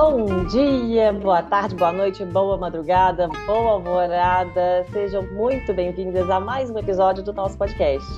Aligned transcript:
Bom 0.00 0.44
dia, 0.44 1.12
boa 1.12 1.42
tarde, 1.42 1.74
boa 1.74 1.90
noite, 1.90 2.24
boa 2.24 2.56
madrugada, 2.56 3.26
boa 3.46 3.72
alvorada. 3.72 4.86
Sejam 4.92 5.24
muito 5.32 5.74
bem-vindas 5.74 6.30
a 6.30 6.38
mais 6.38 6.70
um 6.70 6.78
episódio 6.78 7.24
do 7.24 7.32
nosso 7.32 7.58
podcast. 7.58 8.08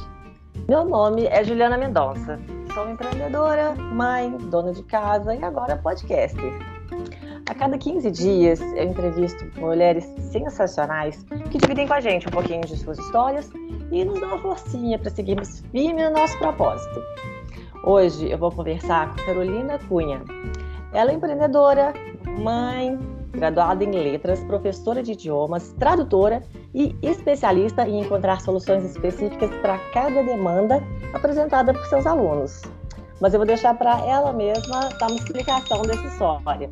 Meu 0.69 0.85
nome 0.85 1.25
é 1.25 1.43
Juliana 1.43 1.79
Mendonça. 1.79 2.39
Sou 2.75 2.87
empreendedora, 2.87 3.75
mãe, 3.75 4.31
dona 4.51 4.75
de 4.75 4.83
casa 4.83 5.35
e 5.35 5.43
agora 5.43 5.75
podcaster. 5.75 6.53
A 7.49 7.55
cada 7.55 7.79
15 7.79 8.11
dias 8.11 8.61
eu 8.61 8.85
entrevisto 8.85 9.43
mulheres 9.59 10.05
sensacionais 10.19 11.25
que 11.51 11.57
dividem 11.57 11.89
com 11.89 11.95
a 11.95 12.01
gente 12.01 12.29
um 12.29 12.31
pouquinho 12.31 12.61
de 12.61 12.77
suas 12.77 12.99
histórias 12.99 13.51
e 13.91 14.05
nos 14.05 14.21
dão 14.21 14.29
uma 14.29 14.39
forcinha 14.39 14.99
para 14.99 15.09
seguirmos 15.09 15.61
firme 15.73 16.05
no 16.05 16.11
nosso 16.11 16.37
propósito. 16.37 17.03
Hoje 17.85 18.31
eu 18.31 18.37
vou 18.37 18.53
conversar 18.53 19.17
com 19.17 19.25
Carolina 19.25 19.79
Cunha. 19.89 20.21
Ela 20.93 21.13
é 21.13 21.15
empreendedora, 21.15 21.93
mãe, 22.39 22.99
graduada 23.33 23.85
em 23.85 23.91
letras, 23.91 24.43
professora 24.45 25.03
de 25.03 25.13
idiomas, 25.13 25.73
tradutora 25.79 26.43
e 26.75 26.97
especialista 27.03 27.87
em 27.87 28.01
encontrar 28.01 28.41
soluções 28.41 28.85
específicas 28.85 29.51
para 29.61 29.79
cada 29.93 30.23
demanda 30.23 30.83
apresentada 31.13 31.73
por 31.73 31.85
seus 31.87 32.07
alunos. 32.07 32.63
Mas 33.21 33.35
eu 33.35 33.39
vou 33.39 33.47
deixar 33.47 33.75
para 33.75 34.05
ela 34.05 34.33
mesma 34.33 34.89
dar 34.99 35.07
uma 35.07 35.17
explicação 35.17 35.83
dessa 35.83 36.07
história. 36.07 36.71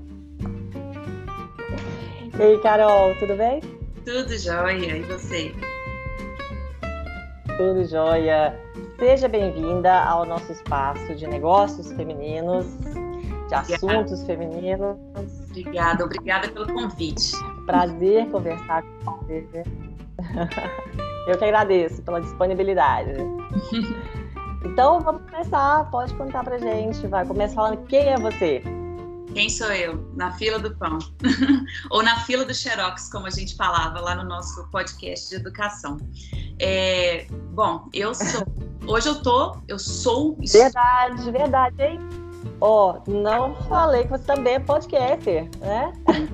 E 2.38 2.42
aí, 2.42 2.58
Carol, 2.60 3.14
tudo 3.18 3.36
bem? 3.36 3.60
Tudo 4.04 4.36
jóia, 4.38 4.96
e 4.96 5.02
você? 5.02 5.54
Tudo 7.56 7.84
jóia. 7.84 8.58
Seja 8.98 9.28
bem-vinda 9.28 9.92
ao 9.92 10.24
nosso 10.24 10.50
espaço 10.50 11.14
de 11.14 11.26
negócios 11.26 11.92
femininos, 11.92 12.66
de 13.48 13.54
assuntos 13.54 14.22
femininos. 14.24 14.96
Obrigada, 15.50 16.04
obrigada 16.04 16.48
pelo 16.48 16.72
convite. 16.72 17.32
Prazer 17.66 18.28
conversar 18.30 18.82
com 19.04 19.16
você. 19.22 19.64
Eu 21.26 21.36
que 21.36 21.44
agradeço 21.44 22.02
pela 22.02 22.20
disponibilidade. 22.20 23.12
Então 24.64 25.00
vamos 25.00 25.22
começar. 25.30 25.88
Pode 25.90 26.14
contar 26.14 26.44
pra 26.44 26.58
gente. 26.58 27.06
Vai 27.06 27.24
começar 27.26 27.54
falando 27.54 27.86
quem 27.86 28.08
é 28.08 28.18
você. 28.18 28.62
Quem 29.34 29.48
sou 29.48 29.70
eu? 29.72 30.10
Na 30.14 30.32
fila 30.32 30.58
do 30.58 30.74
pão. 30.76 30.98
Ou 31.90 32.02
na 32.02 32.20
fila 32.20 32.44
do 32.44 32.54
Xerox, 32.54 33.10
como 33.10 33.26
a 33.26 33.30
gente 33.30 33.56
falava 33.56 34.00
lá 34.00 34.14
no 34.14 34.24
nosso 34.24 34.68
podcast 34.70 35.28
de 35.28 35.36
educação. 35.36 35.98
É, 36.58 37.26
bom, 37.52 37.88
eu 37.92 38.14
sou. 38.14 38.46
Hoje 38.86 39.08
eu 39.08 39.22
tô. 39.22 39.56
Eu 39.68 39.78
sou. 39.78 40.36
Verdade, 40.40 41.30
verdade, 41.30 41.82
hein? 41.82 42.27
Ó, 42.60 42.96
oh, 43.06 43.10
não 43.10 43.54
falei 43.68 44.02
que 44.04 44.10
você 44.10 44.24
também 44.24 44.54
é 44.54 44.58
podcaster, 44.58 45.48
né? 45.60 45.92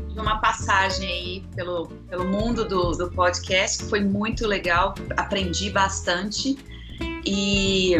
Tive 0.08 0.20
uma 0.20 0.38
passagem 0.38 1.08
aí 1.08 1.46
pelo, 1.54 1.88
pelo 2.08 2.24
mundo 2.24 2.66
do, 2.66 2.92
do 2.92 3.10
podcast 3.10 3.82
que 3.82 3.90
foi 3.90 4.00
muito 4.00 4.46
legal, 4.46 4.94
aprendi 5.16 5.70
bastante. 5.70 6.56
E, 7.26 7.94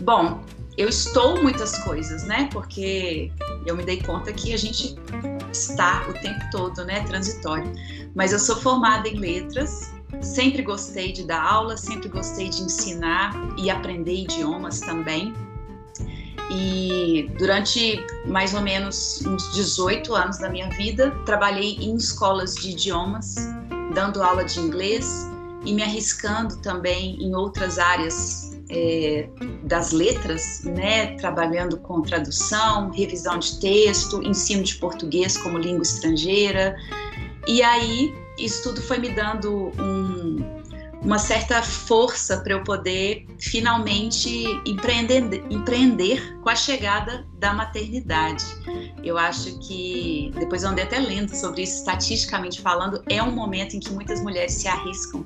bom, 0.00 0.40
eu 0.76 0.88
estou 0.88 1.42
muitas 1.42 1.78
coisas, 1.78 2.22
né? 2.24 2.48
Porque 2.52 3.32
eu 3.66 3.76
me 3.76 3.84
dei 3.84 4.00
conta 4.00 4.32
que 4.32 4.54
a 4.54 4.56
gente 4.56 4.96
está 5.52 6.06
o 6.08 6.12
tempo 6.12 6.40
todo, 6.52 6.84
né? 6.84 7.02
Transitório. 7.04 7.72
Mas 8.14 8.32
eu 8.32 8.38
sou 8.38 8.56
formada 8.56 9.08
em 9.08 9.16
letras, 9.16 9.92
sempre 10.20 10.62
gostei 10.62 11.12
de 11.12 11.24
dar 11.24 11.42
aula, 11.42 11.76
sempre 11.76 12.08
gostei 12.08 12.48
de 12.48 12.62
ensinar 12.62 13.34
e 13.56 13.70
aprender 13.70 14.22
idiomas 14.22 14.80
também. 14.80 15.34
E 16.50 17.30
durante 17.38 18.04
mais 18.26 18.54
ou 18.54 18.62
menos 18.62 19.20
uns 19.26 19.52
18 19.52 20.14
anos 20.14 20.38
da 20.38 20.48
minha 20.48 20.68
vida, 20.70 21.10
trabalhei 21.26 21.76
em 21.76 21.94
escolas 21.96 22.54
de 22.54 22.70
idiomas, 22.70 23.34
dando 23.94 24.22
aula 24.22 24.44
de 24.44 24.58
inglês 24.58 25.28
e 25.64 25.74
me 25.74 25.82
arriscando 25.82 26.56
também 26.58 27.22
em 27.22 27.34
outras 27.34 27.78
áreas 27.78 28.56
é, 28.70 29.28
das 29.64 29.92
letras, 29.92 30.62
né, 30.64 31.16
trabalhando 31.16 31.78
com 31.78 32.02
tradução, 32.02 32.90
revisão 32.90 33.38
de 33.38 33.58
texto, 33.60 34.22
ensino 34.22 34.62
de 34.62 34.76
português 34.76 35.36
como 35.36 35.58
língua 35.58 35.82
estrangeira. 35.82 36.76
E 37.46 37.62
aí, 37.62 38.14
isso 38.38 38.62
tudo 38.62 38.80
foi 38.82 38.98
me 38.98 39.10
dando 39.10 39.72
um, 39.78 40.57
uma 41.02 41.18
certa 41.18 41.62
força 41.62 42.38
para 42.38 42.54
eu 42.54 42.64
poder 42.64 43.26
finalmente 43.38 44.44
empreender, 44.66 45.44
empreender 45.48 46.38
com 46.40 46.48
a 46.48 46.56
chegada 46.56 47.26
da 47.38 47.52
maternidade. 47.52 48.44
Eu 49.02 49.16
acho 49.16 49.58
que, 49.60 50.32
depois 50.38 50.64
eu 50.64 50.70
andei 50.70 50.84
até 50.84 50.98
lendo 50.98 51.34
sobre 51.34 51.62
isso, 51.62 51.76
estatisticamente 51.76 52.60
falando, 52.60 53.02
é 53.08 53.22
um 53.22 53.30
momento 53.30 53.76
em 53.76 53.80
que 53.80 53.92
muitas 53.92 54.20
mulheres 54.20 54.52
se 54.54 54.66
arriscam 54.66 55.24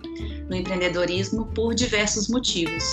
no 0.48 0.54
empreendedorismo 0.54 1.46
por 1.46 1.74
diversos 1.74 2.28
motivos. 2.28 2.84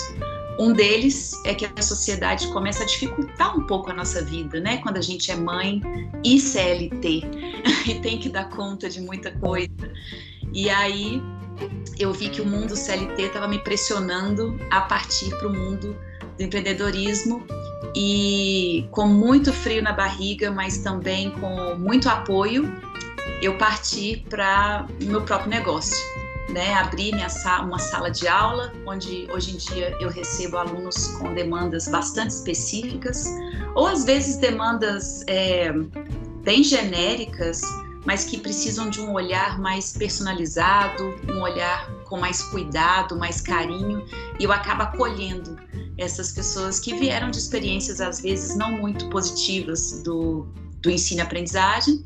Um 0.58 0.72
deles 0.72 1.32
é 1.46 1.54
que 1.54 1.64
a 1.64 1.82
sociedade 1.82 2.46
começa 2.48 2.82
a 2.82 2.86
dificultar 2.86 3.56
um 3.56 3.66
pouco 3.66 3.90
a 3.90 3.94
nossa 3.94 4.22
vida, 4.22 4.60
né? 4.60 4.78
Quando 4.78 4.98
a 4.98 5.00
gente 5.00 5.30
é 5.30 5.36
mãe 5.36 5.80
e 6.22 6.38
CLT 6.38 7.22
e 7.88 7.94
tem 8.00 8.18
que 8.18 8.28
dar 8.28 8.50
conta 8.50 8.88
de 8.88 9.00
muita 9.00 9.30
coisa. 9.38 9.70
E 10.52 10.68
aí 10.68 11.22
eu 11.98 12.12
vi 12.12 12.28
que 12.28 12.40
o 12.40 12.46
mundo 12.46 12.76
CLT 12.76 13.22
estava 13.22 13.46
me 13.46 13.58
pressionando 13.58 14.58
a 14.70 14.80
partir 14.80 15.30
para 15.36 15.48
o 15.48 15.52
mundo 15.52 15.96
do 16.36 16.42
empreendedorismo 16.42 17.44
e 17.94 18.88
com 18.90 19.06
muito 19.06 19.52
frio 19.52 19.82
na 19.82 19.92
barriga, 19.92 20.50
mas 20.50 20.78
também 20.78 21.30
com 21.32 21.76
muito 21.76 22.08
apoio, 22.08 22.72
eu 23.42 23.56
parti 23.58 24.24
para 24.28 24.86
o 25.00 25.04
meu 25.04 25.22
próprio 25.22 25.50
negócio. 25.50 25.96
Né, 26.48 26.74
abri 26.74 27.12
minha 27.12 27.28
uma 27.62 27.78
sala 27.78 28.10
de 28.10 28.26
aula, 28.26 28.72
onde 28.84 29.28
hoje 29.30 29.52
em 29.52 29.56
dia 29.56 29.96
eu 30.00 30.08
recebo 30.08 30.56
alunos 30.56 31.06
com 31.18 31.32
demandas 31.32 31.86
bastante 31.86 32.30
específicas, 32.30 33.24
ou 33.76 33.86
às 33.86 34.04
vezes 34.04 34.36
demandas 34.36 35.22
é, 35.28 35.70
bem 36.42 36.64
genéricas, 36.64 37.60
mas 38.04 38.24
que 38.24 38.38
precisam 38.38 38.88
de 38.88 39.00
um 39.00 39.12
olhar 39.12 39.58
mais 39.58 39.92
personalizado, 39.92 41.14
um 41.28 41.40
olhar 41.40 41.90
com 42.04 42.18
mais 42.18 42.42
cuidado, 42.42 43.16
mais 43.16 43.40
carinho, 43.40 44.04
e 44.38 44.44
eu 44.44 44.52
acabo 44.52 44.82
acolhendo 44.82 45.56
essas 45.98 46.32
pessoas 46.32 46.80
que 46.80 46.94
vieram 46.94 47.30
de 47.30 47.38
experiências 47.38 48.00
às 48.00 48.20
vezes 48.20 48.56
não 48.56 48.72
muito 48.72 49.08
positivas 49.10 50.02
do, 50.02 50.46
do 50.80 50.90
ensino 50.90 51.20
e 51.20 51.22
aprendizagem. 51.22 52.04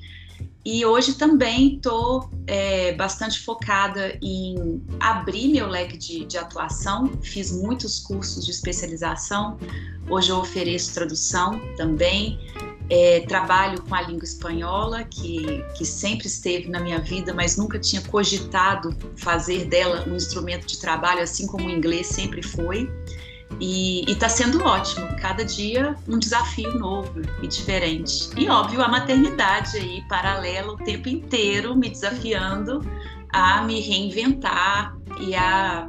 E 0.65 0.85
hoje 0.87 1.15
também 1.15 1.77
estou 1.77 2.31
é, 2.47 2.95
bastante 2.95 3.41
focada 3.41 4.19
em 4.23 4.83
abrir 4.99 5.49
meu 5.49 5.69
leque 5.69 5.99
de, 5.99 6.25
de 6.25 6.39
atuação. 6.39 7.13
Fiz 7.23 7.53
muitos 7.53 8.01
cursos 8.01 8.47
de 8.47 8.51
especialização. 8.51 9.59
Hoje 10.09 10.31
eu 10.31 10.39
ofereço 10.39 10.95
tradução 10.95 11.61
também. 11.77 12.41
É, 12.91 13.21
trabalho 13.21 13.81
com 13.83 13.95
a 13.95 14.03
língua 14.03 14.25
espanhola, 14.25 15.05
que, 15.05 15.65
que 15.77 15.87
sempre 15.87 16.27
esteve 16.27 16.69
na 16.69 16.81
minha 16.81 16.99
vida, 16.99 17.33
mas 17.33 17.57
nunca 17.57 17.79
tinha 17.79 18.03
cogitado 18.03 18.95
fazer 19.17 19.65
dela 19.65 20.05
um 20.07 20.15
instrumento 20.15 20.67
de 20.67 20.79
trabalho, 20.79 21.23
assim 21.23 21.47
como 21.47 21.67
o 21.67 21.71
inglês 21.71 22.07
sempre 22.09 22.43
foi. 22.43 22.91
E 23.61 24.05
está 24.11 24.29
sendo 24.29 24.63
ótimo, 24.65 25.07
cada 25.21 25.45
dia 25.45 25.97
um 26.09 26.19
desafio 26.19 26.77
novo 26.79 27.23
e 27.43 27.47
diferente. 27.47 28.31
E 28.37 28.49
óbvio, 28.49 28.83
a 28.83 28.89
maternidade 28.89 29.77
aí, 29.77 30.03
paralela 30.09 30.73
o 30.73 30.77
tempo 30.77 31.09
inteiro, 31.09 31.75
me 31.77 31.89
desafiando 31.89 32.81
a 33.31 33.63
me 33.63 33.81
reinventar 33.81 34.97
e 35.21 35.35
a 35.35 35.89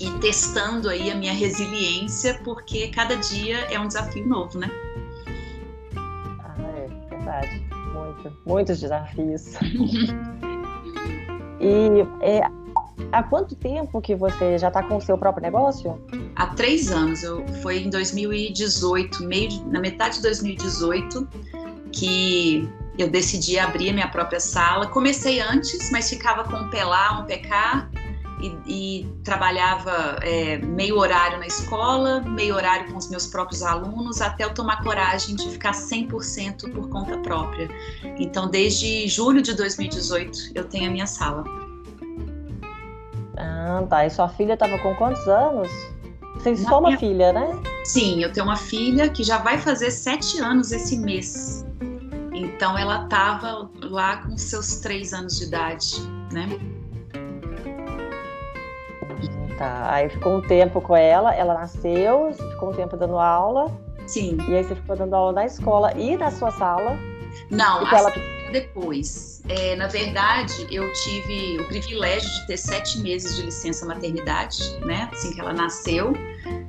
e 0.00 0.10
testando 0.18 0.88
aí 0.88 1.12
a 1.12 1.14
minha 1.14 1.32
resiliência, 1.32 2.40
porque 2.42 2.88
cada 2.88 3.14
dia 3.14 3.58
é 3.70 3.78
um 3.78 3.86
desafio 3.86 4.26
novo, 4.26 4.58
né? 4.58 4.68
Verdade. 7.32 7.62
Muito, 7.94 8.32
muitos 8.44 8.80
desafios. 8.80 9.54
e 11.60 12.06
é, 12.20 12.40
há 13.12 13.22
quanto 13.22 13.54
tempo 13.54 14.00
que 14.00 14.14
você 14.14 14.58
já 14.58 14.68
está 14.68 14.82
com 14.82 14.96
o 14.96 15.00
seu 15.00 15.16
próprio 15.16 15.42
negócio? 15.42 16.00
Há 16.36 16.48
três 16.48 16.90
anos. 16.90 17.22
Eu, 17.22 17.46
foi 17.62 17.78
em 17.78 17.90
2018, 17.90 19.22
meio, 19.24 19.64
na 19.66 19.80
metade 19.80 20.16
de 20.16 20.22
2018, 20.22 21.28
que 21.92 22.68
eu 22.98 23.10
decidi 23.10 23.58
abrir 23.58 23.90
a 23.90 23.92
minha 23.92 24.08
própria 24.08 24.40
sala. 24.40 24.86
Comecei 24.86 25.40
antes, 25.40 25.90
mas 25.90 26.08
ficava 26.08 26.44
com 26.44 26.56
um 26.56 26.70
PLA, 26.70 27.20
um 27.20 27.24
PK, 27.24 27.88
e, 28.42 28.58
e 28.66 29.08
trabalhava 29.22 30.18
é, 30.22 30.58
meio 30.58 30.98
horário 30.98 31.38
na 31.38 31.46
escola, 31.46 32.20
meio 32.20 32.54
horário 32.54 32.90
com 32.90 32.98
os 32.98 33.08
meus 33.08 33.26
próprios 33.26 33.62
alunos, 33.62 34.20
até 34.20 34.44
eu 34.44 34.52
tomar 34.52 34.82
coragem 34.82 35.36
de 35.36 35.48
ficar 35.48 35.72
100% 35.72 36.72
por 36.72 36.88
conta 36.88 37.16
própria. 37.18 37.68
Então, 38.18 38.48
desde 38.48 39.06
julho 39.08 39.40
de 39.40 39.54
2018, 39.54 40.52
eu 40.54 40.64
tenho 40.64 40.88
a 40.88 40.92
minha 40.92 41.06
sala. 41.06 41.44
Ah, 43.36 43.84
tá. 43.88 44.04
E 44.04 44.10
sua 44.10 44.28
filha 44.28 44.54
estava 44.54 44.78
com 44.78 44.94
quantos 44.96 45.26
anos? 45.28 45.70
Você 46.34 46.44
tem 46.44 46.56
só 46.56 46.80
uma 46.80 46.88
minha... 46.88 46.98
filha, 46.98 47.32
né? 47.32 47.62
Sim, 47.84 48.22
eu 48.22 48.32
tenho 48.32 48.46
uma 48.46 48.56
filha 48.56 49.08
que 49.08 49.22
já 49.22 49.38
vai 49.38 49.58
fazer 49.58 49.90
sete 49.90 50.40
anos 50.40 50.72
esse 50.72 50.96
mês. 50.96 51.64
Então 52.32 52.76
ela 52.76 53.04
estava 53.04 53.70
lá 53.82 54.16
com 54.18 54.36
seus 54.36 54.76
três 54.76 55.12
anos 55.12 55.38
de 55.38 55.44
idade, 55.44 56.00
né? 56.32 56.48
Tá, 59.62 59.94
aí 59.94 60.08
ficou 60.08 60.38
um 60.38 60.40
tempo 60.40 60.80
com 60.80 60.96
ela, 60.96 61.32
ela 61.32 61.54
nasceu, 61.54 62.34
ficou 62.34 62.70
um 62.70 62.72
tempo 62.72 62.96
dando 62.96 63.16
aula. 63.16 63.72
Sim. 64.08 64.36
E 64.48 64.56
aí 64.56 64.64
você 64.64 64.74
ficou 64.74 64.96
dando 64.96 65.14
aula 65.14 65.30
na 65.30 65.46
escola 65.46 65.96
e 65.96 66.16
na 66.16 66.32
sua 66.32 66.50
sala? 66.50 66.98
Não, 67.48 67.86
ela... 67.94 68.12
depois. 68.50 69.40
É, 69.48 69.76
na 69.76 69.86
verdade, 69.86 70.66
eu 70.68 70.92
tive 70.92 71.60
o 71.60 71.68
privilégio 71.68 72.28
de 72.28 72.46
ter 72.48 72.56
sete 72.56 72.98
meses 72.98 73.36
de 73.36 73.42
licença 73.42 73.86
maternidade, 73.86 74.58
né? 74.84 75.08
Assim 75.12 75.32
que 75.32 75.40
ela 75.40 75.52
nasceu. 75.52 76.12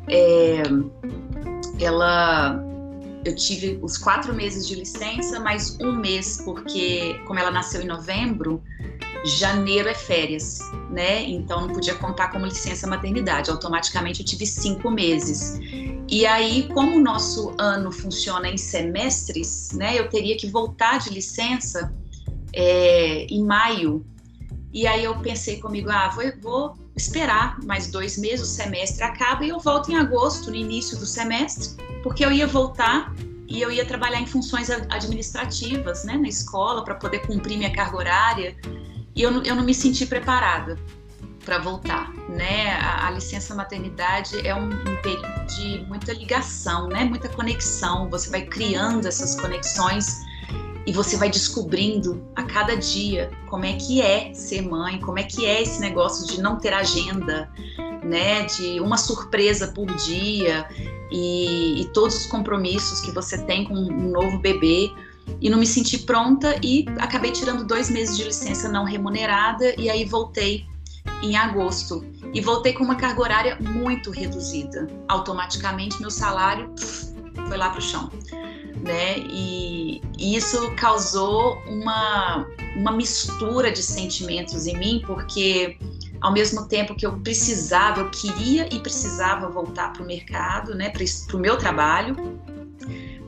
É, 0.08 0.62
ela 1.84 2.64
eu 3.26 3.36
tive 3.36 3.80
os 3.82 3.98
quatro 3.98 4.36
meses 4.36 4.68
de 4.68 4.76
licença, 4.76 5.40
mais 5.40 5.80
um 5.80 5.94
mês, 5.94 6.44
porque 6.46 7.20
como 7.26 7.40
ela 7.40 7.50
nasceu 7.50 7.82
em 7.82 7.88
novembro, 7.88 8.62
janeiro 9.26 9.88
é 9.88 9.94
férias, 9.94 10.60
né? 10.90 11.24
Então 11.24 11.62
não 11.62 11.74
podia 11.74 11.96
contar 11.96 12.30
como 12.30 12.46
licença 12.46 12.88
maternidade. 12.88 13.50
Automaticamente 13.50 14.22
eu 14.22 14.26
tive 14.26 14.46
cinco 14.46 14.92
meses. 14.92 15.60
E 16.10 16.26
aí, 16.26 16.68
como 16.74 16.98
o 16.98 17.00
nosso 17.00 17.56
ano 17.58 17.92
funciona 17.92 18.50
em 18.50 18.58
semestres, 18.58 19.72
né? 19.74 19.98
Eu 19.98 20.10
teria 20.10 20.38
que 20.38 20.48
voltar 20.48 21.00
de 21.00 21.10
licença 21.10 21.94
é, 22.54 23.26
em 23.26 23.44
maio. 23.44 24.06
E 24.72 24.88
aí 24.88 25.04
eu 25.04 25.18
pensei 25.20 25.60
comigo, 25.60 25.90
ah, 25.90 26.10
vou, 26.10 26.24
vou 26.42 26.78
esperar 26.96 27.60
mais 27.64 27.88
dois 27.88 28.18
meses, 28.18 28.42
o 28.42 28.52
semestre 28.52 29.04
acaba 29.04 29.46
e 29.46 29.50
eu 29.50 29.60
volto 29.60 29.92
em 29.92 29.96
agosto, 29.96 30.50
no 30.50 30.56
início 30.56 30.98
do 30.98 31.06
semestre, 31.06 31.76
porque 32.02 32.26
eu 32.26 32.32
ia 32.32 32.48
voltar 32.48 33.14
e 33.48 33.62
eu 33.62 33.72
ia 33.72 33.86
trabalhar 33.86 34.20
em 34.20 34.26
funções 34.26 34.70
administrativas, 34.70 36.04
né, 36.04 36.18
na 36.18 36.28
escola, 36.28 36.84
para 36.84 36.96
poder 36.96 37.20
cumprir 37.20 37.58
minha 37.58 37.72
carga 37.72 37.98
horária. 37.98 38.58
E 39.16 39.22
eu, 39.22 39.44
eu 39.44 39.56
não 39.56 39.64
me 39.64 39.74
senti 39.74 40.06
preparada 40.06 40.78
para 41.46 41.60
voltar, 41.60 42.12
né? 42.30 42.72
A, 42.76 43.08
a, 43.08 43.12
licença 43.12 43.54
maternidade 43.54 44.46
é 44.46 44.56
um, 44.56 44.70
um, 44.70 45.02
período 45.02 45.46
de 45.48 45.86
muita 45.88 46.14
ligação, 46.14 46.88
né? 46.88 47.04
Muita 47.04 47.30
conexão. 47.30 48.10
Você 48.10 48.30
vai 48.30 48.44
criando 48.44 49.08
essas 49.08 49.40
conexões 49.40 50.22
e 50.86 50.92
você 50.92 51.16
vai 51.16 51.30
descobrindo 51.30 52.26
a 52.36 52.44
cada 52.44 52.76
dia 52.76 53.32
como 53.48 53.66
é 53.66 53.74
que 53.74 54.02
é 54.02 54.34
ser 54.34 54.62
mãe, 54.62 55.00
como 55.00 55.20
é 55.20 55.24
que 55.24 55.46
é 55.46 55.62
esse 55.62 55.80
negócio 55.80 56.28
de 56.28 56.42
não 56.42 56.58
ter 56.58 56.74
agenda, 56.74 57.52
né? 58.04 58.44
De 58.44 58.80
uma 58.80 58.98
surpresa 58.98 59.68
por 59.68 59.88
dia 59.96 60.68
e, 61.12 61.82
e 61.82 61.86
todos 61.94 62.16
os 62.22 62.26
compromissos 62.26 63.02
que 63.02 63.12
você 63.12 63.38
tem 63.38 63.66
com 63.66 63.76
um 63.76 64.12
novo 64.12 64.40
bebê 64.40 64.92
e 65.42 65.50
não 65.50 65.58
me 65.58 65.68
senti 65.68 65.98
pronta 66.00 66.56
e 66.64 66.86
acabei 67.00 67.32
tirando 67.32 67.66
dois 67.66 67.90
meses 67.90 68.18
de 68.18 68.24
licença 68.24 68.70
não 68.70 68.84
remunerada 68.84 69.74
e 69.78 69.90
aí 69.90 70.06
voltei 70.06 70.66
em 71.22 71.36
agosto 71.36 72.06
e 72.34 72.42
voltei 72.42 72.74
com 72.74 72.84
uma 72.84 72.96
carga 72.96 73.22
horária 73.22 73.58
muito 73.60 74.12
reduzida. 74.12 74.88
Automaticamente 75.08 76.00
meu 76.00 76.10
salário 76.10 76.70
pff, 76.70 77.14
foi 77.48 77.58
lá 77.58 77.70
para 77.70 77.80
o 77.80 77.82
chão, 77.82 78.10
né? 78.82 79.20
E, 79.20 80.02
e 80.18 80.36
isso 80.36 80.72
causou 80.76 81.62
uma 81.68 82.48
uma 82.76 82.92
mistura 82.92 83.72
de 83.72 83.84
sentimentos 83.84 84.66
em 84.66 84.78
mim 84.78 85.04
porque 85.06 85.78
ao 86.24 86.32
mesmo 86.32 86.66
tempo 86.68 86.96
que 86.96 87.06
eu 87.06 87.20
precisava, 87.20 88.00
eu 88.00 88.10
queria 88.10 88.74
e 88.74 88.80
precisava 88.80 89.50
voltar 89.50 89.92
para 89.92 90.02
o 90.02 90.06
mercado, 90.06 90.74
né, 90.74 90.90
para 90.90 91.04
o 91.36 91.40
meu 91.40 91.58
trabalho, 91.58 92.16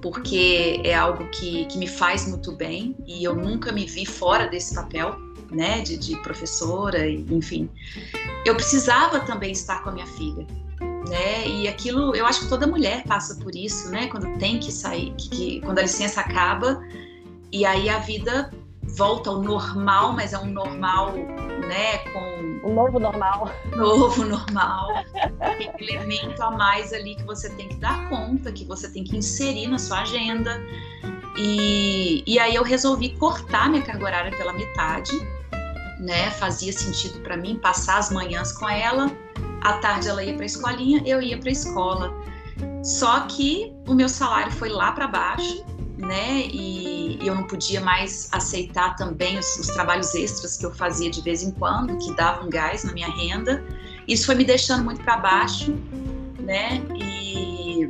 porque 0.06 0.82
é 0.84 0.94
algo 0.94 1.28
que, 1.30 1.66
que 1.66 1.80
me 1.80 1.88
faz 1.88 2.28
muito 2.28 2.52
bem 2.52 2.96
e 3.08 3.24
eu 3.24 3.34
nunca 3.36 3.72
me 3.72 3.88
vi 3.88 4.06
fora 4.06 4.48
desse 4.48 4.76
papel, 4.76 5.16
né, 5.50 5.82
de, 5.82 5.98
de 5.98 6.16
professora, 6.18 7.10
enfim. 7.10 7.68
Eu 8.46 8.54
precisava 8.54 9.22
também 9.22 9.52
estar 9.52 9.82
com 9.82 9.90
a 9.90 9.94
minha 9.94 10.06
filha, 10.06 10.46
né? 11.10 11.48
E 11.48 11.68
aquilo, 11.68 12.16
eu 12.16 12.24
acho 12.24 12.42
que 12.42 12.50
toda 12.50 12.68
mulher 12.68 13.04
passa 13.08 13.34
por 13.38 13.56
isso, 13.56 13.90
né? 13.90 14.06
Quando 14.06 14.38
tem 14.38 14.60
que 14.60 14.72
sair, 14.72 15.12
que, 15.18 15.28
que, 15.28 15.62
quando 15.62 15.80
a 15.80 15.82
licença 15.82 16.22
acaba 16.22 16.80
e 17.52 17.66
aí 17.66 17.90
a 17.90 17.98
vida 17.98 18.52
volta 18.88 19.30
ao 19.30 19.42
normal, 19.42 20.14
mas 20.14 20.34
é 20.34 20.40
um 20.40 20.46
normal, 20.46 21.14
né, 21.14 21.98
com 22.12 22.70
um 22.70 22.74
novo 22.74 23.00
normal. 23.00 23.52
Novo 23.76 24.24
normal. 24.24 25.04
tem 25.58 25.70
um 25.70 25.94
elemento 25.94 26.42
a 26.42 26.52
mais 26.52 26.94
ali 26.94 27.16
que 27.16 27.24
você 27.24 27.50
tem 27.52 27.68
que 27.68 27.76
dar 27.76 28.08
conta, 28.10 28.52
que 28.52 28.66
você 28.66 28.90
tem 28.90 29.04
que 29.04 29.18
inserir 29.18 29.68
na 29.68 29.78
sua 29.78 30.02
agenda. 30.02 30.62
E, 31.38 32.24
e 32.26 32.40
aí 32.40 32.56
eu 32.56 32.64
resolvi 32.64 33.10
cortar 33.18 33.70
minha 33.70 33.82
carga 33.82 34.06
horária 34.06 34.32
pela 34.38 34.54
metade, 34.54 35.12
né? 36.00 36.32
Fazia 36.32 36.72
sentido 36.72 37.20
para 37.22 37.36
mim 37.36 37.58
passar 37.58 37.98
as 37.98 38.10
manhãs 38.10 38.54
com 38.54 38.70
ela, 38.70 39.12
à 39.62 39.74
tarde 39.74 40.08
ela 40.08 40.24
ia 40.24 40.34
para 40.34 40.44
a 40.44 40.46
escolinha, 40.46 41.02
eu 41.06 41.22
ia 41.22 41.38
para 41.38 41.50
a 41.50 41.52
escola. 41.52 42.14
Só 42.84 43.22
que 43.22 43.74
o 43.88 43.94
meu 43.94 44.08
salário 44.08 44.52
foi 44.52 44.70
lá 44.70 44.92
para 44.94 45.08
baixo 45.08 45.66
né? 45.98 46.42
E, 46.48 47.18
e, 47.22 47.28
eu 47.28 47.36
não 47.36 47.44
podia 47.44 47.82
mais 47.82 48.28
aceitar 48.32 48.96
também 48.96 49.38
os, 49.38 49.58
os, 49.58 49.68
trabalhos 49.68 50.14
extras 50.14 50.58
que 50.58 50.66
eu 50.66 50.74
fazia 50.74 51.10
de 51.10 51.22
vez 51.22 51.44
em 51.44 51.52
quando, 51.52 51.98
que 51.98 52.14
davam 52.16 52.50
gás 52.50 52.84
na 52.84 52.94
minha 52.94 53.10
renda. 53.10 53.64
Isso 54.08 54.26
foi 54.26 54.36
me 54.36 54.44
deixando 54.44 54.84
muito 54.84 55.04
para 55.04 55.18
baixo, 55.18 55.74
né? 56.40 56.82
E 56.96 57.90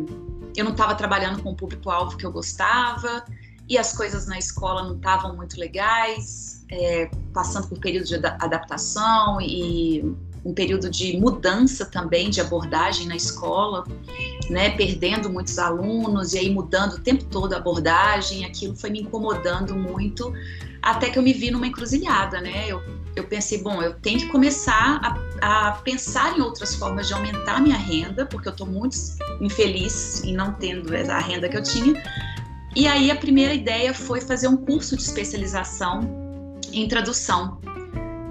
eu 0.55 0.63
não 0.63 0.71
estava 0.71 0.95
trabalhando 0.95 1.41
com 1.41 1.51
o 1.51 1.55
público-alvo 1.55 2.15
que 2.17 2.25
eu 2.25 2.31
gostava, 2.31 3.25
e 3.67 3.77
as 3.77 3.97
coisas 3.97 4.27
na 4.27 4.37
escola 4.37 4.83
não 4.83 4.95
estavam 4.95 5.35
muito 5.35 5.59
legais, 5.59 6.63
é, 6.71 7.09
passando 7.33 7.67
por 7.67 7.79
período 7.79 8.05
de 8.05 8.15
adaptação 8.15 9.41
e 9.41 10.15
um 10.45 10.53
período 10.53 10.91
de 10.91 11.17
mudança 11.17 11.85
também 11.85 12.29
de 12.29 12.39
abordagem 12.39 13.07
na 13.07 13.15
escola, 13.15 13.83
né, 14.47 14.69
perdendo 14.69 15.27
muitos 15.27 15.57
alunos 15.57 16.35
e 16.35 16.37
aí 16.37 16.49
mudando 16.51 16.93
o 16.93 16.99
tempo 16.99 17.25
todo 17.25 17.53
a 17.53 17.57
abordagem, 17.57 18.45
aquilo 18.45 18.75
foi 18.75 18.91
me 18.91 19.01
incomodando 19.01 19.75
muito, 19.75 20.31
até 20.83 21.09
que 21.09 21.17
eu 21.17 21.23
me 21.23 21.33
vi 21.33 21.49
numa 21.49 21.65
encruzilhada, 21.65 22.39
né? 22.39 22.65
Eu, 22.67 22.79
eu 23.15 23.23
pensei, 23.23 23.57
bom, 23.59 23.81
eu 23.81 23.95
tenho 23.95 24.19
que 24.19 24.27
começar 24.27 25.17
a, 25.41 25.69
a 25.69 25.71
pensar 25.71 26.37
em 26.37 26.41
outras 26.41 26.75
formas 26.75 27.07
de 27.07 27.13
aumentar 27.15 27.59
minha 27.59 27.77
renda, 27.77 28.23
porque 28.23 28.47
eu 28.47 28.51
estou 28.51 28.67
muito 28.67 28.95
infeliz 29.41 30.23
em 30.23 30.35
não 30.35 30.53
tendo 30.53 30.93
a 30.95 31.17
renda 31.17 31.49
que 31.49 31.57
eu 31.57 31.63
tinha. 31.63 31.99
E 32.75 32.87
aí 32.87 33.09
a 33.09 33.15
primeira 33.15 33.53
ideia 33.53 33.95
foi 33.95 34.21
fazer 34.21 34.47
um 34.47 34.57
curso 34.57 34.95
de 34.95 35.01
especialização 35.01 36.01
em 36.71 36.87
tradução 36.87 37.59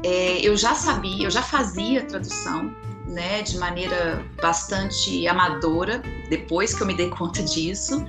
é, 0.04 0.46
eu 0.46 0.54
já 0.54 0.74
sabia, 0.74 1.24
eu 1.24 1.30
já 1.30 1.40
fazia 1.40 2.02
tradução, 2.04 2.70
né, 3.06 3.40
de 3.40 3.56
maneira 3.56 4.22
bastante 4.40 5.26
amadora, 5.26 6.02
depois 6.28 6.74
que 6.74 6.82
eu 6.82 6.86
me 6.86 6.94
dei 6.94 7.08
conta 7.16 7.42
disso. 7.42 8.04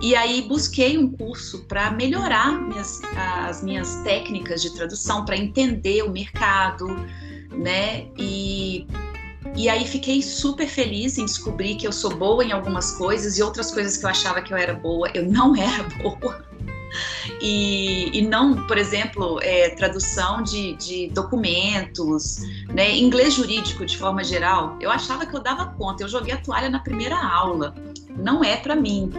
E 0.00 0.14
aí 0.14 0.42
busquei 0.42 0.96
um 0.96 1.10
curso 1.10 1.64
para 1.64 1.90
melhorar 1.90 2.60
minhas, 2.60 3.00
as 3.16 3.62
minhas 3.62 3.96
técnicas 4.02 4.62
de 4.62 4.74
tradução, 4.74 5.24
para 5.24 5.36
entender 5.36 6.02
o 6.02 6.10
mercado, 6.10 6.86
né? 7.50 8.06
E, 8.16 8.86
e 9.56 9.68
aí 9.68 9.86
fiquei 9.86 10.22
super 10.22 10.68
feliz 10.68 11.18
em 11.18 11.24
descobrir 11.24 11.76
que 11.76 11.86
eu 11.86 11.92
sou 11.92 12.14
boa 12.14 12.44
em 12.44 12.52
algumas 12.52 12.92
coisas 12.92 13.38
e 13.38 13.42
outras 13.42 13.72
coisas 13.72 13.96
que 13.96 14.04
eu 14.04 14.10
achava 14.10 14.42
que 14.42 14.52
eu 14.52 14.58
era 14.58 14.74
boa, 14.74 15.10
eu 15.14 15.24
não 15.28 15.54
era 15.56 15.82
boa 16.02 16.53
e, 17.40 18.10
e 18.18 18.22
não, 18.22 18.66
por 18.66 18.78
exemplo, 18.78 19.38
é, 19.42 19.70
tradução 19.70 20.42
de, 20.42 20.74
de 20.74 21.08
documentos, 21.08 22.38
né, 22.68 22.96
inglês 22.96 23.34
jurídico 23.34 23.84
de 23.84 23.96
forma 23.96 24.22
geral. 24.22 24.76
Eu 24.80 24.90
achava 24.90 25.26
que 25.26 25.34
eu 25.34 25.40
dava 25.40 25.66
conta, 25.66 26.02
eu 26.02 26.08
joguei 26.08 26.34
a 26.34 26.38
toalha 26.38 26.68
na 26.68 26.78
primeira 26.78 27.16
aula. 27.16 27.74
Não 28.16 28.44
é 28.44 28.56
para 28.56 28.76
mim. 28.76 29.10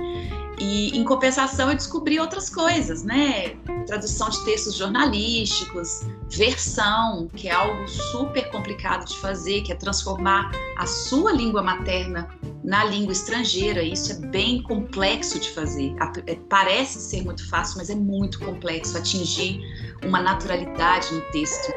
E 0.60 0.98
em 0.98 1.04
compensação 1.04 1.70
eu 1.70 1.76
descobri 1.76 2.20
outras 2.20 2.50
coisas, 2.50 3.04
né? 3.04 3.50
Tradução 3.86 4.30
de 4.30 4.44
textos 4.46 4.76
jornalísticos, 4.76 6.02
versão, 6.30 7.28
que 7.36 7.50
é 7.50 7.52
algo 7.52 7.88
super 7.88 8.50
complicado 8.52 9.06
de 9.06 9.18
fazer, 9.18 9.62
que 9.62 9.72
é 9.72 9.76
transformar 9.76 10.52
a 10.78 10.86
sua 10.86 11.32
língua 11.32 11.62
materna 11.62 12.30
na 12.64 12.86
língua 12.86 13.12
estrangeira. 13.12 13.84
Isso 13.84 14.12
é 14.14 14.16
bem 14.28 14.64
complexo 14.64 15.40
de 15.40 15.50
fazer. 15.50 15.94
É, 16.26 16.36
parece 16.50 17.00
ser 17.00 17.24
muito 17.24 17.48
fácil, 17.50 17.78
mas 17.78 17.90
é 17.90 17.96
muito 17.96 18.40
complexo 18.40 18.98
atingir 18.98 19.60
uma 20.06 20.22
naturalidade 20.22 21.14
no 21.14 21.22
texto, 21.32 21.74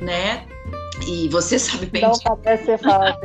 né? 0.00 0.46
E 1.06 1.28
você 1.28 1.58
sabe 1.58 1.86
bem 1.86 2.02
Não 2.02 2.12
parece 2.42 2.64
ser 2.64 2.78
fácil. 2.78 3.18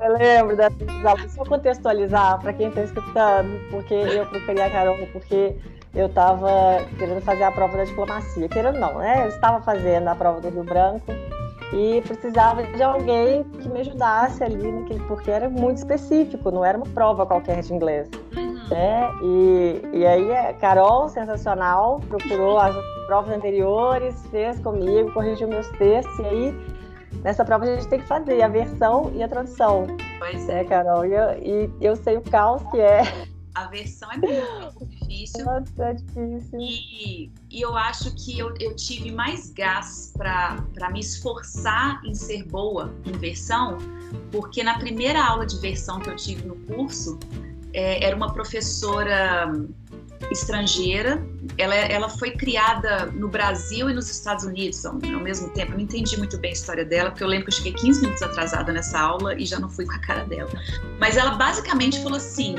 eu 0.00 0.12
lembro 0.16 0.56
desses 0.56 1.04
aulas. 1.04 1.32
Só 1.32 1.44
contextualizar 1.44 2.40
para 2.40 2.52
quem 2.52 2.68
está 2.68 2.82
escutando, 2.82 3.60
porque 3.70 3.94
eu 3.94 4.26
procurei 4.26 4.62
a 4.62 4.70
Carol, 4.70 4.96
porque 5.12 5.54
eu 5.94 6.06
estava 6.06 6.48
querendo 6.98 7.20
fazer 7.22 7.44
a 7.44 7.50
prova 7.50 7.76
da 7.76 7.84
diplomacia. 7.84 8.48
Querendo 8.48 8.78
não, 8.78 8.98
né? 8.98 9.24
Eu 9.24 9.28
estava 9.28 9.62
fazendo 9.62 10.08
a 10.08 10.14
prova 10.14 10.40
do 10.40 10.48
Rio 10.48 10.64
Branco 10.64 11.12
e 11.72 12.00
precisava 12.02 12.62
de 12.62 12.82
alguém 12.82 13.42
que 13.44 13.68
me 13.68 13.80
ajudasse 13.80 14.42
ali, 14.42 14.72
porque 15.08 15.30
era 15.30 15.48
muito 15.48 15.78
específico, 15.78 16.50
não 16.50 16.64
era 16.64 16.78
uma 16.78 16.86
prova 16.86 17.26
qualquer 17.26 17.60
de 17.60 17.72
inglês. 17.72 18.08
Uhum. 18.36 18.56
É, 18.70 19.10
e, 19.22 19.82
e 19.92 20.06
aí 20.06 20.36
a 20.36 20.52
Carol, 20.54 21.08
sensacional, 21.08 22.00
procurou 22.08 22.58
as 22.58 22.74
provas 23.06 23.36
anteriores, 23.36 24.14
fez 24.30 24.58
comigo, 24.60 25.12
corrigiu 25.12 25.48
meus 25.48 25.68
textos, 25.70 26.18
e 26.18 26.24
aí 26.24 26.75
nessa 27.22 27.44
prova 27.44 27.64
a 27.64 27.74
gente 27.74 27.88
tem 27.88 28.00
que 28.00 28.06
fazer 28.06 28.42
a 28.42 28.48
versão 28.48 29.12
e 29.14 29.22
a 29.22 29.28
tradução. 29.28 29.86
Pois 30.18 30.48
é, 30.48 30.64
Carol. 30.64 31.04
E 31.04 31.12
eu, 31.12 31.30
e 31.42 31.70
eu 31.80 31.96
sei 31.96 32.16
o 32.16 32.22
caos 32.22 32.62
que 32.70 32.78
é. 32.78 33.02
A 33.54 33.68
versão 33.68 34.10
é 34.12 34.18
muito 34.18 34.86
difícil. 34.86 35.44
Nossa, 35.46 35.84
é 35.84 35.94
difícil. 35.94 36.60
E, 36.60 37.30
e 37.50 37.62
eu 37.62 37.74
acho 37.74 38.14
que 38.14 38.38
eu, 38.38 38.54
eu 38.60 38.76
tive 38.76 39.10
mais 39.10 39.50
gás 39.50 40.12
para 40.14 40.90
me 40.92 41.00
esforçar 41.00 42.04
em 42.04 42.14
ser 42.14 42.44
boa 42.44 42.94
em 43.06 43.12
versão, 43.12 43.78
porque 44.30 44.62
na 44.62 44.78
primeira 44.78 45.24
aula 45.24 45.46
de 45.46 45.58
versão 45.58 45.98
que 46.00 46.10
eu 46.10 46.16
tive 46.16 46.46
no 46.46 46.54
curso, 46.66 47.18
é, 47.72 48.04
era 48.04 48.14
uma 48.14 48.30
professora 48.32 49.50
estrangeira. 50.30 51.24
Ela, 51.58 51.74
ela 51.74 52.08
foi 52.08 52.30
criada 52.32 53.06
no 53.06 53.28
Brasil 53.28 53.88
e 53.90 53.94
nos 53.94 54.10
Estados 54.10 54.44
Unidos 54.44 54.84
ao, 54.84 54.94
ao, 54.94 55.20
mesmo 55.20 55.48
tempo. 55.50 55.72
Eu 55.72 55.78
não 55.78 55.84
entendi 55.84 56.16
muito 56.16 56.38
bem 56.38 56.50
a 56.50 56.54
história 56.54 56.84
dela, 56.84 57.10
porque 57.10 57.24
eu 57.24 57.28
lembro 57.28 57.46
que 57.46 57.52
eu 57.52 57.56
cheguei 57.56 57.72
15 57.72 58.00
minutos 58.02 58.22
atrasada 58.22 58.72
nessa 58.72 58.98
aula 58.98 59.34
e 59.34 59.46
já 59.46 59.58
não 59.58 59.68
fui 59.68 59.86
com 59.86 59.92
a 59.92 59.98
cara 59.98 60.24
dela. 60.24 60.50
Mas 60.98 61.16
ela 61.16 61.32
basicamente 61.32 62.02
falou 62.02 62.16
assim: 62.16 62.56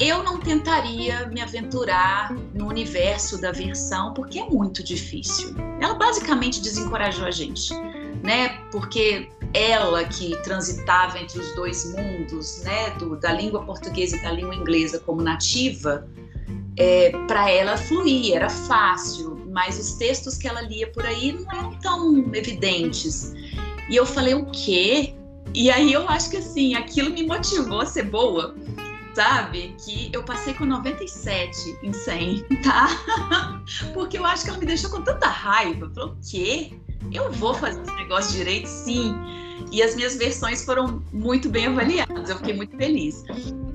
eu 0.00 0.22
não 0.22 0.40
tentaria 0.40 1.26
me 1.26 1.42
aventurar 1.42 2.32
no 2.54 2.66
universo 2.68 3.38
da 3.38 3.52
versão, 3.52 4.14
porque 4.14 4.38
é 4.38 4.46
muito 4.46 4.82
difícil. 4.82 5.54
Ela 5.78 5.94
basicamente 5.94 6.62
desencorajou 6.62 7.26
a 7.26 7.30
gente, 7.30 7.74
né? 8.22 8.60
Porque 8.72 9.28
ela 9.52 10.04
que 10.04 10.36
transitava 10.42 11.18
entre 11.18 11.38
os 11.38 11.54
dois 11.54 11.92
mundos, 11.92 12.62
né, 12.62 12.90
do, 12.90 13.16
da 13.16 13.32
língua 13.32 13.62
portuguesa 13.64 14.16
e 14.16 14.22
da 14.22 14.32
língua 14.32 14.54
inglesa 14.54 15.00
como 15.00 15.20
nativa, 15.20 16.08
é, 16.76 17.10
para 17.26 17.50
ela 17.50 17.76
fluía, 17.76 18.36
era 18.36 18.50
fácil, 18.50 19.46
mas 19.50 19.78
os 19.78 19.94
textos 19.94 20.36
que 20.36 20.48
ela 20.48 20.62
lia 20.62 20.86
por 20.92 21.04
aí 21.04 21.32
não 21.32 21.50
eram 21.52 21.74
tão 21.76 22.34
evidentes. 22.34 23.34
E 23.88 23.96
eu 23.96 24.06
falei, 24.06 24.34
o 24.34 24.46
quê? 24.46 25.14
E 25.52 25.70
aí 25.70 25.92
eu 25.92 26.08
acho 26.08 26.30
que 26.30 26.36
assim, 26.36 26.74
aquilo 26.74 27.10
me 27.10 27.26
motivou 27.26 27.80
a 27.80 27.86
ser 27.86 28.04
boa, 28.04 28.54
sabe? 29.14 29.74
Que 29.84 30.10
eu 30.12 30.22
passei 30.22 30.54
com 30.54 30.64
97 30.64 31.78
em 31.82 31.92
100, 31.92 32.44
tá? 32.62 32.88
Porque 33.92 34.16
eu 34.16 34.24
acho 34.24 34.44
que 34.44 34.50
ela 34.50 34.58
me 34.58 34.66
deixou 34.66 34.90
com 34.90 35.02
tanta 35.02 35.26
raiva. 35.26 35.90
Falou, 35.92 36.12
o 36.12 36.16
quê? 36.30 36.72
Eu 37.12 37.32
vou 37.32 37.54
fazer 37.54 37.82
esse 37.82 37.94
negócio 37.96 38.32
direito, 38.32 38.66
sim. 38.66 39.14
E 39.72 39.82
as 39.82 39.94
minhas 39.94 40.16
versões 40.16 40.64
foram 40.64 41.02
muito 41.12 41.48
bem 41.48 41.66
avaliadas, 41.66 42.30
eu 42.30 42.36
fiquei 42.36 42.54
muito 42.54 42.76
feliz. 42.76 43.24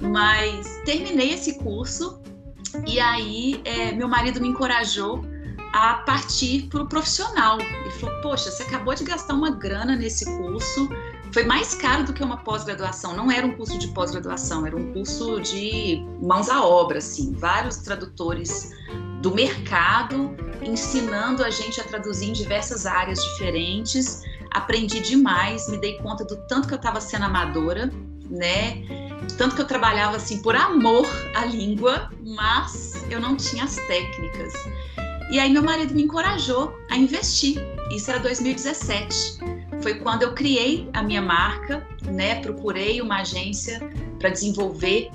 Mas 0.02 0.82
terminei 0.86 1.34
esse 1.34 1.58
curso 1.60 2.22
e 2.88 3.00
aí 3.00 3.62
é, 3.66 3.92
meu 3.92 4.08
marido 4.08 4.42
me 4.42 4.48
encorajou 4.48 5.24
a 5.74 5.96
partir 5.96 6.68
para 6.70 6.84
o 6.84 6.88
profissional. 6.88 7.60
Ele 7.60 7.92
falou: 7.92 8.22
Poxa, 8.22 8.50
você 8.50 8.64
acabou 8.64 8.96
de 8.96 9.04
gastar 9.04 9.34
uma 9.34 9.52
grana 9.52 9.96
nesse 9.96 10.26
curso, 10.38 10.90
foi 11.32 11.44
mais 11.44 11.76
caro 11.76 12.06
do 12.06 12.14
que 12.14 12.24
uma 12.24 12.38
pós-graduação. 12.38 13.16
Não 13.16 13.30
era 13.30 13.46
um 13.46 13.52
curso 13.56 13.78
de 13.78 13.90
pós-graduação, 13.90 14.66
era 14.66 14.76
um 14.76 14.94
curso 14.94 15.42
de 15.42 16.02
mãos 16.22 16.50
à 16.50 16.64
obra, 16.64 17.00
assim, 17.00 17.34
vários 17.34 17.78
tradutores 17.78 18.72
do 19.22 19.34
mercado 19.34 20.36
ensinando 20.62 21.44
a 21.44 21.50
gente 21.50 21.82
a 21.82 21.84
traduzir 21.84 22.30
em 22.30 22.34
diversas 22.34 22.86
áreas 22.86 23.24
diferentes. 23.24 24.24
Aprendi 24.52 25.02
demais, 25.02 25.68
me 25.70 25.78
dei 25.78 25.98
conta 25.98 26.24
do 26.24 26.38
tanto 26.48 26.68
que 26.68 26.74
eu 26.74 26.78
estava 26.78 27.02
sendo 27.02 27.26
amadora, 27.26 27.92
né? 28.30 28.84
Tanto 29.38 29.56
que 29.56 29.62
eu 29.62 29.68
trabalhava 29.68 30.18
assim 30.18 30.42
por 30.42 30.56
amor 30.56 31.08
à 31.34 31.46
língua, 31.46 32.10
mas 32.24 33.04
eu 33.10 33.20
não 33.20 33.36
tinha 33.36 33.64
as 33.64 33.76
técnicas. 33.76 34.54
E 35.32 35.40
aí 35.40 35.52
meu 35.52 35.64
marido 35.64 35.94
me 35.94 36.04
encorajou 36.04 36.74
a 36.90 36.98
investir. 36.98 37.58
Isso 37.92 38.10
era 38.10 38.20
2017. 38.20 39.40
Foi 39.82 39.96
quando 39.96 40.24
eu 40.24 40.34
criei 40.34 40.90
a 40.94 41.04
minha 41.04 41.22
marca, 41.22 41.86
né? 42.04 42.42
Procurei 42.42 43.02
uma 43.02 43.22
agência 43.22 43.80
para 44.20 44.30
desenvolver 44.30 45.12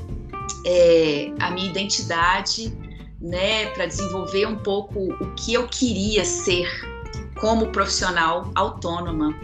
é, 0.66 1.32
a 1.40 1.50
minha 1.50 1.70
identidade, 1.70 2.72
né? 3.20 3.66
Para 3.66 3.86
desenvolver 3.86 4.46
um 4.46 4.56
pouco 4.56 5.12
o 5.12 5.34
que 5.34 5.54
eu 5.54 5.66
queria 5.68 6.24
ser 6.24 6.68
como 7.40 7.72
profissional 7.72 8.52
autônoma. 8.54 9.34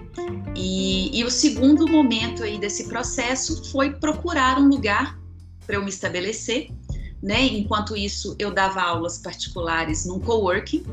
E, 0.54 1.18
e 1.18 1.24
o 1.24 1.30
segundo 1.30 1.88
momento 1.88 2.42
aí 2.42 2.58
desse 2.58 2.88
processo 2.88 3.70
foi 3.70 3.90
procurar 3.90 4.58
um 4.58 4.68
lugar 4.68 5.18
para 5.66 5.76
eu 5.76 5.82
me 5.82 5.88
estabelecer. 5.88 6.70
Né? 7.22 7.42
Enquanto 7.46 7.96
isso, 7.96 8.36
eu 8.38 8.52
dava 8.52 8.82
aulas 8.82 9.18
particulares 9.18 10.04
num 10.04 10.20
coworking, 10.20 10.84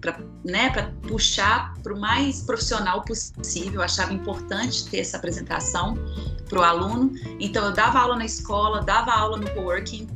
para 0.00 0.18
né, 0.44 0.70
puxar 1.06 1.74
para 1.82 1.92
o 1.92 2.00
mais 2.00 2.42
profissional 2.42 3.02
possível. 3.02 3.74
Eu 3.74 3.82
achava 3.82 4.12
importante 4.12 4.86
ter 4.86 4.98
essa 4.98 5.16
apresentação 5.16 5.94
para 6.48 6.58
o 6.58 6.62
aluno. 6.62 7.12
Então, 7.38 7.64
eu 7.66 7.72
dava 7.72 8.00
aula 8.00 8.16
na 8.16 8.24
escola, 8.24 8.82
dava 8.82 9.12
aula 9.12 9.36
no 9.36 9.48
coworking 9.50 10.08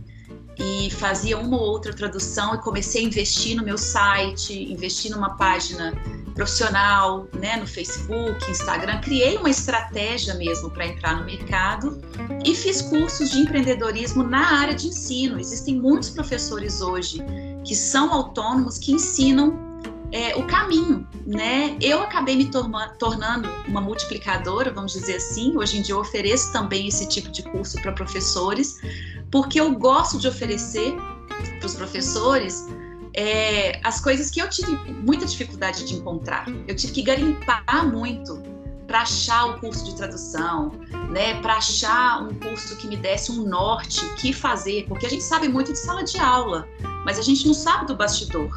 e 0.59 0.91
fazia 0.91 1.39
uma 1.39 1.57
ou 1.57 1.63
outra 1.63 1.93
tradução 1.93 2.55
e 2.55 2.59
comecei 2.59 3.03
a 3.03 3.07
investir 3.07 3.57
no 3.57 3.65
meu 3.65 3.79
site, 3.79 4.73
investir 4.73 5.11
numa 5.11 5.37
página 5.37 5.93
profissional, 6.37 7.27
né, 7.33 7.57
no 7.57 7.67
Facebook, 7.67 8.51
Instagram, 8.51 9.01
criei 9.01 9.39
uma 9.39 9.49
estratégia 9.49 10.35
mesmo 10.35 10.71
para 10.71 10.87
entrar 10.87 11.17
no 11.17 11.25
mercado 11.25 12.01
e 12.45 12.55
fiz 12.55 12.83
cursos 12.83 13.31
de 13.31 13.41
empreendedorismo 13.41 14.23
na 14.23 14.61
área 14.61 14.75
de 14.75 14.89
ensino. 14.89 15.41
Existem 15.41 15.81
muitos 15.81 16.11
professores 16.11 16.83
hoje 16.83 17.25
que 17.65 17.75
são 17.75 18.13
autônomos 18.13 18.79
que 18.79 18.93
ensinam 18.93 19.59
é, 20.13 20.37
o 20.37 20.47
caminho, 20.47 21.09
né? 21.27 21.77
Eu 21.81 22.03
acabei 22.03 22.37
me 22.37 22.49
tornando 22.99 23.49
uma 23.67 23.81
multiplicadora, 23.81 24.71
vamos 24.71 24.93
dizer 24.93 25.17
assim. 25.17 25.57
Hoje 25.57 25.79
em 25.79 25.83
dia 25.83 25.95
eu 25.95 26.01
ofereço 26.01 26.53
também 26.53 26.87
esse 26.87 27.09
tipo 27.09 27.31
de 27.31 27.43
curso 27.43 27.81
para 27.81 27.93
professores, 27.93 28.79
porque 29.31 29.59
eu 29.59 29.73
gosto 29.73 30.19
de 30.19 30.29
oferecer 30.29 30.95
para 31.59 31.67
os 31.67 31.75
professores 31.75 32.69
é, 33.17 33.81
as 33.83 33.99
coisas 33.99 34.31
que 34.31 34.41
eu 34.41 34.49
tive 34.49 34.77
muita 34.93 35.25
dificuldade 35.25 35.85
de 35.85 35.95
encontrar. 35.95 36.47
Eu 36.69 36.77
tive 36.77 36.93
que 36.93 37.03
garimpar 37.03 37.91
muito 37.91 38.43
para 38.87 39.01
achar 39.01 39.47
o 39.47 39.59
curso 39.59 39.85
de 39.85 39.97
tradução, 39.97 40.71
né, 41.11 41.41
para 41.41 41.57
achar 41.57 42.23
um 42.23 42.35
curso 42.35 42.77
que 42.77 42.87
me 42.87 42.97
desse 42.97 43.33
um 43.33 43.45
norte, 43.49 44.05
o 44.05 44.15
que 44.15 44.33
fazer, 44.33 44.87
porque 44.87 45.07
a 45.07 45.09
gente 45.09 45.25
sabe 45.25 45.49
muito 45.49 45.73
de 45.73 45.79
sala 45.79 46.05
de 46.05 46.19
aula, 46.19 46.69
mas 47.05 47.19
a 47.19 47.23
gente 47.23 47.47
não 47.47 47.55
sabe 47.55 47.87
do 47.87 47.97
bastidor, 47.97 48.49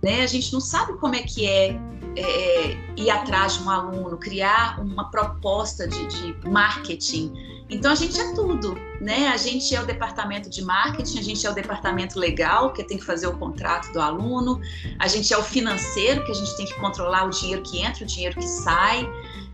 né? 0.00 0.22
A 0.22 0.26
gente 0.26 0.52
não 0.52 0.60
sabe 0.60 0.92
como 0.98 1.16
é 1.16 1.22
que 1.22 1.44
é, 1.46 1.70
é 2.16 2.92
ir 2.96 3.10
atrás 3.10 3.54
de 3.54 3.64
um 3.64 3.70
aluno, 3.70 4.16
criar 4.16 4.80
uma 4.80 5.10
proposta 5.10 5.88
de, 5.88 6.06
de 6.06 6.48
marketing 6.48 7.32
então 7.70 7.92
a 7.92 7.94
gente 7.94 8.18
é 8.18 8.32
tudo, 8.34 8.78
né? 9.00 9.28
A 9.28 9.36
gente 9.36 9.74
é 9.74 9.80
o 9.80 9.84
departamento 9.84 10.48
de 10.48 10.62
marketing, 10.62 11.18
a 11.18 11.22
gente 11.22 11.46
é 11.46 11.50
o 11.50 11.54
departamento 11.54 12.18
legal, 12.18 12.72
que 12.72 12.82
tem 12.82 12.96
que 12.96 13.04
fazer 13.04 13.26
o 13.26 13.36
contrato 13.36 13.92
do 13.92 14.00
aluno, 14.00 14.60
a 14.98 15.06
gente 15.06 15.32
é 15.32 15.36
o 15.38 15.42
financeiro, 15.42 16.24
que 16.24 16.30
a 16.30 16.34
gente 16.34 16.56
tem 16.56 16.66
que 16.66 16.74
controlar 16.74 17.26
o 17.26 17.30
dinheiro 17.30 17.62
que 17.62 17.82
entra, 17.82 18.04
o 18.04 18.06
dinheiro 18.06 18.36
que 18.36 18.46
sai, 18.46 19.06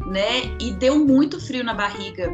né? 0.06 0.42
E 0.61 0.73
deu 0.73 1.04
muito 1.04 1.40
frio 1.40 1.64
na 1.64 1.75
barriga 1.75 2.33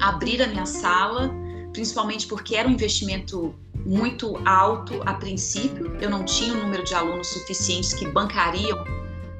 abrir 0.00 0.42
a 0.42 0.46
minha 0.46 0.66
sala, 0.66 1.30
principalmente 1.72 2.26
porque 2.26 2.56
era 2.56 2.66
um 2.66 2.72
investimento 2.72 3.54
muito 3.84 4.40
alto 4.46 5.02
a 5.04 5.12
princípio, 5.12 5.94
eu 6.00 6.08
não 6.08 6.24
tinha 6.24 6.54
o 6.54 6.56
um 6.56 6.62
número 6.62 6.82
de 6.82 6.94
alunos 6.94 7.26
suficientes 7.28 7.92
que 7.92 8.06
bancariam 8.08 8.82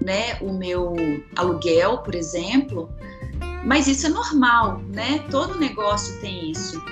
né, 0.05 0.37
o 0.43 0.53
meu 0.53 0.95
aluguel, 1.35 1.99
por 1.99 2.15
exemplo, 2.15 2.91
mas 3.65 3.87
isso 3.87 4.07
é 4.07 4.11
normal, 4.11 4.81
né? 4.93 5.21
Todo 5.31 5.59
negócio 5.59 6.21
tem 6.21 6.51
isso. 6.51 6.83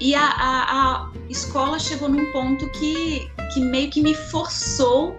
E 0.00 0.14
a, 0.14 0.24
a, 0.24 1.02
a 1.02 1.10
escola 1.28 1.78
chegou 1.78 2.08
num 2.08 2.30
ponto 2.30 2.70
que, 2.70 3.28
que 3.52 3.60
meio 3.60 3.90
que 3.90 4.00
me 4.00 4.14
forçou 4.14 5.18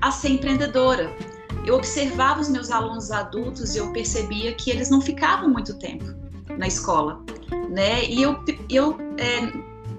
a 0.00 0.10
ser 0.10 0.30
empreendedora. 0.30 1.14
Eu 1.64 1.76
observava 1.76 2.40
os 2.40 2.48
meus 2.48 2.70
alunos 2.70 3.10
adultos 3.10 3.74
e 3.74 3.78
eu 3.78 3.92
percebia 3.92 4.52
que 4.54 4.70
eles 4.70 4.90
não 4.90 5.00
ficavam 5.00 5.48
muito 5.48 5.74
tempo 5.78 6.04
na 6.58 6.66
escola, 6.66 7.22
né? 7.68 8.04
E 8.04 8.22
eu, 8.22 8.38
eu, 8.68 8.96
é, 9.18 9.52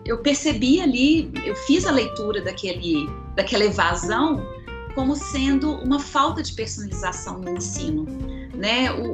eu 0.06 0.18
percebi 0.20 0.82
ali, 0.82 1.32
eu 1.46 1.56
fiz 1.56 1.86
a 1.86 1.92
leitura 1.92 2.42
daquele, 2.42 3.10
daquela 3.36 3.66
evasão 3.66 4.46
como 4.94 5.16
sendo 5.16 5.74
uma 5.84 6.00
falta 6.00 6.42
de 6.42 6.54
personalização 6.54 7.40
no 7.40 7.56
ensino, 7.58 8.06
né? 8.56 8.92
O, 8.92 9.14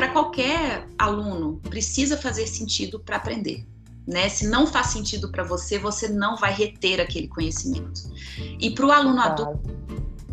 para 0.00 0.08
qualquer 0.08 0.88
aluno, 0.98 1.60
precisa 1.68 2.16
fazer 2.16 2.46
sentido 2.46 2.98
para 2.98 3.16
aprender. 3.16 3.66
Né? 4.06 4.30
Se 4.30 4.48
não 4.48 4.66
faz 4.66 4.86
sentido 4.86 5.30
para 5.30 5.44
você, 5.44 5.78
você 5.78 6.08
não 6.08 6.38
vai 6.38 6.54
reter 6.54 7.02
aquele 7.02 7.28
conhecimento. 7.28 8.10
E 8.58 8.70
para 8.70 8.86
o 8.86 8.90
aluno 8.90 9.20
adulto, 9.20 9.60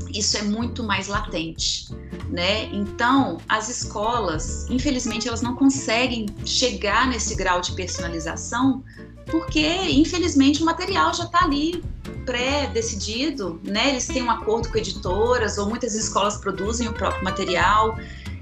isso 0.10 0.38
é 0.38 0.42
muito 0.42 0.86
mais 0.86 1.10
latente. 1.10 1.94
né? 2.30 2.68
Então, 2.68 3.40
as 3.50 3.68
escolas, 3.68 4.66
infelizmente, 4.70 5.28
elas 5.28 5.42
não 5.42 5.54
conseguem 5.54 6.28
chegar 6.46 7.06
nesse 7.06 7.36
grau 7.36 7.60
de 7.60 7.74
personalização 7.74 8.86
porque, 9.26 9.68
infelizmente, 9.92 10.62
o 10.64 10.66
material 10.66 11.14
já 11.14 11.26
está 11.26 11.44
ali 11.44 11.84
pré-decidido, 12.26 13.60
né? 13.64 13.90
Eles 13.90 14.08
têm 14.08 14.24
um 14.24 14.32
acordo 14.32 14.70
com 14.70 14.78
editoras 14.78 15.58
ou 15.58 15.68
muitas 15.68 15.94
escolas 15.96 16.38
produzem 16.38 16.88
o 16.88 16.94
próprio 16.94 17.24
material 17.24 17.98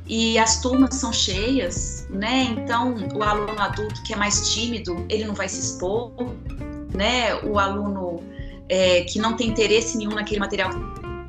e 0.08 0.38
as 0.38 0.62
turmas 0.62 0.96
são 0.96 1.12
cheias, 1.12 2.08
né? 2.10 2.56
Então, 2.58 2.96
o 3.16 3.24
aluno 3.24 3.60
adulto 3.60 4.04
que 4.04 4.14
é 4.14 4.16
mais 4.16 4.54
tímido, 4.54 5.06
ele 5.10 5.26
não 5.26 5.34
vai 5.34 5.50
se 5.50 5.60
expor, 5.60 6.12
né? 6.94 7.36
O 7.44 7.58
aluno 7.58 8.24
é, 8.70 9.02
que 9.02 9.18
não 9.18 9.36
tem 9.36 9.50
interesse 9.50 9.98
nenhum 9.98 10.12
naquele 10.12 10.40
material 10.40 10.70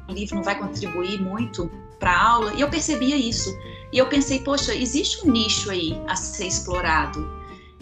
livro 0.08 0.36
não 0.36 0.42
vai 0.42 0.58
contribuir 0.58 1.20
muito 1.20 1.70
para 1.98 2.12
a 2.12 2.28
aula. 2.28 2.54
E 2.54 2.60
eu 2.60 2.68
percebia 2.68 3.16
isso. 3.16 3.56
E 3.92 3.98
eu 3.98 4.06
pensei, 4.06 4.40
poxa, 4.40 4.74
existe 4.74 5.26
um 5.26 5.30
nicho 5.30 5.70
aí 5.70 5.98
a 6.06 6.14
ser 6.14 6.46
explorado. 6.46 7.26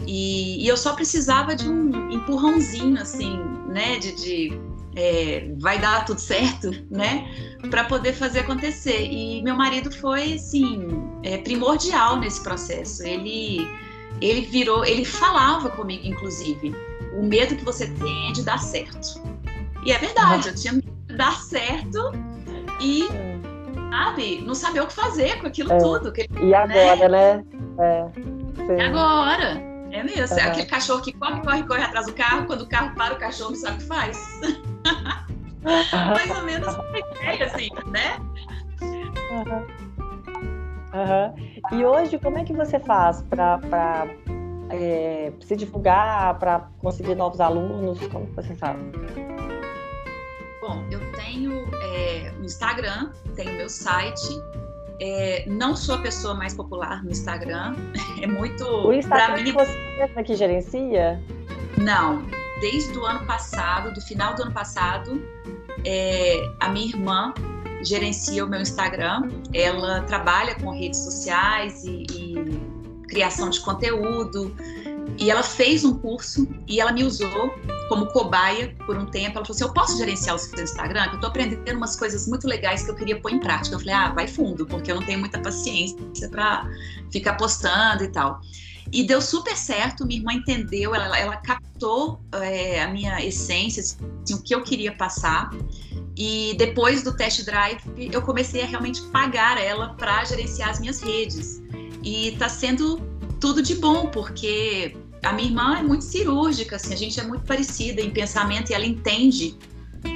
E, 0.07 0.63
e 0.63 0.67
eu 0.67 0.77
só 0.77 0.93
precisava 0.93 1.55
de 1.55 1.67
um 1.69 2.11
empurrãozinho, 2.11 2.99
assim, 3.01 3.37
né? 3.67 3.99
De, 3.99 4.13
de 4.13 4.61
é, 4.95 5.47
vai 5.57 5.77
dar 5.79 6.05
tudo 6.05 6.19
certo, 6.19 6.71
né? 6.89 7.27
Para 7.69 7.83
poder 7.83 8.13
fazer 8.13 8.39
acontecer. 8.39 9.05
E 9.05 9.41
meu 9.43 9.55
marido 9.55 9.91
foi, 9.91 10.33
assim, 10.33 10.87
é, 11.23 11.37
primordial 11.37 12.17
nesse 12.17 12.41
processo. 12.41 13.03
Ele, 13.03 13.67
ele 14.21 14.41
virou, 14.41 14.85
ele 14.85 15.03
falava 15.03 15.69
comigo, 15.69 16.05
inclusive, 16.05 16.73
o 17.13 17.23
medo 17.23 17.55
que 17.55 17.65
você 17.65 17.87
tem 17.87 18.29
é 18.29 18.31
de 18.31 18.43
dar 18.43 18.59
certo. 18.59 19.21
E 19.85 19.91
é 19.91 19.97
verdade, 19.97 20.49
eu 20.49 20.55
tinha 20.55 20.73
medo 20.73 20.91
de 21.07 21.15
dar 21.15 21.39
certo 21.41 22.11
e 22.81 23.07
sabe, 23.89 24.41
não 24.45 24.55
saber 24.55 24.81
o 24.81 24.87
que 24.87 24.93
fazer 24.93 25.39
com 25.39 25.47
aquilo 25.47 25.71
é. 25.71 25.77
tudo. 25.77 26.11
Que, 26.11 26.27
e 26.41 26.53
agora, 26.53 27.09
né? 27.09 27.43
né? 27.77 28.11
É. 28.77 28.85
agora. 28.85 29.74
É 29.95 30.03
mesmo. 30.03 30.35
Uhum. 30.35 30.41
É 30.41 30.47
aquele 30.47 30.65
cachorro 30.65 31.01
que 31.01 31.13
corre, 31.13 31.41
corre, 31.41 31.63
corre 31.63 31.83
atrás 31.83 32.05
do 32.05 32.13
carro, 32.13 32.45
quando 32.45 32.63
o 32.63 32.67
carro 32.67 32.93
para, 32.95 33.13
o 33.13 33.17
cachorro 33.17 33.51
não 33.51 33.57
sabe 33.57 33.77
o 33.77 33.79
que 33.79 33.85
faz. 33.85 34.41
Mais 35.63 36.37
ou 36.37 36.43
menos 36.43 36.75
uma 36.75 36.99
ideia, 36.99 37.45
assim, 37.45 37.69
né? 37.87 38.19
Uhum. 40.93 41.79
E 41.79 41.85
hoje, 41.85 42.19
como 42.19 42.37
é 42.37 42.43
que 42.43 42.51
você 42.51 42.77
faz 42.77 43.21
para 43.21 44.05
é, 44.69 45.31
se 45.39 45.55
divulgar, 45.55 46.37
para 46.39 46.67
conseguir 46.79 47.15
novos 47.15 47.39
alunos? 47.39 47.97
Como 48.07 48.25
você 48.35 48.53
faz? 48.53 48.77
Bom, 50.61 50.83
eu 50.91 50.99
tenho 51.13 51.53
é, 51.81 52.33
um 52.37 52.43
Instagram, 52.43 53.11
tenho 53.33 53.53
meu 53.53 53.69
site. 53.69 54.27
É, 54.99 55.45
não 55.47 55.75
sou 55.75 55.95
a 55.95 55.97
pessoa 55.99 56.33
mais 56.33 56.53
popular 56.53 57.03
no 57.03 57.11
Instagram. 57.11 57.75
É 58.21 58.27
muito. 58.27 58.63
O 58.63 58.93
Instagram 58.93 59.43
mim... 59.43 59.51
você 59.51 59.77
mesma 59.97 60.23
que 60.23 60.35
gerencia? 60.35 61.21
Não. 61.77 62.25
Desde 62.61 62.97
o 62.97 63.05
ano 63.05 63.25
passado, 63.25 63.93
do 63.93 64.01
final 64.01 64.33
do 64.35 64.43
ano 64.43 64.53
passado, 64.53 65.21
é, 65.83 66.49
a 66.61 66.69
minha 66.69 66.87
irmã 66.87 67.33
gerencia 67.83 68.43
o 68.43 68.49
meu 68.49 68.61
Instagram. 68.61 69.29
Ela 69.53 70.01
trabalha 70.03 70.55
com 70.55 70.71
redes 70.71 70.99
sociais 70.99 71.83
e, 71.83 72.05
e 72.11 73.05
criação 73.07 73.49
de 73.49 73.59
conteúdo. 73.61 74.55
E 75.17 75.29
ela 75.29 75.43
fez 75.43 75.85
um 75.85 75.97
curso 75.97 76.47
e 76.67 76.79
ela 76.79 76.91
me 76.91 77.03
usou 77.03 77.53
como 77.87 78.07
cobaia 78.07 78.75
por 78.85 78.97
um 78.97 79.05
tempo. 79.05 79.37
Ela 79.37 79.45
falou 79.45 79.55
assim: 79.55 79.63
Eu 79.63 79.73
posso 79.73 79.97
gerenciar 79.97 80.35
o 80.35 80.39
seu 80.39 80.63
Instagram? 80.63 81.09
Eu 81.13 81.19
tô 81.19 81.27
aprendendo 81.27 81.77
umas 81.77 81.95
coisas 81.95 82.27
muito 82.27 82.47
legais 82.47 82.83
que 82.83 82.91
eu 82.91 82.95
queria 82.95 83.19
pôr 83.19 83.31
em 83.31 83.39
prática. 83.39 83.75
Eu 83.75 83.79
falei: 83.79 83.93
Ah, 83.93 84.13
vai 84.13 84.27
fundo, 84.27 84.65
porque 84.65 84.91
eu 84.91 84.95
não 84.95 85.03
tenho 85.03 85.19
muita 85.19 85.39
paciência 85.39 86.29
para 86.29 86.69
ficar 87.11 87.35
postando 87.35 88.03
e 88.03 88.07
tal. 88.09 88.41
E 88.91 89.03
deu 89.03 89.21
super 89.21 89.57
certo, 89.57 90.05
minha 90.05 90.19
irmã 90.19 90.33
entendeu, 90.33 90.93
ela, 90.93 91.17
ela 91.17 91.37
captou 91.37 92.21
é, 92.33 92.83
a 92.83 92.87
minha 92.87 93.23
essência, 93.23 93.81
assim, 93.81 94.33
o 94.33 94.41
que 94.41 94.53
eu 94.53 94.63
queria 94.63 94.95
passar. 94.95 95.49
E 96.15 96.55
depois 96.57 97.03
do 97.03 97.15
test 97.15 97.43
drive, 97.43 97.81
eu 97.97 98.21
comecei 98.21 98.61
a 98.61 98.65
realmente 98.65 99.01
pagar 99.07 99.61
ela 99.61 99.95
para 99.95 100.23
gerenciar 100.23 100.69
as 100.69 100.79
minhas 100.79 101.01
redes. 101.01 101.61
E 102.03 102.29
está 102.29 102.47
sendo 102.47 103.01
tudo 103.41 103.61
de 103.61 103.75
bom, 103.75 104.07
porque 104.07 104.95
a 105.25 105.33
minha 105.33 105.47
irmã 105.49 105.77
é 105.79 105.83
muito 105.83 106.03
cirúrgica, 106.03 106.75
assim, 106.75 106.93
a 106.93 106.97
gente 106.97 107.19
é 107.19 107.23
muito 107.23 107.43
parecida 107.45 108.01
em 108.01 108.11
pensamento 108.11 108.69
e 108.69 108.73
ela 108.73 108.85
entende 108.85 109.57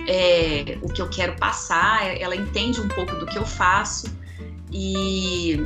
é, 0.07 0.77
o 0.81 0.87
que 0.87 1.01
eu 1.01 1.09
quero 1.09 1.35
passar, 1.37 2.05
ela 2.19 2.35
entende 2.35 2.79
um 2.79 2.87
pouco 2.87 3.15
do 3.15 3.25
que 3.25 3.37
eu 3.37 3.45
faço 3.45 4.07
e, 4.71 5.59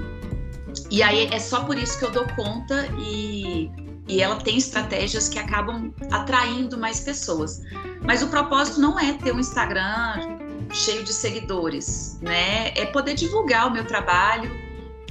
e 0.89 1.03
aí 1.03 1.27
é 1.32 1.39
só 1.39 1.65
por 1.65 1.77
isso 1.77 1.99
que 1.99 2.06
eu 2.06 2.12
dou 2.12 2.25
conta 2.36 2.88
e, 2.97 3.69
e 4.08 4.21
ela 4.21 4.38
tem 4.38 4.58
estratégias 4.58 5.27
que 5.27 5.38
acabam 5.38 5.93
atraindo 6.10 6.77
mais 6.77 7.01
pessoas. 7.01 7.62
Mas 8.01 8.23
o 8.23 8.27
propósito 8.27 8.79
não 8.79 8.97
é 8.97 9.13
ter 9.13 9.34
um 9.34 9.39
Instagram 9.39 10.39
cheio 10.71 11.03
de 11.03 11.13
seguidores, 11.13 12.17
né? 12.21 12.71
É 12.75 12.86
poder 12.86 13.13
divulgar 13.13 13.67
o 13.67 13.71
meu 13.71 13.86
trabalho 13.86 14.62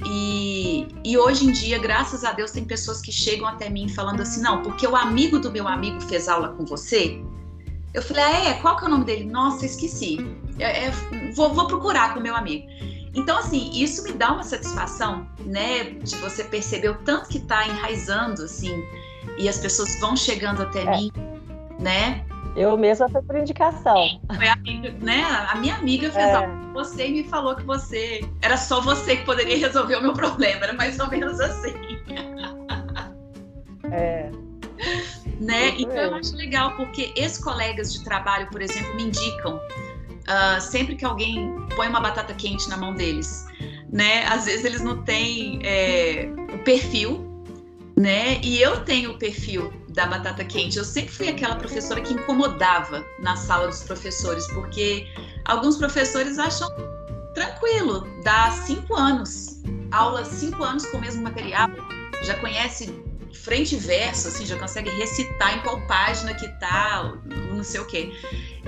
e, 0.07 0.89
e, 1.05 1.19
hoje 1.19 1.47
em 1.47 1.53
dia, 1.53 1.79
graças 1.79 2.25
a 2.25 2.33
Deus, 2.33 2.51
tem 2.51 2.65
pessoas 2.65 3.01
que 3.01 3.13
chegam 3.13 3.47
até 3.47 3.69
mim 3.69 3.89
falando 3.89 4.23
assim: 4.23 4.41
não, 4.41 4.63
porque 4.63 4.87
o 4.87 4.97
amigo 4.97 5.39
do 5.39 5.51
meu 5.51 5.69
amigo 5.69 6.01
fez 6.01 6.29
aula 6.29 6.51
com 6.51 6.65
você. 6.65 7.21
Eu 7.95 8.03
falei: 8.03 8.25
ah, 8.25 8.45
é? 8.51 8.55
Qual 8.55 8.77
que 8.77 8.85
é 8.85 8.87
o 8.87 8.91
nome 8.91 9.05
dele? 9.05 9.25
Nossa, 9.25 9.67
esqueci. 9.67 10.19
É, 10.59 10.87
é, 10.87 10.93
vou, 11.35 11.53
vou 11.53 11.67
procurar 11.67 12.15
com 12.15 12.21
o 12.21 12.23
meu 12.23 12.35
amigo. 12.35 12.67
Então, 13.15 13.39
assim, 13.39 13.71
isso 13.75 14.03
me 14.05 14.13
dá 14.13 14.33
uma 14.33 14.43
satisfação, 14.43 15.29
né? 15.45 15.85
De 15.85 16.17
você 16.17 16.45
perceber 16.45 16.89
o 16.89 16.99
tanto 17.05 17.29
que 17.29 17.39
está 17.39 17.67
enraizando, 17.67 18.43
assim, 18.43 18.83
e 19.39 19.49
as 19.49 19.59
pessoas 19.59 20.01
vão 20.01 20.17
chegando 20.17 20.63
até 20.63 20.83
é. 20.83 20.97
mim, 20.97 21.13
né? 21.79 22.25
Eu 22.55 22.77
mesma 22.77 23.09
foi 23.09 23.23
por 23.23 23.37
indicação. 23.37 24.21
Foi 24.35 24.47
a, 24.47 24.57
né? 25.01 25.23
a 25.51 25.55
minha 25.57 25.75
amiga 25.77 26.11
fez 26.11 26.27
é. 26.27 26.35
algo 26.35 26.67
com 26.67 26.73
você 26.75 27.09
e 27.09 27.13
me 27.13 27.25
falou 27.25 27.57
que 27.57 27.65
você 27.65 28.21
era 28.43 28.57
só 28.57 28.81
você 28.81 29.17
que 29.17 29.25
poderia 29.25 29.57
resolver 29.57 29.97
o 29.97 30.03
meu 30.03 30.13
problema. 30.13 30.65
Era 30.65 30.73
mais 30.75 30.99
ou 30.99 31.09
menos 31.09 31.41
assim. 31.41 31.75
É. 33.95 34.31
Né? 35.39 35.75
Então 35.77 35.97
eu 35.97 36.15
acho 36.15 36.35
legal 36.35 36.75
porque 36.77 37.13
ex-colegas 37.15 37.93
de 37.93 38.03
trabalho, 38.05 38.49
por 38.51 38.63
exemplo, 38.63 38.95
me 38.95 39.03
indicam 39.03 39.57
uh, 39.57 40.61
sempre 40.61 40.97
que 40.97 41.05
alguém 41.05 41.55
põe 41.77 41.89
uma 41.89 42.01
batata 42.01 42.33
quente 42.33 42.69
na 42.71 42.77
mão 42.77 42.95
deles, 42.95 43.47
né? 43.93 44.25
Às 44.27 44.47
vezes 44.47 44.65
eles 44.65 44.81
não 44.81 45.03
têm 45.03 45.61
é, 45.63 46.31
o 46.55 46.59
perfil, 46.61 47.45
né? 47.97 48.41
E 48.43 48.63
eu 48.63 48.85
tenho 48.85 49.13
o 49.13 49.19
perfil 49.19 49.73
da 49.93 50.07
batata 50.07 50.45
quente. 50.45 50.79
Eu 50.79 50.85
sempre 50.85 51.13
fui 51.13 51.29
aquela 51.29 51.57
professora 51.57 52.01
que 52.01 52.15
incomodava 52.15 53.05
na 53.21 53.37
sala 53.37 53.69
dos 53.69 53.83
professores, 53.83 54.47
porque 54.49 55.07
alguns 55.45 55.77
professores 55.77 56.39
acham 56.39 56.69
tranquilo, 57.35 58.07
dá 58.23 58.51
cinco 58.51 58.95
anos, 58.95 59.63
aula 59.91 60.25
cinco 60.25 60.63
anos 60.63 60.85
com 60.87 60.99
o 60.99 61.01
mesmo 61.01 61.23
material, 61.23 61.69
já 62.23 62.35
conhece 62.39 62.93
frente 63.33 63.75
e 63.75 63.79
verso, 63.79 64.29
assim, 64.29 64.45
já 64.45 64.59
consegue 64.59 64.91
recitar 64.91 65.57
em 65.57 65.61
qual 65.63 65.81
página 65.87 66.35
que 66.35 66.47
tá, 66.61 67.15
não 67.51 67.65
sei 67.65 67.81
o 67.81 67.87
quê. 67.87 68.13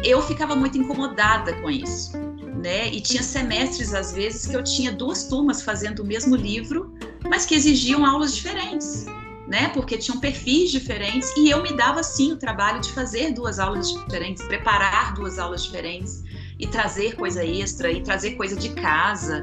Eu 0.02 0.22
ficava 0.22 0.56
muito 0.56 0.78
incomodada 0.78 1.52
com 1.60 1.70
isso, 1.70 2.16
né? 2.62 2.88
E 2.88 3.00
tinha 3.00 3.22
semestres, 3.22 3.94
às 3.94 4.12
vezes, 4.12 4.46
que 4.46 4.56
eu 4.56 4.64
tinha 4.64 4.90
duas 4.90 5.24
turmas 5.24 5.62
fazendo 5.62 6.00
o 6.00 6.06
mesmo 6.06 6.34
livro, 6.34 6.94
mas 7.28 7.44
que 7.44 7.54
exigiam 7.54 8.04
aulas 8.04 8.34
diferentes 8.34 9.06
né? 9.46 9.68
Porque 9.68 9.98
tinham 9.98 10.20
perfis 10.20 10.70
diferentes 10.70 11.32
e 11.36 11.50
eu 11.50 11.62
me 11.62 11.72
dava 11.76 12.02
sim 12.02 12.32
o 12.32 12.36
trabalho 12.36 12.80
de 12.80 12.92
fazer 12.92 13.32
duas 13.32 13.58
aulas 13.58 13.92
diferentes, 13.92 14.42
preparar 14.44 15.14
duas 15.14 15.38
aulas 15.38 15.64
diferentes 15.64 16.22
e 16.58 16.66
trazer 16.66 17.16
coisa 17.16 17.44
extra 17.44 17.90
e 17.90 18.02
trazer 18.02 18.32
coisa 18.32 18.56
de 18.56 18.70
casa, 18.70 19.42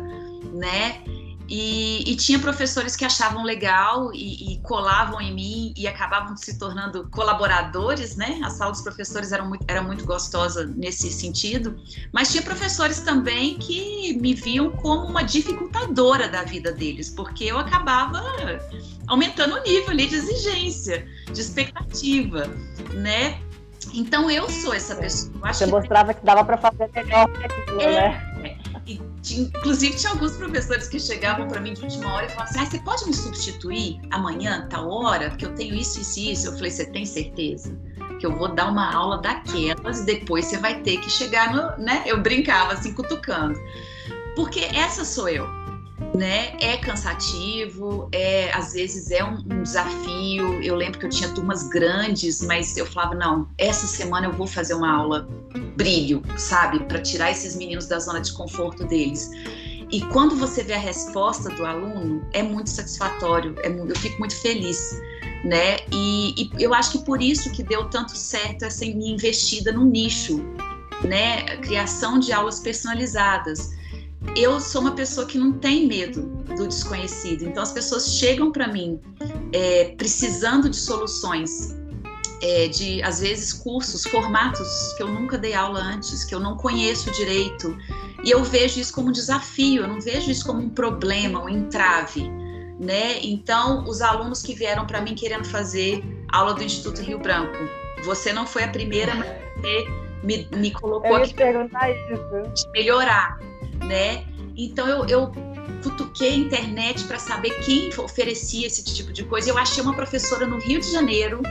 né? 0.54 1.04
E, 1.54 2.10
e, 2.10 2.16
tinha 2.16 2.40
professores 2.40 2.96
que 2.96 3.04
achavam 3.04 3.44
legal 3.44 4.14
e, 4.14 4.54
e, 4.54 4.62
colavam 4.62 5.20
em 5.20 5.36
mim 5.36 5.74
e 5.76 5.86
acabavam 5.86 6.38
se 6.38 6.58
tornando 6.58 7.10
colaboradores, 7.10 8.16
né? 8.16 8.40
A 8.42 8.50
sala 8.50 8.72
dos 8.72 8.80
professores 8.80 9.34
era 9.34 9.44
muito, 9.44 9.66
era 9.68 9.82
muito 9.82 10.06
gostosa 10.06 10.66
nesse 10.78 11.12
sentido, 11.12 11.76
mas 12.14 12.32
tinha 12.32 12.42
professores 12.42 13.02
também 13.02 13.58
que 13.58 14.18
me 14.22 14.34
viam 14.34 14.72
como 14.72 15.06
uma 15.08 15.24
dificultadora 15.24 16.30
da 16.30 16.44
vida 16.44 16.72
deles, 16.72 17.10
porque 17.10 17.44
eu 17.44 17.60
acabava 17.60 18.24
aumentando 19.08 19.56
o 19.56 19.62
nível 19.62 19.90
ali 19.90 20.08
de 20.08 20.16
exigência, 20.16 21.06
de 21.34 21.42
expectativa, 21.42 22.48
né? 22.94 23.42
Então 23.94 24.32
eu 24.32 24.50
sou 24.50 24.74
essa 24.74 24.96
pessoa. 24.96 25.52
Você 25.52 25.66
mostrava 25.66 26.14
que 26.14 26.26
dava 26.26 26.46
para 26.46 26.58
fazer 26.58 26.90
melhor 26.96 27.28
que 27.28 27.44
aquilo, 27.44 27.82
é, 27.82 27.92
né? 27.92 28.31
Inclusive 29.30 29.96
tinha 29.96 30.12
alguns 30.14 30.32
professores 30.34 30.88
que 30.88 31.00
chegavam 31.00 31.48
para 31.48 31.62
mim 31.62 31.74
de 31.74 31.82
última 31.84 32.14
hora 32.14 32.26
e 32.26 32.30
falavam 32.30 32.50
assim: 32.50 32.60
ah, 32.60 32.66
você 32.66 32.80
pode 32.80 33.06
me 33.06 33.14
substituir 33.14 34.02
amanhã, 34.12 34.68
tal 34.70 34.90
hora, 34.90 35.30
porque 35.30 35.46
eu 35.46 35.54
tenho 35.54 35.76
isso, 35.76 36.02
isso 36.02 36.20
e 36.20 36.32
isso. 36.32 36.48
Eu 36.48 36.54
falei: 36.54 36.72
você 36.72 36.86
tem 36.86 37.06
certeza? 37.06 37.78
Que 38.20 38.26
eu 38.26 38.36
vou 38.36 38.48
dar 38.48 38.70
uma 38.70 38.94
aula 38.94 39.20
daquelas 39.20 40.02
e 40.02 40.06
depois 40.06 40.46
você 40.46 40.58
vai 40.58 40.82
ter 40.82 40.98
que 40.98 41.10
chegar 41.10 41.54
no. 41.54 41.84
né? 41.84 42.04
Eu 42.06 42.22
brincava 42.22 42.74
assim, 42.74 42.94
cutucando. 42.94 43.60
Porque 44.36 44.62
essa 44.62 45.04
sou 45.06 45.30
eu 45.30 45.61
né? 46.14 46.54
É 46.60 46.78
cansativo, 46.78 48.10
é 48.12 48.52
às 48.54 48.74
vezes 48.74 49.12
é 49.12 49.24
um, 49.24 49.38
um, 49.38 49.64
desafio. 49.64 50.62
Eu 50.62 50.76
lembro 50.76 51.00
que 51.00 51.06
eu 51.06 51.10
tinha 51.10 51.30
turmas 51.30 51.64
grandes, 51.70 52.42
mas 52.42 52.76
eu 52.78 52.86
falava 52.86 53.16
não, 53.16 53.48
essa 53.58 53.88
semana 53.88 54.28
eu 54.28 54.34
vou 54.34 54.48
fazer 54.48 54.74
uma 54.74 54.92
aula 54.92 55.28
brilho, 55.76 56.22
sabe, 56.38 56.80
para 56.82 57.02
tirar 57.02 57.32
esses 57.32 57.56
meninos 57.56 57.88
da 57.88 58.00
zona 58.00 58.20
de 58.20 58.34
conforto 58.34 58.86
deles. 58.86 59.32
E 59.92 60.02
quando 60.06 60.36
você 60.36 60.64
vê 60.64 60.74
a 60.74 60.80
resposta 60.80 61.50
do 61.50 61.66
aluno, 61.66 62.26
é 62.34 62.42
muito 62.42 62.70
satisfatório, 62.70 63.56
é, 63.60 63.68
eu 63.68 63.96
fico 63.96 64.20
muito 64.20 64.36
feliz, 64.42 64.80
né? 65.44 65.78
E, 65.92 66.44
e 66.44 66.52
eu 66.60 66.74
acho 66.74 66.94
que 66.94 67.00
por 67.00 67.22
isso 67.22 67.52
que 67.52 67.64
deu 67.64 67.90
tanto 67.90 68.18
certo 68.18 68.64
essa 68.64 68.86
minha 68.86 69.14
investida 69.14 69.72
no 69.72 69.86
nicho, 69.86 70.42
né? 71.04 71.58
Criação 71.58 72.20
de 72.20 72.32
aulas 72.32 72.60
personalizadas 72.60 73.81
eu 74.36 74.60
sou 74.60 74.82
uma 74.82 74.96
pessoa 74.96 75.26
que 75.26 75.38
não 75.38 75.54
tem 75.54 75.88
medo 75.88 76.24
do 76.56 76.68
desconhecido. 76.68 77.44
Então 77.44 77.64
as 77.64 77.72
pessoas 77.72 78.16
chegam 78.16 78.52
para 78.52 78.68
mim 78.68 79.00
é, 79.54 79.96
precisando 79.98 80.70
de 80.70 80.78
soluções, 80.78 81.76
é, 82.42 82.68
de 82.68 83.02
às 83.04 83.20
vezes 83.20 83.54
cursos, 83.54 84.04
formatos 84.04 84.94
que 84.96 85.04
eu 85.04 85.08
nunca 85.08 85.38
dei 85.38 85.54
aula 85.54 85.80
antes, 85.80 86.24
que 86.24 86.34
eu 86.34 86.40
não 86.40 86.56
conheço 86.56 87.12
direito. 87.12 87.78
E 88.24 88.32
eu 88.32 88.44
vejo 88.44 88.80
isso 88.80 88.94
como 88.94 89.10
um 89.10 89.12
desafio, 89.12 89.84
eu 89.84 89.88
não 89.88 90.00
vejo 90.00 90.30
isso 90.30 90.46
como 90.46 90.62
um 90.62 90.70
problema, 90.70 91.44
um 91.44 91.50
entrave. 91.50 92.30
Né? 92.80 93.20
Então, 93.22 93.84
os 93.88 94.02
alunos 94.02 94.42
que 94.42 94.56
vieram 94.56 94.88
para 94.88 95.02
mim 95.02 95.14
querendo 95.14 95.46
fazer 95.46 96.04
aula 96.32 96.54
do 96.54 96.64
Instituto 96.64 97.02
Rio 97.02 97.20
Branco, 97.20 97.58
você 98.04 98.34
não 98.34 98.48
foi 98.48 98.64
a 98.64 98.68
primeira, 98.68 99.14
mas 99.14 99.28
você 99.58 99.86
me, 100.24 100.48
me 100.56 100.72
colocou 100.72 101.18
eu 101.18 101.24
aqui 101.24 101.34
de 101.36 102.72
melhorar 102.72 103.51
né? 103.92 104.26
Então 104.56 104.88
eu, 104.88 105.06
eu 105.06 105.32
cutuquei 105.84 106.32
a 106.32 106.36
internet 106.36 107.04
para 107.04 107.20
saber 107.20 107.52
quem 107.64 107.90
oferecia 107.98 108.68
esse 108.68 108.84
tipo 108.84 109.12
de 109.12 109.24
coisa. 109.24 109.50
Eu 109.50 109.58
achei 109.58 109.84
uma 109.84 109.94
professora 109.94 110.48
no 110.48 110.58
Rio 110.60 110.80
de 110.80 110.92
Janeiro 110.92 111.42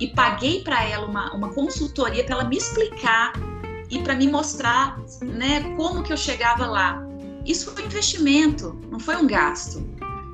e 0.00 0.06
paguei 0.06 0.62
para 0.62 0.82
ela 0.84 1.06
uma, 1.06 1.34
uma 1.34 1.48
consultoria 1.52 2.24
para 2.24 2.36
ela 2.36 2.44
me 2.44 2.56
explicar 2.56 3.32
e 3.90 3.98
para 4.00 4.14
me 4.14 4.28
mostrar 4.28 5.00
né, 5.22 5.74
como 5.76 6.02
que 6.02 6.12
eu 6.12 6.16
chegava 6.16 6.66
lá. 6.66 7.04
Isso 7.44 7.72
foi 7.72 7.82
um 7.82 7.86
investimento, 7.86 8.78
não 8.90 9.00
foi 9.00 9.16
um 9.16 9.26
gasto. 9.26 9.86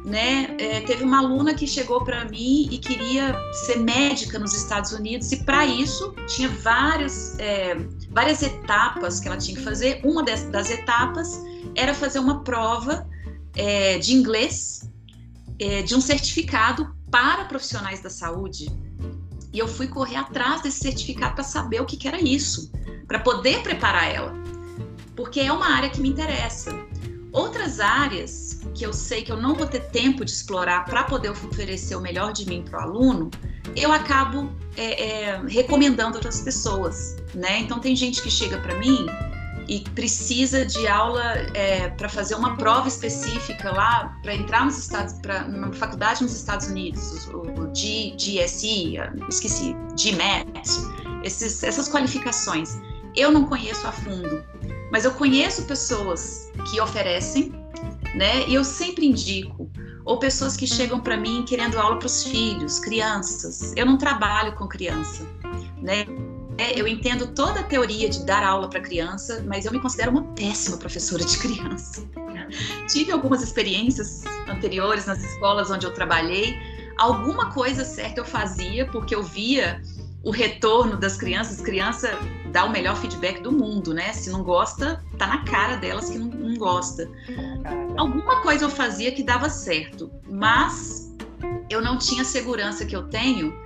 Né? 0.04 0.54
É, 0.58 0.80
teve 0.82 1.02
uma 1.02 1.20
aluna 1.20 1.54
que 1.54 1.66
chegou 1.66 2.04
para 2.04 2.26
mim 2.26 2.68
e 2.70 2.76
queria 2.76 3.34
ser 3.64 3.78
médica 3.78 4.38
nos 4.38 4.52
Estados 4.52 4.92
Unidos 4.92 5.32
e 5.32 5.42
para 5.44 5.64
isso 5.64 6.14
tinha 6.26 6.50
várias, 6.50 7.38
é, 7.38 7.74
várias 8.10 8.42
etapas 8.42 9.18
que 9.18 9.28
ela 9.28 9.38
tinha 9.38 9.56
que 9.56 9.64
fazer. 9.64 10.02
Uma 10.04 10.22
das, 10.22 10.42
das 10.50 10.70
etapas 10.70 11.40
era 11.76 11.94
fazer 11.94 12.18
uma 12.18 12.42
prova 12.42 13.06
é, 13.56 13.98
de 13.98 14.14
inglês 14.14 14.88
é, 15.58 15.82
de 15.82 15.94
um 15.94 16.00
certificado 16.00 16.94
para 17.10 17.44
profissionais 17.44 18.00
da 18.00 18.10
saúde. 18.10 18.70
E 19.52 19.58
eu 19.58 19.68
fui 19.68 19.86
correr 19.86 20.16
atrás 20.16 20.62
desse 20.62 20.80
certificado 20.80 21.34
para 21.34 21.44
saber 21.44 21.80
o 21.80 21.86
que, 21.86 21.96
que 21.96 22.08
era 22.08 22.20
isso, 22.20 22.72
para 23.06 23.20
poder 23.20 23.62
preparar 23.62 24.12
ela, 24.12 24.34
porque 25.14 25.40
é 25.40 25.52
uma 25.52 25.68
área 25.68 25.88
que 25.88 26.00
me 26.00 26.08
interessa. 26.08 26.72
Outras 27.32 27.78
áreas 27.78 28.60
que 28.74 28.84
eu 28.84 28.92
sei 28.92 29.22
que 29.22 29.30
eu 29.30 29.40
não 29.40 29.54
vou 29.54 29.66
ter 29.66 29.80
tempo 29.90 30.24
de 30.24 30.30
explorar 30.30 30.84
para 30.84 31.04
poder 31.04 31.30
oferecer 31.30 31.94
o 31.94 32.00
melhor 32.00 32.32
de 32.32 32.46
mim 32.46 32.64
para 32.68 32.80
o 32.80 32.82
aluno, 32.82 33.30
eu 33.76 33.92
acabo 33.92 34.52
é, 34.76 35.04
é, 35.04 35.42
recomendando 35.46 36.16
outras 36.16 36.40
pessoas, 36.40 37.16
né? 37.34 37.60
Então 37.60 37.78
tem 37.78 37.94
gente 37.94 38.22
que 38.22 38.30
chega 38.30 38.58
para 38.58 38.76
mim 38.78 39.06
e 39.68 39.80
precisa 39.94 40.64
de 40.66 40.86
aula 40.86 41.22
é, 41.54 41.88
para 41.90 42.08
fazer 42.08 42.34
uma 42.34 42.56
prova 42.56 42.88
específica 42.88 43.72
lá 43.72 44.18
para 44.22 44.34
entrar 44.34 44.64
nos 44.64 44.78
Estados, 44.78 45.14
para 45.14 45.44
uma 45.46 45.72
faculdade 45.72 46.22
nos 46.22 46.34
Estados 46.34 46.66
Unidos, 46.66 47.26
o, 47.28 47.40
o 47.40 47.74
G, 47.74 48.14
GSE, 48.16 48.96
esqueci, 49.28 49.74
GMAT, 49.96 50.68
esses, 51.22 51.62
essas 51.62 51.88
qualificações. 51.88 52.78
Eu 53.16 53.30
não 53.30 53.46
conheço 53.46 53.86
a 53.86 53.92
fundo, 53.92 54.44
mas 54.90 55.04
eu 55.04 55.12
conheço 55.12 55.64
pessoas 55.64 56.50
que 56.70 56.80
oferecem, 56.80 57.52
né? 58.14 58.46
E 58.46 58.54
eu 58.54 58.64
sempre 58.64 59.06
indico 59.06 59.70
ou 60.04 60.18
pessoas 60.18 60.56
que 60.56 60.66
chegam 60.66 61.00
para 61.00 61.16
mim 61.16 61.44
querendo 61.48 61.78
aula 61.78 61.98
para 61.98 62.06
os 62.06 62.24
filhos, 62.24 62.78
crianças. 62.78 63.72
Eu 63.74 63.86
não 63.86 63.96
trabalho 63.96 64.54
com 64.54 64.68
criança, 64.68 65.26
né? 65.80 66.04
É, 66.56 66.78
eu 66.78 66.86
entendo 66.86 67.26
toda 67.28 67.60
a 67.60 67.62
teoria 67.62 68.08
de 68.08 68.24
dar 68.24 68.44
aula 68.44 68.68
para 68.68 68.80
criança, 68.80 69.44
mas 69.46 69.64
eu 69.64 69.72
me 69.72 69.80
considero 69.80 70.12
uma 70.12 70.22
péssima 70.34 70.76
professora 70.76 71.24
de 71.24 71.36
criança. 71.38 72.06
Tive 72.88 73.10
algumas 73.10 73.42
experiências 73.42 74.22
anteriores 74.48 75.06
nas 75.06 75.22
escolas 75.22 75.70
onde 75.70 75.86
eu 75.86 75.92
trabalhei. 75.92 76.56
Alguma 76.96 77.50
coisa 77.52 77.84
certa 77.84 78.20
eu 78.20 78.24
fazia, 78.24 78.86
porque 78.86 79.14
eu 79.14 79.22
via 79.22 79.82
o 80.22 80.30
retorno 80.30 80.96
das 80.96 81.16
crianças. 81.16 81.60
Criança 81.60 82.16
dá 82.52 82.64
o 82.64 82.70
melhor 82.70 82.96
feedback 82.96 83.42
do 83.42 83.50
mundo, 83.50 83.92
né? 83.92 84.12
Se 84.12 84.30
não 84.30 84.44
gosta, 84.44 85.04
tá 85.18 85.26
na 85.26 85.44
cara 85.44 85.76
delas 85.76 86.08
que 86.08 86.18
não, 86.18 86.28
não 86.28 86.54
gosta. 86.56 87.10
Alguma 87.96 88.42
coisa 88.42 88.64
eu 88.64 88.70
fazia 88.70 89.10
que 89.10 89.24
dava 89.24 89.50
certo, 89.50 90.10
mas 90.28 91.12
eu 91.68 91.82
não 91.82 91.98
tinha 91.98 92.22
a 92.22 92.24
segurança 92.24 92.84
que 92.84 92.94
eu 92.94 93.08
tenho 93.08 93.63